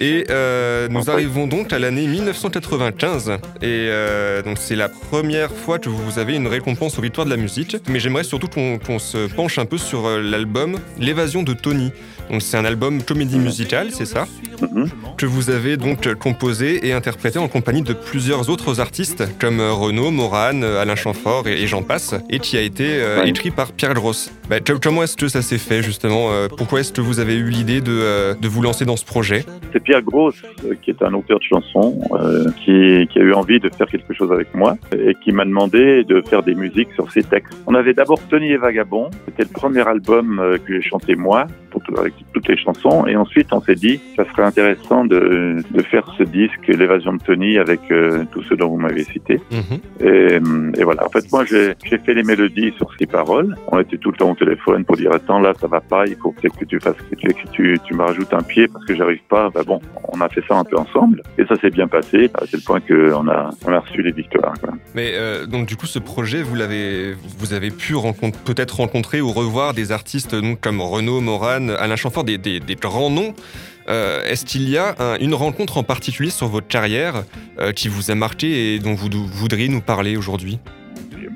Et 0.00 0.24
euh, 0.30 0.88
nous 0.88 1.10
arrivons 1.10 1.46
donc 1.46 1.72
à 1.72 1.78
l'année 1.78 2.06
1995. 2.06 3.30
Et 3.30 3.36
euh, 3.64 4.42
donc 4.42 4.56
c'est 4.60 4.76
la 4.76 4.88
première 4.88 5.50
fois 5.50 5.78
que 5.78 5.88
vous 5.88 6.18
avez 6.18 6.36
une 6.36 6.46
récompense 6.46 6.98
aux 6.98 7.02
victoires 7.02 7.24
de 7.24 7.30
la 7.30 7.36
musique. 7.36 7.76
Mais 7.88 8.00
j'aimerais 8.00 8.24
surtout 8.24 8.48
qu'on 8.48 8.98
se 8.98 9.26
penche 9.32 9.58
un 9.58 9.64
peu 9.66 9.78
sur 9.78 10.06
euh, 10.06 10.20
l'album 10.22 10.78
L'évasion 10.98 11.42
de 11.42 11.52
Tony. 11.52 11.92
Donc 12.30 12.42
c'est 12.42 12.58
un 12.58 12.64
album 12.66 13.02
comédie 13.02 13.38
musicale, 13.38 13.88
c'est 13.92 14.04
ça 14.06 14.26
Mhm. 14.60 14.88
que 15.16 15.24
vous 15.24 15.50
avez 15.50 15.76
donc 15.76 16.12
composé 16.14 16.84
et 16.88 16.92
interprété 16.92 17.38
en 17.38 17.46
compagnie 17.46 17.82
de 17.82 17.92
plusieurs 17.92 18.50
autres 18.50 18.80
artistes 18.80 19.22
comme 19.38 19.60
Renaud, 19.60 20.10
Morane, 20.10 20.64
Alain 20.64 20.96
Chamfort 20.96 21.46
et, 21.46 21.62
et 21.62 21.68
j'en 21.68 21.84
passe, 21.84 22.16
et 22.28 22.40
qui 22.40 22.56
a 22.56 22.60
été 22.60 22.84
euh, 23.00 23.20
Ouais. 23.22 23.28
écrit 23.28 23.52
par 23.52 23.70
Pierre 23.70 23.94
Gross. 23.94 24.32
Bah, 24.50 24.58
co- 24.58 24.80
comment 24.82 25.04
est-ce 25.04 25.16
que 25.16 25.28
ça 25.28 25.42
s'est 25.42 25.58
fait 25.58 25.80
justement 25.84 26.30
Pourquoi 26.56 26.80
est-ce 26.80 26.92
que 26.92 27.00
vous 27.00 27.20
avez 27.20 27.34
eu 27.36 27.48
l'idée 27.50 27.80
de, 27.80 28.36
de 28.40 28.48
vous 28.48 28.60
lancer 28.60 28.84
dans 28.84 28.96
ce 28.96 29.04
projet? 29.04 29.44
C'est 29.72 29.82
Pierre 29.82 30.02
Gross, 30.02 30.42
euh, 30.64 30.74
qui 30.80 30.90
est 30.90 31.02
un 31.02 31.12
auteur 31.14 31.38
de 31.38 31.44
chansons, 31.44 32.00
euh, 32.12 32.44
qui, 32.64 33.06
qui 33.10 33.18
a 33.18 33.22
eu 33.22 33.32
envie 33.32 33.60
de 33.60 33.68
faire 33.68 33.86
quelque 33.86 34.14
chose 34.14 34.32
avec 34.32 34.54
moi 34.54 34.76
et 34.96 35.14
qui 35.22 35.32
m'a 35.32 35.44
demandé 35.44 36.04
de 36.04 36.22
faire 36.22 36.42
des 36.42 36.54
musiques 36.54 36.92
sur 36.94 37.10
ses 37.10 37.22
textes. 37.22 37.56
On 37.66 37.74
avait 37.74 37.94
d'abord 37.94 38.18
Tony 38.28 38.50
et 38.52 38.56
Vagabond, 38.56 39.10
c'était 39.26 39.44
le 39.44 39.50
premier 39.52 39.86
album 39.86 40.38
euh, 40.38 40.56
que 40.58 40.74
j'ai 40.80 40.82
chanté 40.88 41.14
moi, 41.16 41.46
pour 41.70 41.82
tout- 41.82 41.94
avec 41.98 42.14
toutes 42.32 42.48
les 42.48 42.56
chansons, 42.56 43.06
et 43.06 43.16
ensuite 43.16 43.48
on 43.52 43.60
s'est 43.60 43.74
dit, 43.74 44.00
ça 44.16 44.24
serait 44.30 44.42
intéressant 44.44 45.04
de, 45.04 45.56
de 45.70 45.82
faire 45.82 46.06
ce 46.16 46.22
disque, 46.22 46.66
L'évasion 46.68 47.12
de 47.14 47.18
Tony, 47.22 47.58
avec 47.58 47.80
euh, 47.90 48.24
tous 48.32 48.42
ceux 48.44 48.56
dont 48.56 48.68
vous 48.68 48.76
m'avez 48.78 49.02
cité. 49.04 49.40
Et, 50.00 50.04
euh, 50.06 50.72
et 50.76 50.84
voilà. 50.84 51.04
En 51.06 51.08
fait, 51.10 51.24
moi, 51.32 51.44
j'ai 51.44 51.74
fait 51.98 52.14
les 52.14 52.22
mélodies 52.22 52.72
sur 52.76 52.88
ces 52.98 53.06
paroles. 53.06 53.56
On 53.72 53.78
était 53.80 53.96
tout 53.96 54.10
le 54.12 54.16
temps 54.16 54.30
au 54.30 54.34
téléphone 54.34 54.84
pour 54.84 54.96
dire 54.96 55.12
attends 55.12 55.40
là, 55.40 55.52
ça 55.60 55.66
va 55.66 55.80
pas. 55.80 56.06
Il 56.06 56.14
faut 56.16 56.32
peut-être 56.32 56.56
que 56.56 56.64
tu 56.64 56.78
fasses 56.78 56.94
que 57.10 57.16
tu, 57.16 57.28
que 57.28 57.48
tu, 57.52 57.78
tu 57.84 57.94
me 57.94 58.02
rajoutes 58.02 58.32
un 58.32 58.42
pied 58.42 58.68
parce 58.68 58.84
que 58.84 58.94
j'arrive 58.94 59.20
pas. 59.28 59.47
Bah 59.54 59.62
bon, 59.66 59.80
on 60.12 60.20
a 60.20 60.28
fait 60.28 60.42
ça 60.48 60.56
un 60.56 60.64
peu 60.64 60.76
ensemble 60.76 61.22
et 61.38 61.44
ça 61.46 61.54
s'est 61.60 61.70
bien 61.70 61.86
passé. 61.88 62.30
À 62.34 62.46
tel 62.46 62.60
point 62.62 62.80
que 62.80 63.12
on 63.14 63.28
a 63.28 63.50
on 63.66 63.72
a 63.72 63.78
reçu 63.80 64.02
les 64.02 64.12
victoires. 64.12 64.54
Mais 64.94 65.12
euh, 65.14 65.46
donc 65.46 65.66
du 65.66 65.76
coup, 65.76 65.86
ce 65.86 65.98
projet, 65.98 66.42
vous 66.42 66.54
l'avez, 66.54 67.14
vous 67.38 67.52
avez 67.52 67.70
pu 67.70 67.94
peut-être 68.44 68.76
rencontrer 68.76 69.20
ou 69.20 69.32
revoir 69.32 69.74
des 69.74 69.92
artistes 69.92 70.34
donc, 70.34 70.60
comme 70.60 70.80
Renaud, 70.80 71.20
Morane, 71.20 71.70
Alain 71.70 71.96
Chamfort, 71.96 72.24
des, 72.24 72.38
des- 72.38 72.60
grands 72.76 73.10
noms. 73.10 73.34
Euh, 73.88 74.22
Est-ce 74.24 74.44
qu'il 74.44 74.68
y 74.68 74.76
a 74.76 74.94
un- 74.98 75.18
une 75.18 75.34
rencontre 75.34 75.78
en 75.78 75.82
particulier 75.82 76.30
sur 76.30 76.46
votre 76.48 76.66
carrière 76.68 77.24
euh, 77.58 77.72
qui 77.72 77.88
vous 77.88 78.10
a 78.10 78.14
marqué 78.14 78.74
et 78.74 78.78
dont 78.78 78.94
vous 78.94 79.08
voudriez 79.26 79.68
nous 79.68 79.80
parler 79.80 80.16
aujourd'hui? 80.16 80.58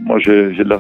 Moi, 0.03 0.19
j'ai 0.19 0.53
de 0.53 0.79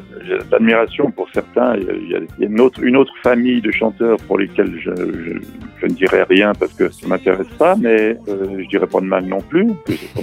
l'admiration 0.51 1.11
pour 1.11 1.29
certains. 1.33 1.77
Il 1.77 2.11
y 2.11 2.15
a, 2.15 2.21
une, 2.39 2.61
autre, 2.61 3.13
famille 3.23 3.61
de 3.61 3.71
chanteurs 3.71 4.17
pour 4.27 4.39
lesquels 4.39 4.79
je, 4.81 4.91
ne 4.91 5.93
dirais 5.93 6.25
rien 6.29 6.53
parce 6.55 6.73
que 6.73 6.89
ça 6.91 7.07
m'intéresse 7.07 7.49
pas, 7.59 7.75
mais 7.77 8.17
euh, 8.29 8.59
je 8.59 8.69
dirais 8.69 8.87
pas 8.87 9.01
de 9.01 9.07
mal 9.07 9.25
non 9.25 9.41
plus, 9.41 9.67
que 9.87 9.93
c'est 9.93 10.23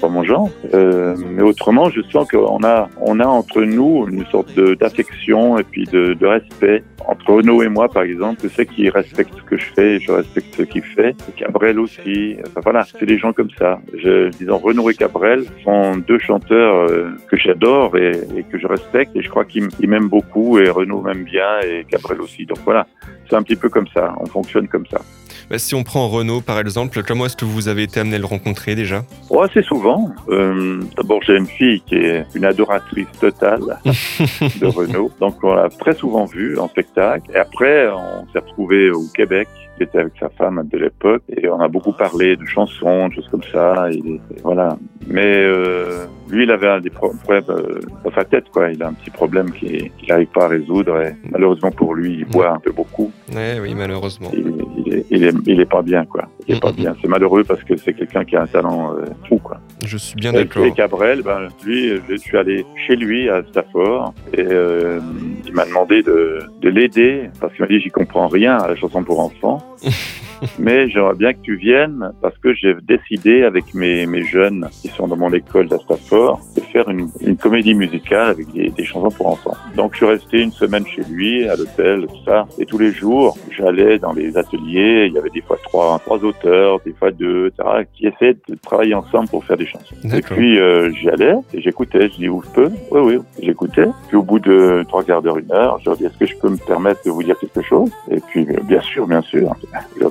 pas 0.00 0.08
mon, 0.08 0.24
genre. 0.24 0.50
Euh, 0.74 1.16
mais 1.30 1.42
autrement, 1.42 1.88
je 1.90 2.02
sens 2.02 2.28
qu'on 2.28 2.62
a, 2.64 2.88
on 3.00 3.20
a 3.20 3.26
entre 3.26 3.62
nous 3.62 4.06
une 4.10 4.26
sorte 4.26 4.58
d'affection 4.78 5.58
et 5.58 5.64
puis 5.64 5.84
de, 5.84 6.16
respect. 6.26 6.84
Entre 7.06 7.32
Renaud 7.32 7.62
et 7.62 7.68
moi, 7.68 7.88
par 7.88 8.02
exemple, 8.02 8.40
je 8.42 8.48
sais 8.48 8.66
qu'il 8.66 8.88
respecte 8.90 9.34
ce 9.34 9.42
que 9.42 9.56
je 9.56 9.64
fais, 9.74 9.96
et 9.96 10.00
je 10.00 10.12
respecte 10.12 10.54
ce 10.54 10.62
qu'il 10.62 10.82
fait. 10.82 11.16
Cabrel 11.36 11.78
aussi. 11.80 12.36
Enfin 12.46 12.60
voilà, 12.62 12.84
c'est 12.84 13.06
des 13.06 13.18
gens 13.18 13.32
comme 13.32 13.50
ça. 13.58 13.80
Je, 13.94 14.28
disons, 14.28 14.58
Renaud 14.58 14.90
et 14.90 14.94
Cabrel 14.94 15.44
sont 15.64 15.96
deux 15.96 16.18
chanteurs 16.18 16.90
euh, 16.90 17.10
que 17.28 17.36
j'adore 17.36 17.96
et, 17.96 18.12
et 18.36 18.42
que 18.44 18.58
je 18.58 18.66
respecte. 18.66 19.14
Et 19.16 19.22
je 19.22 19.28
crois 19.28 19.44
qu'ils 19.44 19.64
m- 19.64 19.70
ils 19.80 19.88
m'aiment 19.88 20.08
beaucoup 20.08 20.58
et 20.58 20.68
Renaud 20.70 21.00
m'aime 21.02 21.24
bien 21.24 21.60
et 21.64 21.84
Cabrel 21.88 22.20
aussi. 22.20 22.46
Donc 22.46 22.58
voilà, 22.64 22.86
c'est 23.28 23.36
un 23.36 23.42
petit 23.42 23.56
peu 23.56 23.68
comme 23.68 23.86
ça. 23.94 24.14
On 24.20 24.26
fonctionne 24.26 24.68
comme 24.68 24.86
ça. 24.86 25.00
Bah, 25.48 25.58
Si 25.58 25.74
on 25.74 25.82
prend 25.82 26.08
Renaud 26.08 26.40
par 26.40 26.58
exemple, 26.60 27.02
comment 27.06 27.26
est-ce 27.26 27.36
que 27.36 27.44
vous 27.44 27.68
avez 27.68 27.82
été 27.84 27.98
amené 28.00 28.16
à 28.16 28.18
le 28.20 28.24
rencontrer 28.26 28.74
déjà? 28.76 29.02
Oh, 29.30 29.40
assez 29.42 29.62
souvent. 29.62 30.10
Euh, 30.28 30.80
D'abord, 30.96 31.20
j'ai 31.26 31.36
une 31.36 31.46
fille 31.46 31.80
qui 31.86 31.96
est 31.96 32.24
une 32.34 32.44
adoratrice 32.44 33.08
totale 33.20 33.60
de 33.84 34.66
Renault. 34.66 35.10
Donc, 35.20 35.42
on 35.42 35.54
l'a 35.54 35.68
très 35.68 35.94
souvent 35.94 36.24
vu 36.26 36.58
en 36.58 36.68
spectacle. 36.68 37.30
Et 37.34 37.36
après, 37.36 37.88
on 37.88 38.26
s'est 38.32 38.38
retrouvé 38.38 38.90
au 38.90 39.02
Québec. 39.14 39.48
J'étais 39.80 39.98
avec 39.98 40.12
sa 40.20 40.28
femme 40.28 40.62
de 40.70 40.76
l'époque 40.78 41.22
et 41.34 41.48
on 41.48 41.58
a 41.58 41.66
beaucoup 41.68 41.92
parlé 41.92 42.36
de 42.36 42.44
chansons, 42.44 43.08
de 43.08 43.14
choses 43.14 43.28
comme 43.30 43.42
ça. 43.50 43.88
Et, 43.90 43.96
et 43.96 44.20
voilà. 44.42 44.76
Mais 45.06 45.36
euh, 45.38 46.04
lui, 46.30 46.42
il 46.44 46.50
avait 46.50 46.68
un 46.68 46.80
des 46.80 46.90
pro- 46.90 47.14
problèmes 47.22 47.44
euh, 47.48 47.80
dans 48.04 48.12
sa 48.12 48.24
tête, 48.24 48.44
quoi. 48.52 48.70
Il 48.70 48.82
a 48.82 48.88
un 48.88 48.92
petit 48.92 49.08
problème 49.10 49.50
qu'il 49.52 49.90
qu'il 49.92 50.08
n'arrive 50.10 50.28
pas 50.28 50.44
à 50.44 50.48
résoudre. 50.48 51.00
Et 51.00 51.14
malheureusement 51.30 51.70
pour 51.70 51.94
lui, 51.94 52.18
il 52.18 52.24
boit 52.26 52.50
un 52.52 52.58
peu 52.58 52.72
beaucoup. 52.72 53.10
Ouais, 53.34 53.58
oui, 53.62 53.74
malheureusement. 53.74 54.28
Il, 54.34 54.52
il, 54.86 54.94
est, 54.94 55.06
il, 55.10 55.24
est, 55.24 55.34
il 55.46 55.60
est 55.60 55.70
pas 55.70 55.80
bien, 55.80 56.04
quoi. 56.04 56.24
Il 56.50 56.56
est 56.56 56.60
pas 56.60 56.72
bien. 56.72 56.96
C'est 57.00 57.08
malheureux 57.08 57.44
parce 57.44 57.62
que 57.62 57.76
c'est 57.76 57.94
quelqu'un 57.94 58.24
qui 58.24 58.36
a 58.36 58.42
un 58.42 58.46
talent 58.46 58.94
euh, 58.94 59.04
fou, 59.28 59.38
quoi. 59.38 59.60
Je 59.84 59.96
suis 59.96 60.16
bien 60.16 60.32
d'accord. 60.32 60.64
Et 60.64 60.72
Cabrel, 60.72 61.22
ben, 61.22 61.48
lui, 61.64 61.92
je 62.08 62.16
suis 62.16 62.36
allé 62.36 62.64
chez 62.86 62.96
lui 62.96 63.28
à 63.28 63.42
Stafford 63.44 64.14
et 64.34 64.40
euh, 64.42 65.00
il 65.46 65.52
m'a 65.52 65.64
demandé 65.64 66.02
de, 66.02 66.40
de 66.60 66.68
l'aider 66.68 67.30
parce 67.40 67.52
qu'il 67.54 67.62
m'a 67.62 67.68
dit 67.68 67.80
j'y 67.80 67.90
comprends 67.90 68.26
rien 68.28 68.56
à 68.56 68.68
la 68.68 68.76
chanson 68.76 69.02
pour 69.02 69.20
enfants. 69.20 69.58
Mais 70.58 70.88
j'aimerais 70.88 71.14
bien 71.14 71.32
que 71.32 71.40
tu 71.42 71.56
viennes 71.56 72.12
parce 72.22 72.36
que 72.38 72.54
j'ai 72.54 72.74
décidé 72.82 73.42
avec 73.42 73.74
mes, 73.74 74.06
mes 74.06 74.22
jeunes 74.22 74.68
qui 74.82 74.88
sont 74.88 75.06
dans 75.06 75.16
mon 75.16 75.32
école 75.32 75.68
à 75.72 75.78
Stafford 75.78 76.40
de 76.56 76.60
faire 76.60 76.88
une, 76.88 77.08
une 77.20 77.36
comédie 77.36 77.74
musicale 77.74 78.28
avec 78.28 78.50
des, 78.52 78.70
des 78.70 78.84
chansons 78.84 79.10
pour 79.10 79.26
enfants. 79.28 79.56
Donc 79.76 79.92
je 79.92 79.98
suis 79.98 80.06
resté 80.06 80.42
une 80.42 80.52
semaine 80.52 80.86
chez 80.86 81.02
lui, 81.10 81.48
à 81.48 81.56
l'hôtel, 81.56 82.06
tout 82.06 82.24
ça. 82.24 82.46
Et 82.58 82.66
tous 82.66 82.78
les 82.78 82.92
jours, 82.92 83.36
j'allais 83.50 83.98
dans 83.98 84.12
les 84.12 84.36
ateliers. 84.36 85.06
Il 85.08 85.12
y 85.12 85.18
avait 85.18 85.30
des 85.30 85.42
fois 85.42 85.56
trois, 85.62 85.98
trois 86.00 86.22
auteurs, 86.24 86.80
des 86.84 86.92
fois 86.92 87.10
deux, 87.10 87.48
etc., 87.48 87.84
qui 87.92 88.06
essayaient 88.06 88.36
de 88.48 88.54
travailler 88.62 88.94
ensemble 88.94 89.28
pour 89.28 89.44
faire 89.44 89.56
des 89.56 89.66
chansons. 89.66 89.94
Et 90.12 90.22
puis 90.22 90.58
euh, 90.58 90.90
j'y 90.92 91.08
allais 91.08 91.34
et 91.54 91.60
j'écoutais. 91.60 92.08
Je 92.08 92.16
dis 92.16 92.28
où 92.28 92.42
je 92.42 92.50
peux? 92.50 92.70
Oui, 92.90 93.00
oui. 93.00 93.18
J'écoutais. 93.42 93.86
Puis 94.08 94.16
au 94.16 94.22
bout 94.22 94.38
de 94.38 94.84
trois 94.88 95.04
quarts 95.04 95.22
d'heure, 95.22 95.38
une 95.38 95.52
heure, 95.52 95.78
je 95.80 95.86
leur 95.86 95.96
dis 95.96 96.04
est-ce 96.04 96.18
que 96.18 96.26
je 96.26 96.36
peux 96.36 96.48
me 96.48 96.56
permettre 96.56 97.00
de 97.04 97.10
vous 97.10 97.22
dire 97.22 97.38
quelque 97.38 97.62
chose? 97.62 97.90
Et 98.10 98.20
puis 98.20 98.46
bien 98.64 98.80
sûr, 98.80 99.06
bien 99.06 99.22
sûr. 99.22 99.54
Je 99.96 100.00
leur 100.00 100.10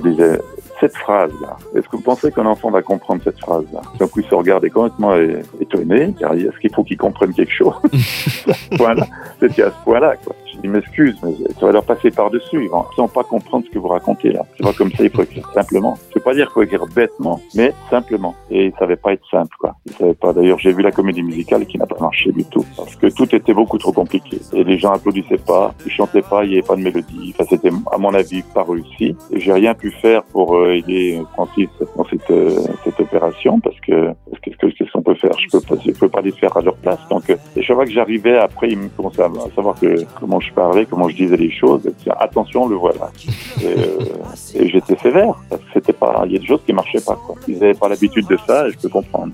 cette 0.80 0.96
phrase-là, 0.96 1.58
est-ce 1.74 1.86
que 1.88 1.96
vous 1.96 2.02
pensez 2.02 2.32
qu'un 2.32 2.46
enfant 2.46 2.70
va 2.70 2.80
comprendre 2.80 3.20
cette 3.22 3.38
phrase-là? 3.38 3.82
Donc 3.98 4.10
ils 4.16 4.24
se 4.24 4.34
regardaient 4.34 4.70
complètement 4.70 5.14
é- 5.14 5.42
étonnés, 5.60 6.14
car 6.18 6.32
est-ce 6.32 6.58
qu'il 6.58 6.74
faut 6.74 6.84
qu'ils 6.84 6.96
comprennent 6.96 7.34
quelque 7.34 7.52
chose. 7.52 7.74
C'était 9.40 9.62
à 9.62 9.70
ce 9.70 9.84
point-là, 9.84 10.16
quoi. 10.24 10.34
Je 10.62 10.68
dis, 10.68 10.72
m'excuse, 10.72 11.16
mais 11.22 11.32
ça 11.58 11.66
va 11.66 11.72
leur 11.72 11.84
passer 11.84 12.10
par-dessus. 12.10 12.64
Ils 12.64 12.68
vont 12.68 12.84
ils 12.98 13.08
pas 13.08 13.24
comprendre 13.24 13.64
ce 13.66 13.70
que 13.70 13.78
vous 13.78 13.88
racontez, 13.88 14.32
là. 14.32 14.44
C'est 14.56 14.62
pas 14.62 14.72
comme 14.74 14.90
ça, 14.92 15.04
il 15.04 15.10
faut 15.10 15.22
écrire 15.22 15.50
simplement. 15.54 15.96
Je 16.10 16.18
veux 16.18 16.24
pas 16.24 16.34
dire 16.34 16.46
qu'il 16.46 16.54
faut 16.54 16.62
écrire 16.62 16.84
bêtement, 16.94 17.40
mais 17.54 17.72
simplement. 17.88 18.34
Et 18.50 18.72
ça 18.78 18.86
va 18.86 18.96
pas 18.96 19.14
être 19.14 19.24
simple, 19.30 19.54
quoi. 19.58 19.74
Ils 19.86 19.92
savaient 19.92 20.14
pas. 20.14 20.32
D'ailleurs, 20.32 20.58
j'ai 20.58 20.72
vu 20.72 20.82
la 20.82 20.92
comédie 20.92 21.22
musicale 21.22 21.64
qui 21.66 21.78
n'a 21.78 21.86
pas 21.86 21.98
marché 21.98 22.30
du 22.32 22.44
tout. 22.44 22.64
Parce 22.76 22.94
que 22.96 23.06
tout 23.06 23.34
était 23.34 23.54
beaucoup 23.54 23.78
trop 23.78 23.92
compliqué. 23.92 24.38
Et 24.52 24.64
les 24.64 24.78
gens 24.78 24.92
applaudissaient 24.92 25.38
pas, 25.38 25.74
ils 25.86 25.92
chantaient 25.92 26.22
pas, 26.22 26.44
il 26.44 26.50
y 26.50 26.54
avait 26.54 26.66
pas 26.66 26.76
de 26.76 26.82
mélodie. 26.82 27.34
Enfin, 27.34 27.44
c'était, 27.48 27.70
à 27.90 27.98
mon 27.98 28.12
avis, 28.12 28.42
pas 28.42 28.64
réussi. 28.64 29.16
Et 29.32 29.40
j'ai 29.40 29.52
rien 29.52 29.74
pu 29.74 29.90
faire 29.90 30.22
pour 30.24 30.56
euh, 30.56 30.74
aider 30.74 31.20
Francis 31.32 31.68
dans 31.96 32.04
cette, 32.04 32.30
euh, 32.30 32.60
cette 32.84 33.00
opération 33.00 33.60
parce 33.60 33.78
que, 33.80 34.12
qu'est-ce 34.42 34.56
qu'est-ce 34.56 34.92
qu'on 34.92 35.02
peut 35.02 35.14
faire? 35.14 35.32
Je 35.38 35.58
peux 35.58 35.60
pas, 35.60 35.76
peux 35.98 36.08
pas 36.08 36.20
les 36.20 36.32
faire 36.32 36.56
à 36.56 36.60
leur 36.60 36.76
place. 36.76 37.00
Donc, 37.10 37.30
euh, 37.30 37.36
et 37.56 37.62
chaque 37.62 37.76
fois 37.76 37.84
que 37.84 37.92
j'arrivais, 37.92 38.38
après, 38.38 38.68
ils 38.68 38.78
me 38.78 38.88
commençaient 38.88 39.22
à 39.22 39.30
savoir 39.54 39.78
que, 39.78 40.04
comment 40.18 40.40
je 40.40 40.49
parlais, 40.52 40.86
comment 40.86 41.08
je 41.08 41.16
disais 41.16 41.36
les 41.36 41.50
choses. 41.50 41.82
Attention, 42.18 42.66
le 42.68 42.76
voilà. 42.76 43.10
Et, 43.62 43.66
euh, 43.66 44.66
j'étais 44.72 44.96
sévère. 45.02 45.34
C'était 45.72 45.92
pas, 45.92 46.22
il 46.26 46.32
y 46.32 46.36
a 46.36 46.38
des 46.38 46.46
choses 46.46 46.60
qui 46.66 46.72
marchaient 46.72 47.00
pas. 47.00 47.18
Ils 47.48 47.56
avaient 47.56 47.74
pas 47.74 47.88
l'habitude 47.88 48.26
de 48.28 48.38
ça 48.46 48.66
et 48.68 48.72
je 48.72 48.78
peux 48.78 48.88
comprendre. 48.88 49.32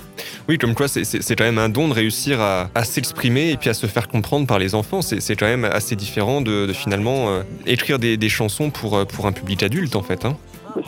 Oui, 0.49 0.59
comme 0.59 0.75
quoi, 0.75 0.89
c'est- 0.89 1.35
quand 1.37 1.45
même 1.45 1.59
un 1.59 1.69
don 1.69 1.89
de 1.89 1.93
réussir 1.95 2.41
à, 2.41 2.69
à 2.75 2.85
s'exprimer 2.85 3.51
et 3.51 3.57
puis 3.57 3.69
à 3.71 3.75
se 3.75 3.87
faire 3.87 4.09
comprendre 4.09 4.47
par 4.47 4.59
les 4.59 4.75
enfants. 4.75 5.03
C'est 5.03 5.37
quand 5.37 5.47
même 5.47 5.65
assez 5.65 5.97
différent 5.97 6.41
de, 6.41 6.67
de 6.67 6.73
finalement 6.73 7.29
euh, 7.31 7.43
écrire 7.67 7.99
des, 7.99 8.17
des 8.17 8.29
chansons 8.29 8.71
pour, 8.71 8.97
euh, 8.97 9.05
pour 9.05 9.27
un 9.27 9.33
public 9.33 9.63
adulte, 9.63 9.97
en 9.97 10.03
fait. 10.03 10.25
hein. 10.25 10.37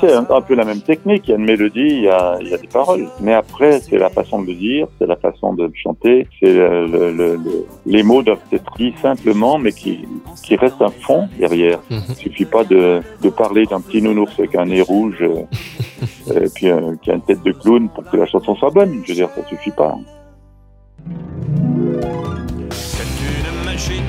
C'est 0.00 0.12
un, 0.12 0.26
un 0.28 0.40
peu 0.40 0.54
la 0.54 0.64
même 0.64 0.80
technique. 0.82 1.22
Il 1.26 1.30
y 1.30 1.32
a 1.34 1.36
une 1.36 1.44
mélodie, 1.44 1.80
il 1.80 2.02
y 2.02 2.08
a, 2.08 2.36
il 2.40 2.48
y 2.48 2.54
a 2.54 2.58
des 2.58 2.66
paroles. 2.68 3.06
Mais 3.20 3.32
après, 3.34 3.80
c'est 3.80 3.98
la 3.98 4.10
façon 4.10 4.42
de 4.42 4.48
le 4.48 4.54
dire, 4.54 4.86
c'est 4.98 5.06
la 5.06 5.16
façon 5.16 5.54
de 5.54 5.64
le 5.64 5.72
chanter. 5.74 6.26
C'est 6.40 6.52
le, 6.52 6.86
le- 6.86 7.12
le- 7.12 7.36
le- 7.36 7.66
les 7.86 8.02
mots 8.02 8.22
doivent 8.22 8.38
être 8.52 8.72
dits 8.76 8.94
simplement, 9.00 9.58
mais 9.58 9.72
qui, 9.72 10.06
qui 10.42 10.56
reste 10.56 10.80
un 10.80 10.90
fond 10.90 11.28
derrière. 11.38 11.78
Mhm. 11.90 12.00
Il 12.10 12.14
suffit 12.16 12.44
pas 12.44 12.64
de, 12.64 13.00
de 13.22 13.28
parler 13.30 13.64
d'un 13.66 13.80
petit 13.80 14.02
nounours 14.02 14.32
avec 14.38 14.54
un 14.54 14.66
nez 14.66 14.82
rouge 14.82 15.16
euh, 15.22 15.42
et 16.44 16.48
puis 16.54 16.68
euh, 16.70 16.94
qui 17.02 17.10
a 17.10 17.14
une 17.14 17.22
tête 17.22 17.42
de 17.42 17.52
clown 17.52 17.88
pour 17.88 18.04
que 18.04 18.16
la 18.16 18.26
chanson 18.26 18.54
soit 18.56 18.70
bonne. 18.70 19.00
Je 19.04 19.08
veux 19.08 19.14
dire, 19.14 19.28
ça 19.34 19.46
suffit 19.48 19.70
pas. 19.70 19.94
C'est 22.70 23.02
une 23.24 23.64
machine 23.64 24.02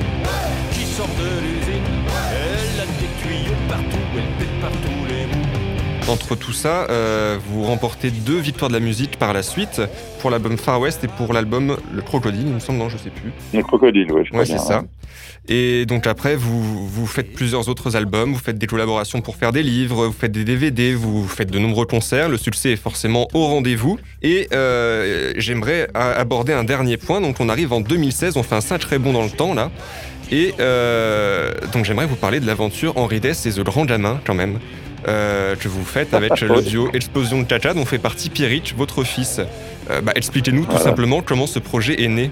Entre 6.08 6.34
tout 6.34 6.52
ça, 6.52 6.86
euh, 6.90 7.38
vous 7.50 7.62
remportez 7.64 8.10
deux 8.10 8.38
victoires 8.38 8.68
de 8.68 8.74
la 8.74 8.80
musique 8.80 9.16
par 9.18 9.32
la 9.32 9.42
suite, 9.42 9.80
pour 10.20 10.30
l'album 10.30 10.56
Far 10.58 10.80
West 10.80 11.04
et 11.04 11.08
pour 11.08 11.32
l'album 11.32 11.76
Le 11.92 12.02
Crocodile, 12.02 12.46
il 12.46 12.54
me 12.54 12.58
semble, 12.58 12.78
non, 12.78 12.88
je 12.88 12.96
sais 12.96 13.10
plus. 13.10 13.32
Les 13.52 13.62
crocodiles, 13.62 14.10
oui, 14.12 14.22
Ouais, 14.32 14.44
c'est 14.44 14.58
ça. 14.58 14.84
Et 15.48 15.86
donc 15.86 16.06
après, 16.06 16.36
vous, 16.36 16.86
vous 16.86 17.06
faites 17.06 17.32
plusieurs 17.32 17.68
autres 17.68 17.96
albums, 17.96 18.32
vous 18.32 18.38
faites 18.38 18.58
des 18.58 18.66
collaborations 18.66 19.20
pour 19.20 19.36
faire 19.36 19.52
des 19.52 19.62
livres, 19.62 20.06
vous 20.06 20.12
faites 20.12 20.32
des 20.32 20.44
DVD, 20.44 20.94
vous 20.94 21.26
faites 21.26 21.50
de 21.50 21.58
nombreux 21.58 21.86
concerts, 21.86 22.28
le 22.28 22.36
succès 22.36 22.72
est 22.72 22.76
forcément 22.76 23.26
au 23.34 23.46
rendez-vous. 23.46 23.98
Et 24.22 24.48
euh, 24.52 25.32
j'aimerais 25.36 25.88
aborder 25.94 26.52
un 26.52 26.64
dernier 26.64 26.96
point, 26.96 27.20
donc 27.20 27.36
on 27.40 27.48
arrive 27.48 27.72
en 27.72 27.80
2016, 27.80 28.36
on 28.36 28.42
fait 28.42 28.54
un 28.54 28.60
sacré 28.60 28.98
bond 28.98 29.12
dans 29.12 29.24
le 29.24 29.30
temps 29.30 29.54
là. 29.54 29.70
Et 30.30 30.54
euh, 30.60 31.52
donc 31.72 31.84
j'aimerais 31.84 32.06
vous 32.06 32.16
parler 32.16 32.38
de 32.38 32.46
l'aventure 32.46 32.96
Henri 32.96 33.18
Dess 33.18 33.46
et 33.46 33.52
The 33.52 33.60
Grand 33.60 33.84
Gamin 33.84 34.20
quand 34.24 34.34
même. 34.34 34.60
Euh, 35.08 35.56
que 35.56 35.68
vous 35.68 35.84
faites 35.84 36.14
avec 36.14 36.40
le 36.40 36.62
duo 36.62 36.90
Explosion 36.92 37.42
de 37.42 37.48
Chacha 37.48 37.74
dont 37.74 37.84
fait 37.84 37.98
partie 37.98 38.30
Pierrich, 38.30 38.74
votre 38.76 39.04
fils. 39.04 39.40
Euh, 39.90 40.00
bah, 40.00 40.12
Expliquez-nous 40.14 40.66
tout 40.66 40.78
simplement 40.78 41.22
comment 41.22 41.46
ce 41.46 41.58
projet 41.58 42.02
est 42.02 42.08
né. 42.08 42.30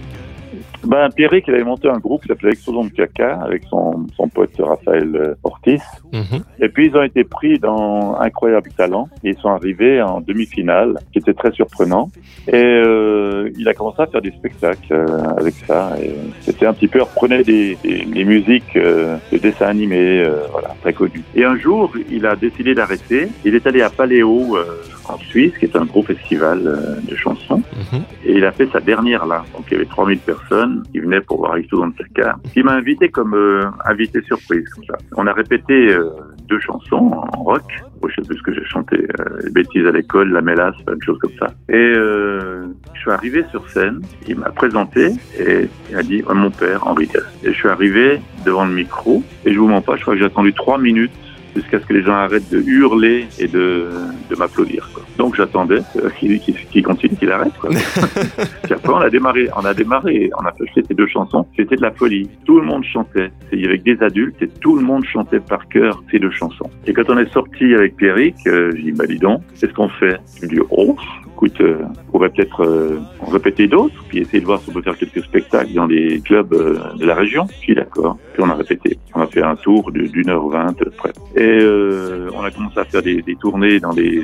Ben, 0.84 1.08
Pierrick, 1.11 1.46
il 1.48 1.54
avait 1.54 1.64
monté 1.64 1.88
un 1.88 1.98
groupe 1.98 2.22
qui 2.22 2.28
s'appelait 2.28 2.52
Explosion 2.52 2.84
de 2.84 2.90
Caca 2.90 3.40
avec 3.42 3.64
son, 3.68 4.06
son 4.16 4.28
pote 4.28 4.50
Raphaël 4.58 5.14
euh, 5.14 5.34
Ortiz. 5.42 5.82
Mhm. 6.12 6.42
Et 6.61 6.68
puis 6.68 6.87
ils 6.88 6.96
ont 6.96 7.02
été 7.02 7.24
pris 7.24 7.58
dans 7.58 8.16
Incroyable 8.20 8.70
Talent 8.76 9.08
et 9.24 9.30
ils 9.30 9.38
sont 9.38 9.50
arrivés 9.50 10.00
en 10.00 10.20
demi-finale, 10.20 10.98
qui 11.12 11.18
était 11.18 11.34
très 11.34 11.52
surprenant. 11.52 12.11
Et 12.46 12.56
euh, 12.56 13.50
il 13.58 13.68
a 13.68 13.74
commencé 13.74 14.02
à 14.02 14.06
faire 14.06 14.22
des 14.22 14.30
spectacles 14.30 14.92
euh, 14.92 15.06
avec 15.37 15.54
ça. 15.66 15.96
C'était 16.40 16.66
un 16.66 16.72
petit 16.72 16.88
peu, 16.88 16.98
il 16.98 17.02
reprenait 17.02 17.42
des, 17.42 17.76
des, 17.82 18.04
des 18.04 18.24
musiques 18.24 18.76
euh, 18.76 19.16
de 19.32 19.38
dessins 19.38 19.66
animés, 19.66 20.20
euh, 20.20 20.46
voilà, 20.52 20.74
très 20.80 20.92
connues. 20.92 21.24
Et 21.34 21.44
un 21.44 21.56
jour, 21.58 21.92
il 22.11 22.26
a 22.26 22.37
décidé 22.37 22.74
d'arrêter. 22.74 23.28
Il 23.44 23.54
est 23.54 23.66
allé 23.66 23.82
à 23.82 23.90
Paléo 23.90 24.56
euh, 24.56 24.64
en 25.09 25.18
Suisse, 25.18 25.53
qui 25.59 25.66
est 25.66 25.77
un 25.77 25.85
gros 25.85 26.03
festival 26.03 26.61
euh, 26.66 27.01
de 27.01 27.16
chansons. 27.16 27.62
Mhm. 27.92 28.03
Et 28.25 28.33
il 28.37 28.44
a 28.44 28.53
fait 28.53 28.68
sa 28.73 28.81
dernière 28.81 29.27
là. 29.27 29.44
Donc 29.55 29.66
il 29.68 29.75
y 29.75 29.77
avait 29.77 29.87
3000 29.87 30.18
personnes 30.18 30.83
qui 30.92 31.01
venaient 31.01 31.21
pour 31.21 31.38
voir 31.38 31.57
Explosion 31.57 31.88
de 31.88 31.94
Caca. 32.14 32.37
Il 32.57 32.64
m'a 32.64 32.73
invité 32.73 33.09
comme 33.09 33.35
euh, 33.35 33.62
invité 33.85 34.21
surprise. 34.23 34.68
Comme 34.71 34.85
ça. 34.85 34.97
On 35.16 35.27
a 35.27 35.33
répété 35.33 35.88
euh, 35.88 36.11
deux 36.49 36.61
chansons 36.61 37.12
en 37.33 37.42
rock. 37.42 37.62
Je 38.09 38.14
sais 38.14 38.29
plus 38.29 38.38
ce 38.38 38.42
que 38.42 38.55
j'ai 38.55 38.64
chanté. 38.64 38.97
Euh, 38.97 39.40
les 39.44 39.51
bêtises 39.51 39.87
à 39.87 39.90
l'école, 39.90 40.31
la 40.31 40.40
mélasse, 40.40 40.77
une 40.90 41.03
chose 41.03 41.18
comme 41.18 41.33
ça. 41.38 41.47
Et 41.68 41.92
je 41.94 43.01
suis 43.01 43.11
arrivé 43.11 43.44
sur 43.51 43.68
scène. 43.71 44.01
Il 44.27 44.37
m'a 44.37 44.51
présenté 44.51 45.12
et 45.38 45.68
il 45.90 45.97
a 45.97 46.03
dit 46.03 46.23
oh, 46.29 46.35
mon 46.35 46.51
père 46.51 46.87
Henri. 46.87 47.09
Et 47.42 47.53
je 47.53 47.53
suis 47.53 47.68
arrivé 47.68 48.21
devant 48.44 48.64
le 48.64 48.73
micro 48.73 49.23
et 49.44 49.53
je 49.53 49.59
vous 49.59 49.68
mens 49.68 49.83
pas. 49.83 49.97
Je 49.97 50.03
crois 50.03 50.14
que 50.14 50.21
j'ai 50.21 50.27
attendu 50.27 50.53
trois 50.53 50.79
minutes 50.79 51.12
jusqu'à 51.54 51.80
ce 51.80 51.87
que 51.87 51.92
les 51.92 52.02
gens 52.02 52.14
arrêtent 52.14 52.50
de 52.50 52.61
hurler 52.61 53.26
et 53.38 53.48
de, 53.48 53.88
de 54.30 54.37
m'applaudir. 54.37 54.88
Donc 55.16 55.34
j'attendais 55.34 55.80
euh, 55.96 56.11
qu'il 56.11 56.82
continue, 56.82 57.16
qu'il 57.16 57.30
arrête. 57.30 57.52
Quoi. 57.61 57.70
Puis 58.62 58.72
après, 58.72 58.92
on 58.92 58.98
a 58.98 59.11
démarré, 59.11 59.48
on 59.56 59.64
a 59.64 59.74
démarré, 59.74 60.30
on 60.38 60.44
a 60.46 60.52
fait 60.52 60.82
ces 60.87 60.94
deux 60.94 61.06
chansons. 61.06 61.46
C'était 61.56 61.76
de 61.76 61.82
la 61.82 61.90
folie. 61.90 62.28
Tout 62.44 62.61
le 62.61 62.66
monde 62.66 62.84
chantait. 62.84 63.30
Il 63.52 63.61
y 63.61 63.66
avait 63.66 63.78
des 63.78 64.00
adultes 64.02 64.40
et 64.42 64.48
tout 64.48 64.76
le 64.76 64.82
monde 64.82 65.04
chantait 65.04 65.40
par 65.40 65.68
cœur 65.68 66.02
ces 66.11 66.18
deux 66.18 66.30
chansons. 66.30 66.70
Et 66.87 66.92
quand 66.92 67.08
on 67.08 67.18
est 67.18 67.32
sorti 67.32 67.74
avec 67.74 67.96
Pierrick, 67.96 68.37
euh, 68.46 68.72
j'ai 68.76 68.82
dit, 68.82 68.92
bah 68.92 69.06
dis 69.06 69.18
donc, 69.18 69.42
qu'est-ce 69.58 69.72
qu'on 69.72 69.88
fait? 69.88 70.18
Il 70.42 70.48
me 70.48 70.54
dit, 70.54 70.61
oh, 70.70 70.96
écoute, 71.38 71.61
euh, 71.61 71.85
on 72.09 72.11
pourrait 72.11 72.31
peut-être 72.31 72.64
euh, 72.64 72.98
répéter 73.31 73.68
d'autres, 73.68 73.94
puis 74.09 74.18
essayer 74.18 74.40
de 74.40 74.46
voir 74.46 74.61
si 74.61 74.70
on 74.70 74.72
peut 74.72 74.83
faire 74.83 74.98
quelques 74.98 75.22
spectacles 75.22 75.72
dans 75.72 75.87
les 75.87 76.20
clubs 76.20 76.53
euh, 76.53 76.79
de 76.96 77.07
la 77.07 77.14
région. 77.14 77.46
Je 77.48 77.59
suis 77.59 77.74
d'accord. 77.77 78.18
Puis 78.33 78.42
on 78.42 78.51
a 78.51 78.55
répété. 78.55 78.98
On 79.14 79.20
a 79.20 79.27
fait 79.29 79.42
un 79.42 79.55
tour 79.55 79.92
d'une 79.92 80.29
heure 80.29 80.48
vingt 80.48 80.74
près. 80.96 81.12
Et 81.37 81.61
euh, 81.61 82.29
on 82.35 82.42
a 82.42 82.51
commencé 82.51 82.81
à 82.81 82.85
faire 82.85 83.03
des, 83.03 83.22
des 83.22 83.37
tournées 83.37 83.79
dans 83.79 83.92
des, 83.92 84.20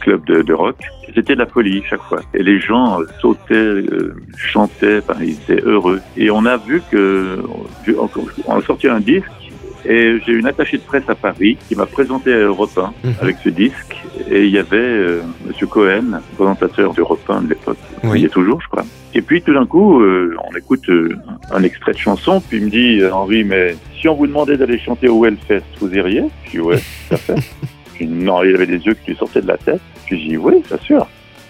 clubs 0.00 0.24
de, 0.26 0.42
de 0.42 0.52
rock. 0.54 0.76
C'était 1.12 1.34
de 1.34 1.40
la 1.40 1.46
folie 1.46 1.82
chaque 1.88 2.02
fois. 2.02 2.20
Et 2.34 2.42
les 2.44 2.60
gens 2.60 3.00
euh, 3.00 3.06
sautaient, 3.20 3.54
euh, 3.54 4.14
chantaient, 4.36 4.98
enfin, 4.98 5.14
ils 5.20 5.32
étaient 5.32 5.62
heureux. 5.62 6.00
Et 6.16 6.30
on 6.30 6.44
a 6.44 6.56
vu 6.56 6.82
que, 6.90 7.42
on 8.46 8.56
a 8.56 8.62
sorti 8.62 8.86
un 8.86 9.00
disque. 9.00 9.26
Et 9.84 10.18
j'ai 10.26 10.32
une 10.32 10.46
attachée 10.46 10.76
de 10.78 10.82
presse 10.82 11.08
à 11.08 11.14
Paris 11.14 11.56
qui 11.68 11.74
m'a 11.76 11.86
présenté 11.86 12.32
à 12.32 12.38
Europe 12.38 12.76
1 12.76 12.92
Mhm. 13.08 13.14
avec 13.20 13.36
ce 13.44 13.48
disque. 13.48 13.96
Et 14.30 14.44
il 14.44 14.50
y 14.50 14.58
avait 14.58 14.76
euh, 14.76 15.22
Monsieur 15.46 15.66
Cohen, 15.66 16.20
présentateur 16.36 16.92
d'Europe 16.94 17.20
1 17.28 17.42
de 17.42 17.48
l'époque. 17.50 17.78
Oui. 18.04 18.10
Il 18.18 18.22
y 18.22 18.24
est 18.24 18.28
toujours, 18.28 18.60
je 18.60 18.68
crois. 18.68 18.84
Et 19.14 19.22
puis 19.22 19.40
tout 19.40 19.54
d'un 19.54 19.66
coup, 19.66 20.00
euh, 20.00 20.34
on 20.52 20.56
écoute 20.56 20.88
euh, 20.88 21.16
un 21.52 21.62
extrait 21.62 21.92
de 21.92 21.98
chanson, 21.98 22.40
puis 22.40 22.58
il 22.58 22.64
me 22.64 22.70
dit 22.70 23.00
euh, 23.00 23.12
Henri, 23.12 23.44
mais 23.44 23.74
si 24.00 24.08
on 24.08 24.14
vous 24.14 24.26
demandait 24.26 24.56
d'aller 24.56 24.78
chanter 24.78 25.08
au 25.08 25.24
Hellfest, 25.24 25.62
vous 25.80 25.92
iriez? 25.94 26.24
Je 26.46 26.50
dis 26.50 26.60
ouais, 26.60 26.76
tout 27.08 27.14
à 27.14 27.16
fait. 27.16 27.34
Dis, 27.98 28.06
non, 28.06 28.44
il 28.44 28.54
avait 28.54 28.66
des 28.66 28.78
yeux 28.78 28.94
qui 28.94 29.10
lui 29.10 29.16
sortaient 29.16 29.40
de 29.42 29.48
la 29.48 29.56
tête. 29.56 29.80
Puis 30.06 30.20
j'ai 30.20 30.28
dit 30.28 30.36
oui, 30.36 30.62
bien 30.68 30.78
sûr. 30.78 31.04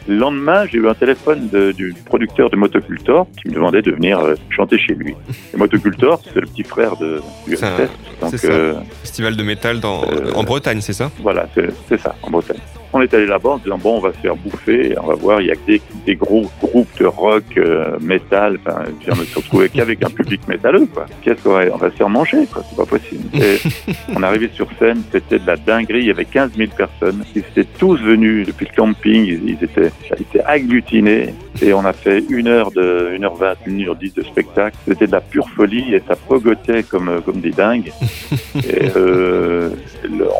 Le 0.09 0.16
lendemain, 0.16 0.64
j'ai 0.66 0.79
eu 0.79 0.88
un 0.88 0.94
téléphone 0.94 1.49
de- 1.53 1.71
du 1.73 1.94
producteur 2.07 2.49
de 2.51 2.57
Motocultor 2.57 3.27
qui 3.40 3.49
me 3.49 3.55
demandait 3.55 3.83
de 3.83 3.92
venir 3.92 4.18
euh, 4.21 4.35
chanter 4.49 4.79
chez 4.79 4.94
lui. 4.94 5.14
Et 5.53 5.57
Motocultor, 5.57 6.21
c'est 6.25 6.40
le 6.40 6.47
petit 6.47 6.64
frère 6.64 6.97
de, 6.97 7.21
du 7.47 7.57
C'est 7.57 7.66
un-. 7.66 7.88
Donc 8.23 8.35
ça. 8.37 8.49
euh, 8.49 8.75
Festival 9.03 9.37
de 9.37 9.42
métal 9.42 9.81
dans, 9.81 10.03
Euh, 10.05 10.33
en 10.35 10.44
Bretagne, 10.44 10.81
c'est 10.81 10.94
ça? 10.94 11.11
voilà, 11.21 11.47
c'est 11.88 12.01
ça, 12.01 12.14
en 12.23 12.31
Bretagne. 12.31 12.57
On 12.92 13.03
est 13.03 13.12
allé 13.12 13.27
là-bas 13.27 13.51
en 13.51 13.59
disant, 13.59 13.77
bon, 13.79 13.96
on 13.98 14.01
va 14.01 14.12
se 14.12 14.18
faire 14.18 14.35
bouffer, 14.37 14.94
on 15.03 15.07
va 15.07 15.14
voir, 15.14 15.40
il 15.42 15.48
y 15.48 15.51
a 15.51 15.55
que 15.57 15.66
des, 15.66 15.83
des 16.07 16.14
gros 16.16 16.51
groupes 16.62 16.88
de 16.98 17.05
rock, 17.07 17.44
euh, 17.59 17.98
métal, 18.01 18.59
enfin, 18.64 18.85
je 19.07 19.11
me 19.11 19.24
suis 19.24 19.35
retrouvé 19.37 19.68
qu'avec 19.68 20.03
un 20.03 20.09
public 20.11 20.40
métalleux, 20.48 20.87
quoi. 20.92 21.05
Qu'est-ce 21.22 21.42
qu'on 21.42 21.53
va, 21.53 21.64
on 21.72 21.77
va 21.77 21.90
se 21.90 21.96
faire 21.96 22.09
manger, 22.09 22.46
quoi, 22.53 22.62
c'est 22.68 22.77
pas 22.77 22.87
possible. 22.87 23.24
Et 23.35 23.59
on 24.16 24.22
est 24.22 24.27
arrivé 24.27 24.48
sur 24.55 24.68
scène, 24.79 25.03
c'était 25.12 25.38
de 25.38 25.46
la 25.46 25.57
dinguerie, 25.57 26.01
il 26.01 26.07
y 26.07 26.11
avait 26.11 26.24
15 26.24 26.53
000 26.57 26.70
personnes, 26.77 27.24
ils 27.35 27.40
étaient 27.40 27.68
tous 27.79 27.96
venus 28.01 28.46
depuis 28.46 28.66
le 28.70 28.77
camping, 28.77 29.24
ils, 29.27 29.51
ils 29.51 29.64
étaient, 29.64 29.90
ils 30.18 30.22
étaient 30.22 30.44
agglutinés, 30.44 31.35
et 31.61 31.72
on 31.74 31.85
a 31.85 31.92
fait 31.92 32.24
une 32.31 32.46
heure 32.48 32.70
de, 32.70 33.11
une 33.14 33.24
heure 33.24 33.35
vingt, 33.35 33.55
une 33.66 33.87
heure 33.87 33.96
dix 33.96 34.15
de 34.15 34.23
spectacle. 34.23 34.77
C'était 34.87 35.08
de 35.08 35.12
la 35.12 35.21
pure 35.21 35.48
folie 35.50 35.92
et 35.92 36.00
ça 36.06 36.15
progotait 36.15 36.85
comme, 36.85 37.21
comme 37.25 37.40
des 37.40 37.50
dingues. 37.50 37.90
Et 38.56 38.90
euh, 38.96 39.71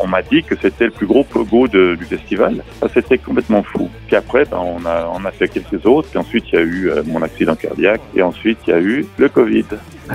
on 0.01 0.07
m'a 0.07 0.21
dit 0.21 0.43
que 0.43 0.55
c'était 0.61 0.85
le 0.85 0.91
plus 0.91 1.07
gros 1.07 1.23
pogo 1.25 1.67
de- 1.67 1.95
du 1.95 2.05
festival. 2.05 2.38
Ça, 2.79 2.87
c'était 2.93 3.17
complètement 3.17 3.63
fou. 3.63 3.89
Puis 4.07 4.15
après, 4.15 4.45
ben, 4.45 4.57
on, 4.57 4.85
a, 4.85 5.11
on 5.13 5.25
a 5.25 5.31
fait 5.31 5.47
quelques 5.47 5.85
autres. 5.85 6.09
Puis 6.09 6.19
ensuite, 6.19 6.45
il 6.51 6.55
y 6.55 6.57
a 6.57 6.61
eu 6.61 6.89
euh, 6.89 7.03
mon 7.05 7.21
accident 7.21 7.55
cardiaque. 7.55 8.01
Et 8.15 8.21
ensuite, 8.21 8.59
il 8.67 8.71
y 8.71 8.73
a 8.73 8.79
eu 8.79 9.05
le 9.17 9.29
Covid. 9.29 9.65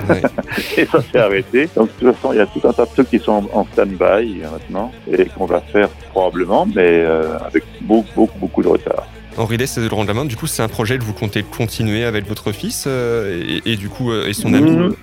Ouais. 0.09 0.21
Et 0.77 0.85
ça 0.85 1.01
s'est 1.01 1.19
arrêté. 1.19 1.69
Donc, 1.75 1.87
de 1.87 2.05
toute 2.05 2.15
façon, 2.15 2.33
il 2.33 2.37
y 2.37 2.41
a 2.41 2.45
tout 2.45 2.67
un 2.67 2.73
tas 2.73 2.85
de 2.85 2.91
trucs 2.91 3.09
qui 3.09 3.19
sont 3.19 3.47
en, 3.53 3.65
stand-by 3.73 4.41
euh, 4.41 4.51
maintenant 4.51 4.91
et 5.11 5.25
qu'on 5.25 5.45
va 5.45 5.61
faire 5.61 5.89
probablement, 6.11 6.65
mais 6.65 7.03
euh, 7.03 7.37
avec 7.39 7.63
beaucoup, 7.81 8.09
beaucoup, 8.15 8.39
beaucoup 8.39 8.63
de 8.63 8.67
retard. 8.67 9.07
Henri 9.37 9.57
Laurent 9.89 10.03
de 10.03 10.07
la 10.07 10.13
Main, 10.13 10.25
du 10.25 10.37
coup, 10.37 10.47
c'est 10.47 10.63
un 10.63 10.69
projet 10.69 10.97
que 10.97 11.03
vous 11.03 11.13
comptez 11.13 11.43
continuer 11.43 12.05
avec 12.05 12.25
votre 12.25 12.53
fils 12.53 12.85
euh, 12.87 13.43
et, 13.65 13.73
et 13.73 13.75
du 13.75 13.89
coup, 13.89 14.13
et 14.13 14.31
son 14.33 14.53
ami 14.53 14.71
Mmh, 14.71 14.95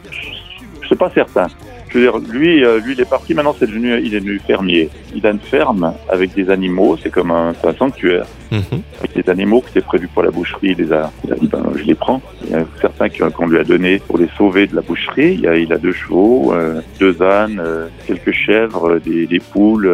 sais 0.92 0.96
pas 0.96 1.10
certain. 1.10 1.46
Je 1.92 1.98
veux 1.98 2.04
dire, 2.04 2.18
lui, 2.32 2.64
euh, 2.64 2.80
lui, 2.80 2.94
il 2.94 3.00
est 3.02 3.08
parti. 3.08 3.34
Maintenant, 3.34 3.54
c'est 3.58 3.66
devenu, 3.66 4.00
il 4.02 4.14
est 4.14 4.20
devenu 4.20 4.38
fermier. 4.46 4.88
Il 5.14 5.26
a 5.26 5.30
une 5.30 5.38
ferme 5.40 5.92
avec 6.08 6.32
des 6.34 6.48
animaux. 6.48 6.96
C'est 7.02 7.10
comme 7.10 7.30
un, 7.30 7.52
c'est 7.60 7.68
un 7.68 7.74
sanctuaire 7.74 8.24
Mhm. 8.50 8.82
avec 9.00 9.14
des 9.24 9.30
animaux 9.30 9.60
qui 9.62 9.70
étaient 9.70 9.80
prévus 9.86 10.08
pour 10.08 10.22
la 10.22 10.30
boucherie. 10.30 10.74
Il 10.78 10.84
les 10.84 10.92
a, 10.92 11.10
il 11.24 11.32
a 11.32 11.36
dit, 11.36 11.46
ben, 11.48 11.62
je 11.74 11.84
les 11.84 11.94
prends. 11.94 12.20
Il 12.44 12.50
y 12.52 12.54
a 12.54 12.64
certains 12.80 13.08
qu'on 13.30 13.46
lui 13.46 13.58
a 13.58 13.64
donné 13.64 13.98
pour 14.06 14.18
les 14.18 14.28
sauver 14.38 14.66
de 14.66 14.74
la 14.76 14.82
boucherie. 14.82 15.34
Il, 15.34 15.40
y 15.40 15.46
a, 15.46 15.56
il 15.56 15.72
a 15.72 15.78
deux 15.78 15.92
chevaux, 15.92 16.52
euh, 16.54 16.80
deux 17.00 17.22
ânes, 17.22 17.60
euh, 17.64 17.88
quelques 18.06 18.32
chèvres, 18.32 18.98
des, 18.98 19.26
des 19.26 19.38
poules. 19.40 19.90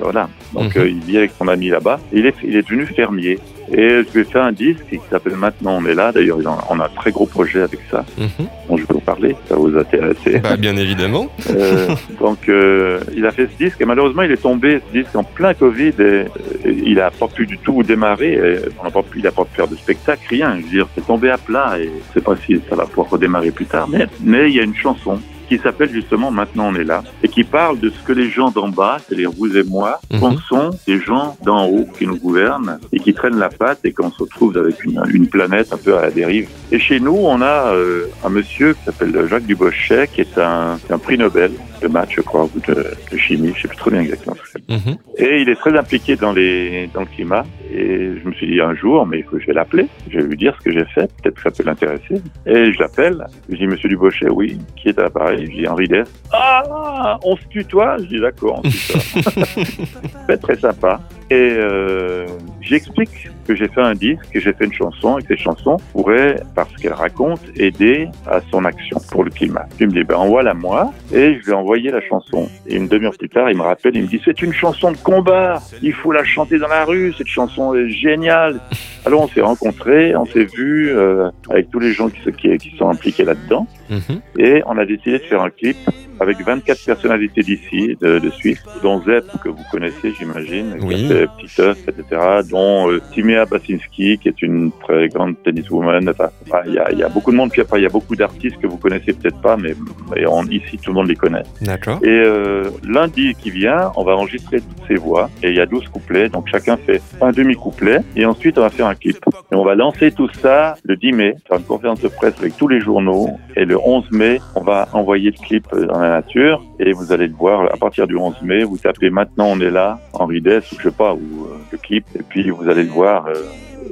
voilà. 0.00 0.28
Donc, 0.54 0.74
Mhm. 0.76 0.86
il 0.86 1.00
vit 1.00 1.16
avec 1.18 1.32
son 1.38 1.48
ami 1.48 1.68
là-bas. 1.68 2.00
Il 2.12 2.26
est, 2.26 2.34
il 2.44 2.56
est 2.56 2.62
devenu 2.62 2.86
fermier. 2.86 3.38
Et 3.72 4.02
je 4.12 4.18
ai 4.20 4.24
fait 4.24 4.38
un 4.38 4.52
disque 4.52 4.84
qui 4.90 5.00
s'appelle 5.10 5.36
Maintenant 5.36 5.78
on 5.80 5.86
est 5.86 5.94
là. 5.94 6.12
D'ailleurs, 6.12 6.38
on 6.70 6.78
a 6.80 6.84
un 6.84 6.88
très 6.88 7.10
gros 7.10 7.26
projet 7.26 7.62
avec 7.62 7.80
ça 7.90 8.04
Mhm. 8.18 8.46
dont 8.68 8.76
je 8.76 8.82
vais 8.82 8.94
vous 8.94 9.00
parler. 9.00 9.34
Ça 9.48 9.56
vous 9.56 9.76
intéresser. 9.76 10.38
Bah, 10.40 10.56
bien 10.56 10.76
évidemment. 10.76 11.28
Euh, 11.50 11.88
donc, 12.18 12.48
euh, 12.48 13.00
il 13.14 13.24
a 13.26 13.30
fait 13.30 13.46
ce 13.52 13.56
disque 13.64 13.80
et 13.80 13.84
malheureusement, 13.84 14.22
il 14.22 14.32
est 14.32 14.40
tombé 14.42 14.80
ce 14.88 14.98
disque 14.98 15.14
en 15.14 15.22
plein 15.24 15.52
Covid 15.54 15.92
et, 15.98 16.24
et 16.64 16.70
il 16.86 17.00
a 17.00 17.10
pas 17.10 17.28
pu 17.28 17.46
du 17.46 17.58
tout 17.58 17.82
démarrer. 17.82 18.32
et 18.34 18.58
on 18.80 18.84
n'a 18.84 18.90
pas 18.90 19.02
pu, 19.02 19.18
il 19.18 19.26
a 19.26 19.30
pas 19.32 19.44
pu 19.44 19.54
faire 19.56 19.68
de 19.68 19.76
spectacle, 19.76 20.22
rien. 20.30 20.56
Je 20.58 20.62
veux 20.64 20.68
dire, 20.70 20.88
c'est 20.94 21.06
tombé 21.06 21.30
à 21.30 21.38
plat 21.38 21.78
et 21.78 21.84
je 22.08 22.14
sais 22.14 22.20
pas 22.24 22.34
si 22.46 22.60
ça 22.68 22.76
va 22.76 22.84
pouvoir 22.86 23.10
redémarrer 23.10 23.50
plus 23.50 23.66
tard. 23.66 23.88
Mais, 23.88 24.06
mais 24.22 24.48
il 24.50 24.56
y 24.56 24.60
a 24.60 24.62
une 24.64 24.74
chanson 24.74 25.20
qui 25.56 25.62
s'appelle 25.62 25.90
justement 25.90 26.30
Maintenant 26.30 26.68
on 26.68 26.74
est 26.74 26.84
là 26.84 27.02
et 27.22 27.28
qui 27.28 27.44
parle 27.44 27.78
de 27.80 27.90
ce 27.90 28.00
que 28.06 28.12
les 28.12 28.28
gens 28.30 28.50
d'en 28.50 28.68
bas, 28.68 28.98
c'est-à-dire 29.06 29.30
vous 29.36 29.56
et 29.56 29.62
moi, 29.64 30.00
Mhm. 30.12 30.20
pensons 30.20 30.70
des 30.86 30.98
gens 31.00 31.36
d'en 31.44 31.66
haut 31.66 31.86
qui 31.98 32.06
nous 32.06 32.16
gouvernent 32.16 32.78
et 32.92 32.98
qui 33.00 33.12
traînent 33.14 33.38
la 33.38 33.48
patte 33.48 33.80
et 33.84 33.92
qu'on 33.92 34.10
se 34.10 34.22
retrouve 34.22 34.56
avec 34.56 34.84
une, 34.84 35.02
une 35.12 35.26
planète 35.26 35.72
un 35.72 35.76
peu 35.76 35.96
à 35.96 36.02
la 36.02 36.10
dérive. 36.10 36.48
Et 36.70 36.78
chez 36.78 37.00
nous, 37.00 37.16
on 37.16 37.40
a 37.42 37.72
euh, 37.74 38.06
un 38.24 38.28
monsieur 38.28 38.74
qui 38.74 38.84
s'appelle 38.84 39.26
Jacques 39.28 39.46
Dubochet, 39.46 40.08
qui 40.12 40.20
est 40.22 40.38
un, 40.38 40.78
un 40.90 40.98
prix 40.98 41.18
Nobel 41.18 41.52
de 41.82 41.88
maths, 41.88 42.12
je 42.12 42.20
crois, 42.20 42.44
ou 42.44 42.60
de, 42.66 42.86
de 43.10 43.16
chimie, 43.16 43.52
je 43.56 43.62
sais 43.62 43.68
plus 43.68 43.76
trop 43.76 43.90
bien 43.90 44.00
exactement 44.00 44.36
ce 44.36 44.42
que 44.42 44.60
c'est. 44.66 44.74
Mhm. 44.74 44.96
Et 45.18 45.42
il 45.42 45.48
est 45.48 45.56
très 45.56 45.76
impliqué 45.76 46.16
dans, 46.16 46.32
les, 46.32 46.88
dans 46.94 47.00
le 47.00 47.06
climat. 47.06 47.44
Et 47.72 48.12
je 48.22 48.28
me 48.28 48.32
suis 48.34 48.46
dit 48.46 48.60
un 48.60 48.74
jour, 48.74 49.06
mais 49.06 49.18
il 49.18 49.24
faut 49.24 49.36
que 49.36 49.40
je 49.42 49.46
vais 49.46 49.52
l'appeler. 49.54 49.86
Je 50.10 50.18
vais 50.18 50.24
lui 50.24 50.36
dire 50.36 50.54
ce 50.58 50.64
que 50.64 50.72
j'ai 50.72 50.84
fait. 50.86 51.10
Peut-être 51.22 51.36
que 51.36 51.42
ça 51.42 51.50
peut 51.50 51.64
l'intéresser. 51.64 52.22
Et 52.46 52.72
je 52.72 52.78
l'appelle. 52.78 53.26
Je 53.48 53.56
dis, 53.56 53.66
Monsieur 53.66 53.88
Dubochet, 53.88 54.28
oui. 54.28 54.58
Qui 54.76 54.88
est 54.88 54.98
à 54.98 55.02
l'appareil? 55.02 55.46
Je 55.46 55.60
dis, 55.60 55.68
Henri 55.68 55.88
Dess. 55.88 56.08
Ah, 56.32 57.18
on 57.24 57.36
se 57.36 57.44
tutoie? 57.48 57.98
Je 57.98 58.04
dis, 58.04 58.20
d'accord, 58.20 58.60
on 58.64 58.70
se 58.70 58.92
tutoie. 58.92 59.44
C'est 60.28 60.40
très 60.40 60.56
sympa. 60.56 61.00
Et 61.32 61.56
euh, 61.56 62.26
j'explique 62.60 63.30
que 63.46 63.54
j'ai 63.56 63.66
fait 63.68 63.80
un 63.80 63.94
disque, 63.94 64.20
que 64.32 64.38
j'ai 64.38 64.52
fait 64.52 64.66
une 64.66 64.72
chanson, 64.74 65.18
et 65.18 65.22
que 65.22 65.28
cette 65.28 65.38
chanson 65.40 65.78
pourrait, 65.92 66.36
parce 66.54 66.70
qu'elle 66.76 66.92
raconte, 66.92 67.40
aider 67.56 68.08
à 68.26 68.40
son 68.50 68.64
action 68.66 68.98
pour 69.10 69.24
le 69.24 69.30
climat. 69.30 69.64
Il 69.80 69.86
me 69.88 69.92
dit, 69.92 70.04
ben 70.04 70.16
envoie-la 70.16 70.52
moi, 70.52 70.92
et 71.12 71.34
je 71.38 71.44
lui 71.44 71.52
ai 71.52 71.54
envoyé 71.54 71.90
la 71.90 72.02
chanson. 72.02 72.48
Et 72.66 72.76
une 72.76 72.86
demi-heure 72.86 73.16
plus 73.18 73.30
tard, 73.30 73.50
il 73.50 73.56
me 73.56 73.62
rappelle, 73.62 73.96
il 73.96 74.02
me 74.02 74.06
dit, 74.08 74.20
c'est 74.24 74.42
une 74.42 74.52
chanson 74.52 74.92
de 74.92 74.96
combat, 74.98 75.60
il 75.82 75.94
faut 75.94 76.12
la 76.12 76.22
chanter 76.24 76.58
dans 76.58 76.68
la 76.68 76.84
rue, 76.84 77.14
cette 77.16 77.26
chanson 77.28 77.74
est 77.74 77.88
géniale. 77.88 78.60
Alors 79.06 79.22
on 79.22 79.28
s'est 79.28 79.40
rencontrés, 79.40 80.14
on 80.14 80.26
s'est 80.26 80.44
vus 80.44 80.90
euh, 80.90 81.28
avec 81.50 81.70
tous 81.70 81.80
les 81.80 81.92
gens 81.92 82.08
qui, 82.10 82.20
se- 82.20 82.30
qui, 82.30 82.56
qui 82.58 82.76
sont 82.76 82.90
impliqués 82.90 83.24
là-dedans, 83.24 83.66
Mhm. 83.90 84.20
et 84.38 84.62
on 84.66 84.78
a 84.78 84.84
décidé 84.86 85.18
de 85.18 85.24
faire 85.24 85.42
un 85.42 85.50
clip 85.50 85.76
avec 86.22 86.40
24 86.44 86.84
personnalités 86.86 87.42
d'ici, 87.42 87.96
de, 88.00 88.18
de 88.18 88.30
Suisse, 88.30 88.62
dont 88.82 89.02
Zep, 89.02 89.24
que 89.42 89.48
vous 89.48 89.62
connaissez, 89.70 90.12
j'imagine, 90.18 90.76
Oui. 90.80 90.94
qui 90.96 91.04
a 91.04 91.08
fait 91.16 91.26
Petit 91.38 91.60
Œuf, 91.62 91.78
etc., 91.88 92.20
dont 92.50 92.90
euh, 92.90 93.00
Timea 93.12 93.44
Basinski, 93.44 94.18
qui 94.18 94.28
est 94.28 94.40
une 94.42 94.70
très 94.82 95.08
grande 95.08 95.34
tenniswoman. 95.42 96.08
Enfin, 96.08 96.30
il 96.66 96.74
y, 96.74 96.78
a, 96.78 96.90
il 96.92 96.98
y 96.98 97.02
a 97.02 97.08
beaucoup 97.08 97.30
de 97.32 97.36
monde, 97.36 97.50
puis 97.50 97.60
après, 97.62 97.80
il 97.80 97.82
y 97.82 97.86
a 97.86 97.90
beaucoup 97.90 98.16
d'artistes 98.16 98.58
que 98.60 98.66
vous 98.66 98.76
connaissez 98.78 99.12
peut-être 99.12 99.40
pas, 99.40 99.56
mais, 99.56 99.74
mais 100.14 100.24
on- 100.26 100.44
ici, 100.44 100.78
tout 100.78 100.90
le 100.90 100.94
monde 100.94 101.08
les 101.08 101.16
connaît. 101.16 101.42
D'accord. 101.60 101.98
Et 102.02 102.08
euh, 102.08 102.64
lundi 102.84 103.34
qui 103.34 103.50
vient, 103.50 103.92
on 103.96 104.04
va 104.04 104.12
enregistrer 104.16 104.60
toutes 104.60 104.86
ces 104.88 104.94
voix, 104.94 105.28
et 105.42 105.48
il 105.50 105.56
y 105.56 105.60
a 105.60 105.66
12 105.66 105.88
couplets, 105.88 106.28
donc 106.28 106.48
chacun 106.48 106.76
fait 106.76 107.00
un 107.20 107.32
demi-couplet, 107.32 107.98
et 108.16 108.24
ensuite, 108.26 108.58
on 108.58 108.62
va 108.62 108.70
faire 108.70 108.86
un 108.86 108.94
clip. 108.94 109.16
Et 109.50 109.54
on 109.54 109.64
va 109.64 109.74
lancer 109.74 110.12
tout 110.12 110.28
ça 110.40 110.74
le 110.84 110.96
10 110.96 111.12
mai, 111.12 111.34
faire 111.48 111.58
une 111.58 111.64
conférence 111.64 112.00
de 112.00 112.08
presse 112.08 112.34
avec 112.38 112.56
tous 112.56 112.68
les 112.68 112.80
journaux, 112.80 113.28
et 113.56 113.64
le 113.64 113.78
11 113.78 114.10
mai, 114.12 114.40
on 114.54 114.62
va 114.62 114.88
envoyer 114.92 115.30
le 115.30 115.44
clip 115.46 115.66
dans 115.72 116.00
la 116.00 116.11
nature, 116.12 116.62
et 116.78 116.92
vous 116.92 117.12
allez 117.12 117.26
le 117.26 117.34
voir 117.34 117.72
à 117.72 117.76
partir 117.76 118.06
du 118.06 118.16
11 118.16 118.42
mai, 118.42 118.64
vous 118.64 118.78
tapez 118.78 119.10
Maintenant 119.10 119.46
on 119.48 119.60
est 119.60 119.70
là, 119.70 120.00
Henri 120.12 120.40
Dess, 120.40 120.70
ou 120.72 120.76
je 120.78 120.84
sais 120.84 120.94
pas, 120.94 121.14
ou 121.14 121.46
euh, 121.46 121.56
le 121.70 121.78
clip, 121.78 122.04
et 122.14 122.22
puis 122.22 122.50
vous 122.50 122.68
allez 122.68 122.84
le 122.84 122.90
voir, 122.90 123.26
euh, 123.26 123.34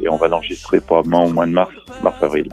et 0.02 0.08
on 0.08 0.16
va 0.16 0.28
l'enregistrer 0.28 0.80
probablement 0.80 1.24
au 1.24 1.30
mois 1.30 1.46
de 1.46 1.52
mars, 1.52 1.72
mars-avril. 2.02 2.48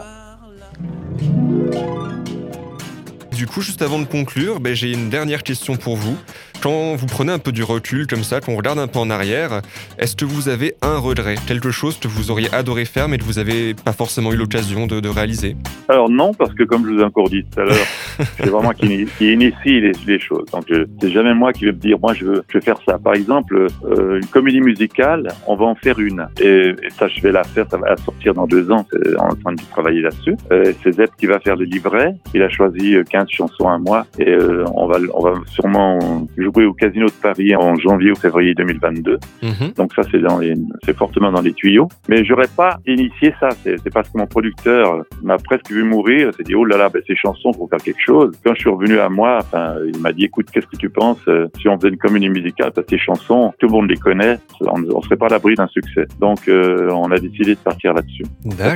Du 3.38 3.45
coup, 3.45 3.61
juste 3.61 3.84
avant 3.84 3.99
de 3.99 4.05
conclure, 4.05 4.59
ben, 4.59 4.74
j'ai 4.74 4.91
une 4.91 5.09
dernière 5.11 5.43
question 5.43 5.76
pour 5.76 5.95
vous. 5.95 6.18
Quand 6.62 6.95
vous 6.95 7.05
prenez 7.05 7.32
un 7.32 7.39
peu 7.39 7.51
du 7.51 7.64
recul 7.64 8.08
comme 8.08 8.24
ça, 8.24 8.41
qu'on 8.41 8.55
regarde 8.55 8.80
un 8.80 8.88
peu 8.88 8.99
en 8.99 9.10
arrière, 9.10 9.62
est-ce 9.99 10.16
que 10.16 10.26
vous 10.26 10.49
avez 10.49 10.74
un 10.82 10.97
regret, 10.97 11.36
quelque 11.47 11.70
chose 11.72 11.97
que 11.99 12.08
vous 12.08 12.32
auriez 12.32 12.53
adoré 12.53 12.86
faire 12.86 13.08
mais 13.08 13.18
que 13.18 13.24
vous 13.24 13.34
n'avez 13.34 13.74
pas 13.74 13.93
forcément 13.93 14.34
eu 14.34 14.36
l'occasion 14.38 14.88
de, 14.88 14.99
de 14.99 15.08
réaliser? 15.10 15.55
Alors 15.88 16.10
non, 16.10 16.34
parce 16.34 16.53
que 16.53 16.64
comme 16.64 16.86
je 16.86 16.93
vous 16.93 16.99
ai 16.99 17.03
encore 17.03 17.30
dit 17.30 17.43
tout 17.43 17.60
à 17.62 17.64
l'heure, 17.64 17.76
c'est 18.38 18.49
vraiment 18.49 18.72
qui, 18.72 19.05
qui 19.18 19.34
initie 19.34 19.80
les, 19.82 19.91
les 20.08 20.20
choses. 20.20 20.45
Donc 20.51 20.64
je- 20.68 20.86
c'est 20.99 21.12
jamais 21.12 21.34
moi 21.36 21.53
qui 21.53 21.66
vais 21.66 21.72
me 21.72 21.78
dire, 21.78 21.97
moi 22.01 22.14
je 22.16 22.26
veux, 22.26 22.43
je 22.49 22.58
veux 22.58 22.62
faire 22.64 22.80
ça. 22.86 22.97
Par 22.97 23.14
exemple, 23.14 23.68
euh, 23.86 24.18
une 24.20 24.26
comédie 24.28 24.60
musicale, 24.62 25.28
on 25.45 25.55
va 25.55 25.66
en 25.66 25.76
faire 25.76 25.99
une. 25.99 26.28
Et, 26.41 26.70
et 26.70 26.89
ça, 26.97 27.08
je 27.08 27.22
vais 27.22 27.32
la 27.32 27.43
faire, 27.43 27.66
ça 27.70 27.78
va 27.78 27.95
sortir 27.97 28.34
dans 28.34 28.47
deux 28.47 28.70
ans. 28.72 28.86
On 28.93 28.99
est 29.10 29.16
en 29.20 29.36
train 29.36 29.53
de 29.53 29.62
travailler 29.72 30.01
là-dessus. 30.01 30.36
Euh, 30.51 30.74
c'est 30.84 30.93
Zep 30.93 31.12
qui 31.20 31.28
va 31.28 31.39
faire 31.39 31.55
le 31.55 31.66
livret. 31.66 32.16
Il 32.34 32.41
a 32.41 32.49
choisi 32.49 32.95
euh, 32.95 33.03
15 33.10 33.28
chansons 33.30 33.70
à 33.70 33.78
moi. 33.78 34.05
Et 34.20 34.28
euh, 34.30 34.66
on, 34.74 34.88
va, 34.88 34.97
on 35.14 35.22
va 35.24 35.34
sûrement 35.53 35.99
jouer 36.38 36.46
au 36.65 36.73
Casino 36.73 37.05
de 37.07 37.11
Paris 37.11 37.55
en 37.55 37.75
janvier 37.75 38.11
ou 38.11 38.15
février 38.15 38.53
2022. 38.53 39.17
Mhm. 39.43 39.73
Donc 39.75 39.93
ça, 39.93 40.01
c'est 40.11 40.19
dans 40.19 40.37
les- 40.39 40.53
c'est 40.85 40.95
fortement 40.95 41.31
dans 41.31 41.41
les 41.41 41.53
tuyaux. 41.53 41.87
Mais 42.09 42.23
j'aurais 42.25 42.47
pas 42.55 42.77
initié 42.85 43.33
ça. 43.39 43.49
C'est 43.63 43.91
parce 43.93 44.09
que 44.09 44.17
mon 44.17 44.27
producteur 44.27 45.03
m'a 45.23 45.37
presque 45.37 45.71
vu 45.71 45.83
mourir. 45.83 46.29
Il 46.31 46.35
s'est 46.35 46.43
dit, 46.43 46.55
oh 46.55 46.65
là 46.65 46.77
là, 46.77 46.89
ben, 46.89 47.01
ces 47.07 47.15
chansons, 47.15 47.53
faut 47.53 47.67
faire 47.67 47.79
quelque 47.79 48.01
chose. 48.01 48.31
Quand 48.45 48.53
je 48.55 48.59
suis 48.61 48.69
revenu 48.69 48.99
à 48.99 49.09
moi, 49.09 49.37
enfin, 49.41 49.75
il 49.93 49.99
m'a 50.01 50.11
dit, 50.13 50.25
écoute, 50.25 50.47
qu'est-ce 50.51 50.67
que 50.67 50.77
tu 50.77 50.89
penses 50.89 51.19
euh, 51.27 51.47
si 51.59 51.67
on 51.69 51.77
faisait 51.77 51.89
une 51.89 51.97
comédie 51.97 52.29
musicale 52.29 52.71
Parce 52.73 52.87
que 52.87 52.97
ces 52.97 53.03
chansons, 53.03 53.53
tout 53.59 53.67
le 53.67 53.71
monde 53.73 53.89
les 53.89 53.97
connaît. 53.97 54.37
On 54.61 54.79
ne 54.79 54.89
serait 55.03 55.15
pas 55.17 55.27
à 55.27 55.29
l'abri 55.29 55.55
d'un 55.55 55.67
succès. 55.67 56.05
Donc, 56.19 56.47
euh, 56.47 56.89
on 56.91 57.11
a 57.11 57.17
décidé 57.19 57.55
de 57.55 57.59
partir 57.59 57.93
là-dessus. 57.93 58.23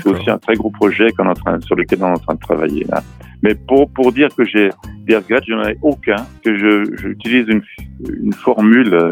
C'est 0.01 0.09
aussi 0.09 0.29
un 0.29 0.37
très 0.37 0.55
gros 0.55 0.69
projet 0.71 1.11
qu'on 1.11 1.25
est 1.25 1.29
en 1.29 1.33
train, 1.33 1.59
sur 1.61 1.75
lequel 1.75 1.99
on 2.01 2.07
est 2.07 2.11
en 2.11 2.17
train 2.17 2.35
de 2.35 2.39
travailler 2.39 2.85
là. 2.89 3.01
Mais 3.43 3.55
pour, 3.55 3.89
pour 3.91 4.11
dire 4.11 4.29
que 4.35 4.45
j'ai 4.45 4.69
des 5.05 5.15
regrets, 5.17 5.41
je 5.47 5.53
ai 5.69 5.77
aucun, 5.81 6.17
que 6.43 6.55
je, 6.55 6.83
j'utilise 7.01 7.47
une, 7.47 7.61
une 8.23 8.33
formule 8.33 8.93
euh, 8.93 9.09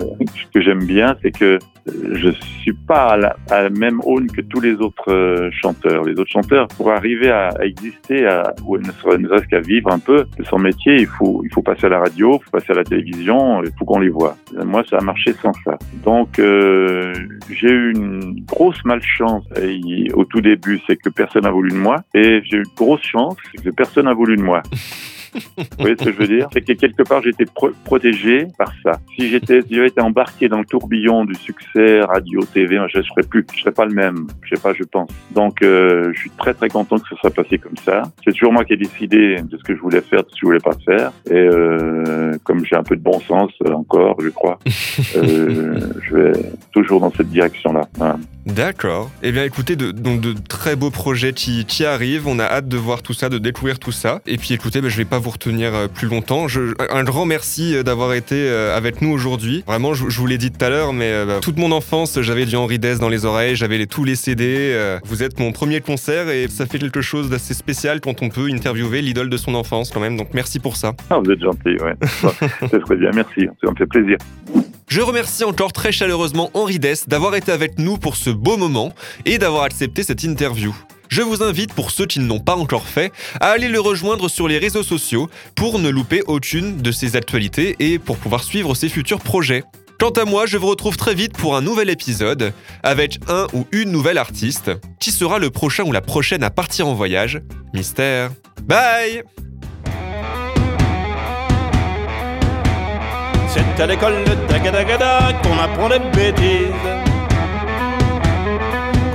que 0.54 0.62
j'aime 0.62 0.84
bien, 0.86 1.16
c'est 1.22 1.32
que 1.32 1.58
euh, 1.88 1.92
je 2.14 2.30
suis 2.62 2.74
pas 2.74 3.08
à 3.08 3.18
la, 3.18 3.36
à 3.50 3.64
la 3.64 3.70
même 3.72 4.00
aune 4.06 4.28
que 4.32 4.42
tous 4.42 4.62
les 4.62 4.76
autres 4.76 5.12
euh, 5.12 5.50
chanteurs. 5.52 6.04
Les 6.04 6.14
autres 6.20 6.30
chanteurs, 6.32 6.68
pour 6.78 6.92
arriver 6.92 7.32
à, 7.32 7.48
à 7.60 7.66
exister, 7.66 8.28
à, 8.28 8.54
ou 8.68 8.78
ne 8.78 8.84
serait- 8.84 9.18
ne 9.18 9.28
serait-ce 9.28 9.48
qu'à 9.48 9.62
vivre 9.62 9.92
un 9.92 9.98
peu 10.00 10.26
de 10.38 10.44
son 10.44 10.60
métier, 10.60 10.96
il 11.00 11.08
faut, 11.08 11.42
il 11.44 11.52
faut 11.52 11.64
passer 11.64 11.88
à 11.88 11.90
la 11.90 12.00
radio, 12.00 12.40
il 12.40 12.44
faut 12.46 12.52
passer 12.52 12.72
à 12.72 12.76
la 12.76 12.84
télévision, 12.84 13.64
il 13.64 13.72
faut 13.80 13.86
qu'on 13.86 14.00
les 14.00 14.10
voit. 14.10 14.36
Moi, 14.64 14.84
ça 14.90 14.98
a 14.98 15.02
marché 15.02 15.34
sans 15.42 15.54
ça. 15.66 15.78
Donc, 16.04 16.38
euh, 16.38 17.14
j'ai 17.50 17.70
eu 17.72 17.94
une 17.96 18.44
grosse 18.46 18.84
malchance 18.86 19.46
euh, 19.58 19.76
au 20.14 20.24
tout 20.26 20.42
début, 20.42 20.80
c'est 20.86 20.98
que 20.98 21.10
personne 21.10 21.44
n'a 21.44 21.52
voulu 21.52 21.72
de 21.72 21.78
moi. 21.78 22.04
Et 22.14 22.42
j'ai 22.44 22.58
eu 22.58 22.64
une 22.64 22.76
grosse 22.76 23.02
chance, 23.04 23.36
c'est 23.56 23.64
que 23.64 23.70
personne 23.72 24.06
n'a 24.06 24.14
voulu 24.20 24.36
de 24.36 24.42
moi. 24.42 24.62
Vous 25.34 25.64
voyez 25.78 25.96
ce 26.00 26.06
que 26.06 26.12
je 26.12 26.18
veux 26.18 26.28
dire? 26.28 26.48
C'est 26.52 26.62
que 26.62 26.74
quelque 26.74 27.04
part, 27.04 27.22
j'étais 27.22 27.46
pro- 27.46 27.72
protégé 27.86 28.48
par 28.58 28.74
ça. 28.84 29.00
Si 29.16 29.30
j'étais, 29.30 29.60
été 29.60 30.02
embarqué 30.02 30.50
dans 30.50 30.58
le 30.60 30.66
tourbillon 30.66 31.24
du 31.24 31.36
succès 31.36 32.02
radio, 32.02 32.42
TV, 32.52 32.80
je 32.92 32.98
ne 32.98 33.04
serais 33.04 33.22
plus, 33.22 33.46
je 33.54 33.62
serais 33.62 33.72
pas 33.72 33.86
le 33.86 33.94
même. 33.94 34.28
Je 34.42 34.56
sais 34.56 34.62
pas, 34.62 34.74
je 34.74 34.84
pense. 34.84 35.10
Donc, 35.32 35.62
euh, 35.62 36.12
je 36.14 36.20
suis 36.20 36.32
très 36.32 36.54
très 36.54 36.68
content 36.68 36.98
que 36.98 37.08
ce 37.08 37.16
soit 37.16 37.30
passé 37.30 37.60
comme 37.60 37.78
ça. 37.78 38.04
C'est 38.26 38.32
toujours 38.32 38.52
moi 38.52 38.66
qui 38.66 38.74
ai 38.74 38.78
décidé 38.78 39.38
de 39.42 39.58
ce 39.58 39.64
que 39.64 39.76
je 39.76 39.82
voulais 39.82 40.02
faire, 40.02 40.24
de 40.24 40.30
ce 40.30 40.34
que 40.34 40.40
je 40.42 40.46
voulais 40.46 40.60
pas 40.60 40.76
faire. 40.84 41.12
Et 41.30 41.34
euh, 41.34 42.36
comme 42.44 42.66
j'ai 42.66 42.76
un 42.76 42.84
peu 42.84 42.96
de 42.96 43.02
bon 43.04 43.20
sens 43.22 43.52
euh, 43.68 43.74
encore, 43.74 44.20
je 44.22 44.30
crois, 44.30 44.58
je 44.66 46.16
vais 46.16 46.34
toujours 46.72 47.02
dans 47.02 47.12
cette 47.12 47.30
direction-là. 47.30 47.88
D'accord. 48.46 49.12
Eh 49.22 49.32
bien, 49.32 49.44
écoutez, 49.44 49.76
de, 49.76 49.92
donc 49.92 50.22
de 50.22 50.34
très 50.48 50.76
beaux 50.76 50.90
projets 50.90 51.34
qui, 51.34 51.66
qui 51.66 51.86
arrivent. 51.86 52.28
On 52.28 52.40
a 52.40 52.44
hâte 52.46 52.68
de 52.68 52.78
voir 52.78 53.02
tout 53.04 53.14
ça, 53.14 53.30
de 53.30 53.38
découvrir 53.38 53.78
tout 53.80 53.92
ça. 53.92 54.22
Et 54.26 54.38
puis, 54.38 54.54
écoutez, 54.54 54.82
ben, 54.82 54.90
je 54.90 54.98
vais 54.98 55.06
pas 55.06 55.20
vous 55.20 55.30
retenir 55.30 55.76
euh, 55.76 55.88
plus 55.88 56.08
longtemps. 56.08 56.48
Je, 56.48 56.74
un 56.90 57.04
grand 57.04 57.26
merci 57.26 57.76
euh, 57.76 57.84
d'avoir 57.84 58.14
été 58.14 58.36
euh, 58.36 58.76
avec 58.76 59.02
nous 59.02 59.12
aujourd'hui. 59.12 59.64
Vraiment, 59.68 59.94
je, 59.94 60.10
je 60.10 60.20
vous 60.20 60.26
l'ai 60.26 60.38
dit 60.38 60.52
tout 60.52 60.64
à 60.66 60.70
l'heure, 60.70 60.94
mais 60.94 61.26
bah, 61.26 61.40
toute 61.42 61.58
mon 61.58 61.72
enfance, 61.72 62.20
j'avais 62.22 62.46
du 62.46 62.56
Henri 62.56 62.80
Dess 62.80 63.00
dans 63.00 63.10
les 63.10 63.26
oreilles, 63.26 63.56
j'avais 63.56 63.78
les- 63.78 63.88
tous 63.88 64.04
les 64.04 64.16
CD. 64.16 64.46
euh, 64.74 65.00
vous 65.06 65.22
êtes 65.22 65.40
mon 65.40 65.52
premier 65.52 65.82
concert 65.82 66.30
et 66.30 66.48
ça 66.48 66.66
fait 66.66 66.80
quelque 66.80 67.02
chose 67.02 67.30
d'assez 67.30 67.54
spécial 67.54 68.00
quand 68.02 68.22
on 68.24 68.30
peut 68.30 68.48
interviewer 68.52 69.02
l'idole 69.02 69.30
de 69.30 69.38
son 69.38 69.54
enfance 69.54 69.92
quand 69.92 70.00
même. 70.00 70.18
Donc, 70.18 70.30
merci 70.34 70.60
pour 70.60 70.76
ça. 70.78 70.94
Ah, 71.10 71.20
vous 71.24 71.30
êtes 71.30 71.42
gentil, 71.42 71.78
ouais. 71.82 71.94
C'est 72.72 72.80
très 72.82 72.96
bien, 72.96 73.12
merci. 73.14 73.48
Ça 73.64 73.70
me 73.70 73.76
fait 73.76 73.86
plaisir. 73.86 74.18
Je 74.90 75.02
remercie 75.02 75.44
encore 75.44 75.72
très 75.72 75.92
chaleureusement 75.92 76.50
Henri 76.56 76.80
Dess 76.80 77.08
d'avoir 77.08 77.36
été 77.36 77.52
avec 77.52 77.78
nous 77.78 77.98
pour 77.98 78.16
ce 78.16 78.32
beau 78.32 78.58
moment 78.58 78.92
et 79.24 79.38
d'avoir 79.38 79.62
accepté 79.62 80.02
cette 80.02 80.24
interview. 80.24 80.76
Je 81.10 81.22
vous 81.22 81.44
invite, 81.44 81.74
pour 81.74 81.92
ceux 81.92 82.08
qui 82.08 82.20
ne 82.20 82.28
l'ont 82.28 82.40
pas 82.40 82.56
encore 82.56 82.88
fait, 82.88 83.12
à 83.40 83.52
aller 83.52 83.68
le 83.68 83.80
rejoindre 83.80 84.28
sur 84.30 84.48
les 84.48 84.58
réseaux 84.58 84.82
sociaux 84.82 85.30
pour 85.56 85.78
ne 85.78 85.90
louper 85.90 86.24
aucune 86.26 86.78
de 86.78 86.92
ses 86.92 87.16
actualités 87.16 87.76
et 87.78 88.00
pour 88.00 88.18
pouvoir 88.18 88.44
suivre 88.44 88.74
ses 88.74 88.90
futurs 88.90 89.20
projets. 89.20 89.64
Quant 90.00 90.10
à 90.10 90.26
moi, 90.26 90.48
je 90.48 90.58
vous 90.58 90.68
retrouve 90.68 90.98
très 90.98 91.14
vite 91.14 91.34
pour 91.34 91.56
un 91.56 91.62
nouvel 91.62 91.92
épisode 91.92 92.52
avec 92.82 93.20
un 93.28 93.46
ou 93.54 93.68
une 93.72 93.92
nouvelle 93.92 94.18
artiste. 94.18 94.72
Qui 95.00 95.12
sera 95.12 95.38
le 95.38 95.52
prochain 95.52 95.84
ou 95.84 95.92
la 95.92 96.02
prochaine 96.02 96.44
à 96.44 96.50
partir 96.50 96.88
en 96.88 96.96
voyage 96.96 97.42
Mystère. 97.74 98.32
Bye 98.64 99.24
C'est 103.60 103.84
à 103.84 103.88
l'école 103.88 104.24
de 104.24 104.34
Tagadagada 104.48 105.34
qu'on 105.44 105.60
apprend 105.60 105.90
des 105.90 106.00
bêtises. 106.16 106.72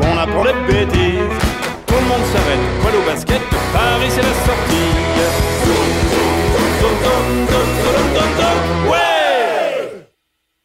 Qu'on 0.00 0.18
apprend 0.18 0.44
des 0.44 0.72
bêtises. 0.72 1.38
Tout 1.86 1.94
le 1.94 2.06
monde 2.08 2.24
s'arrête, 2.32 2.64
poil 2.82 2.94
au 2.94 3.10
basket, 3.10 3.40
Paris 3.72 4.10
c'est 4.10 4.22
la 4.22 4.34
sortie. 4.46 4.94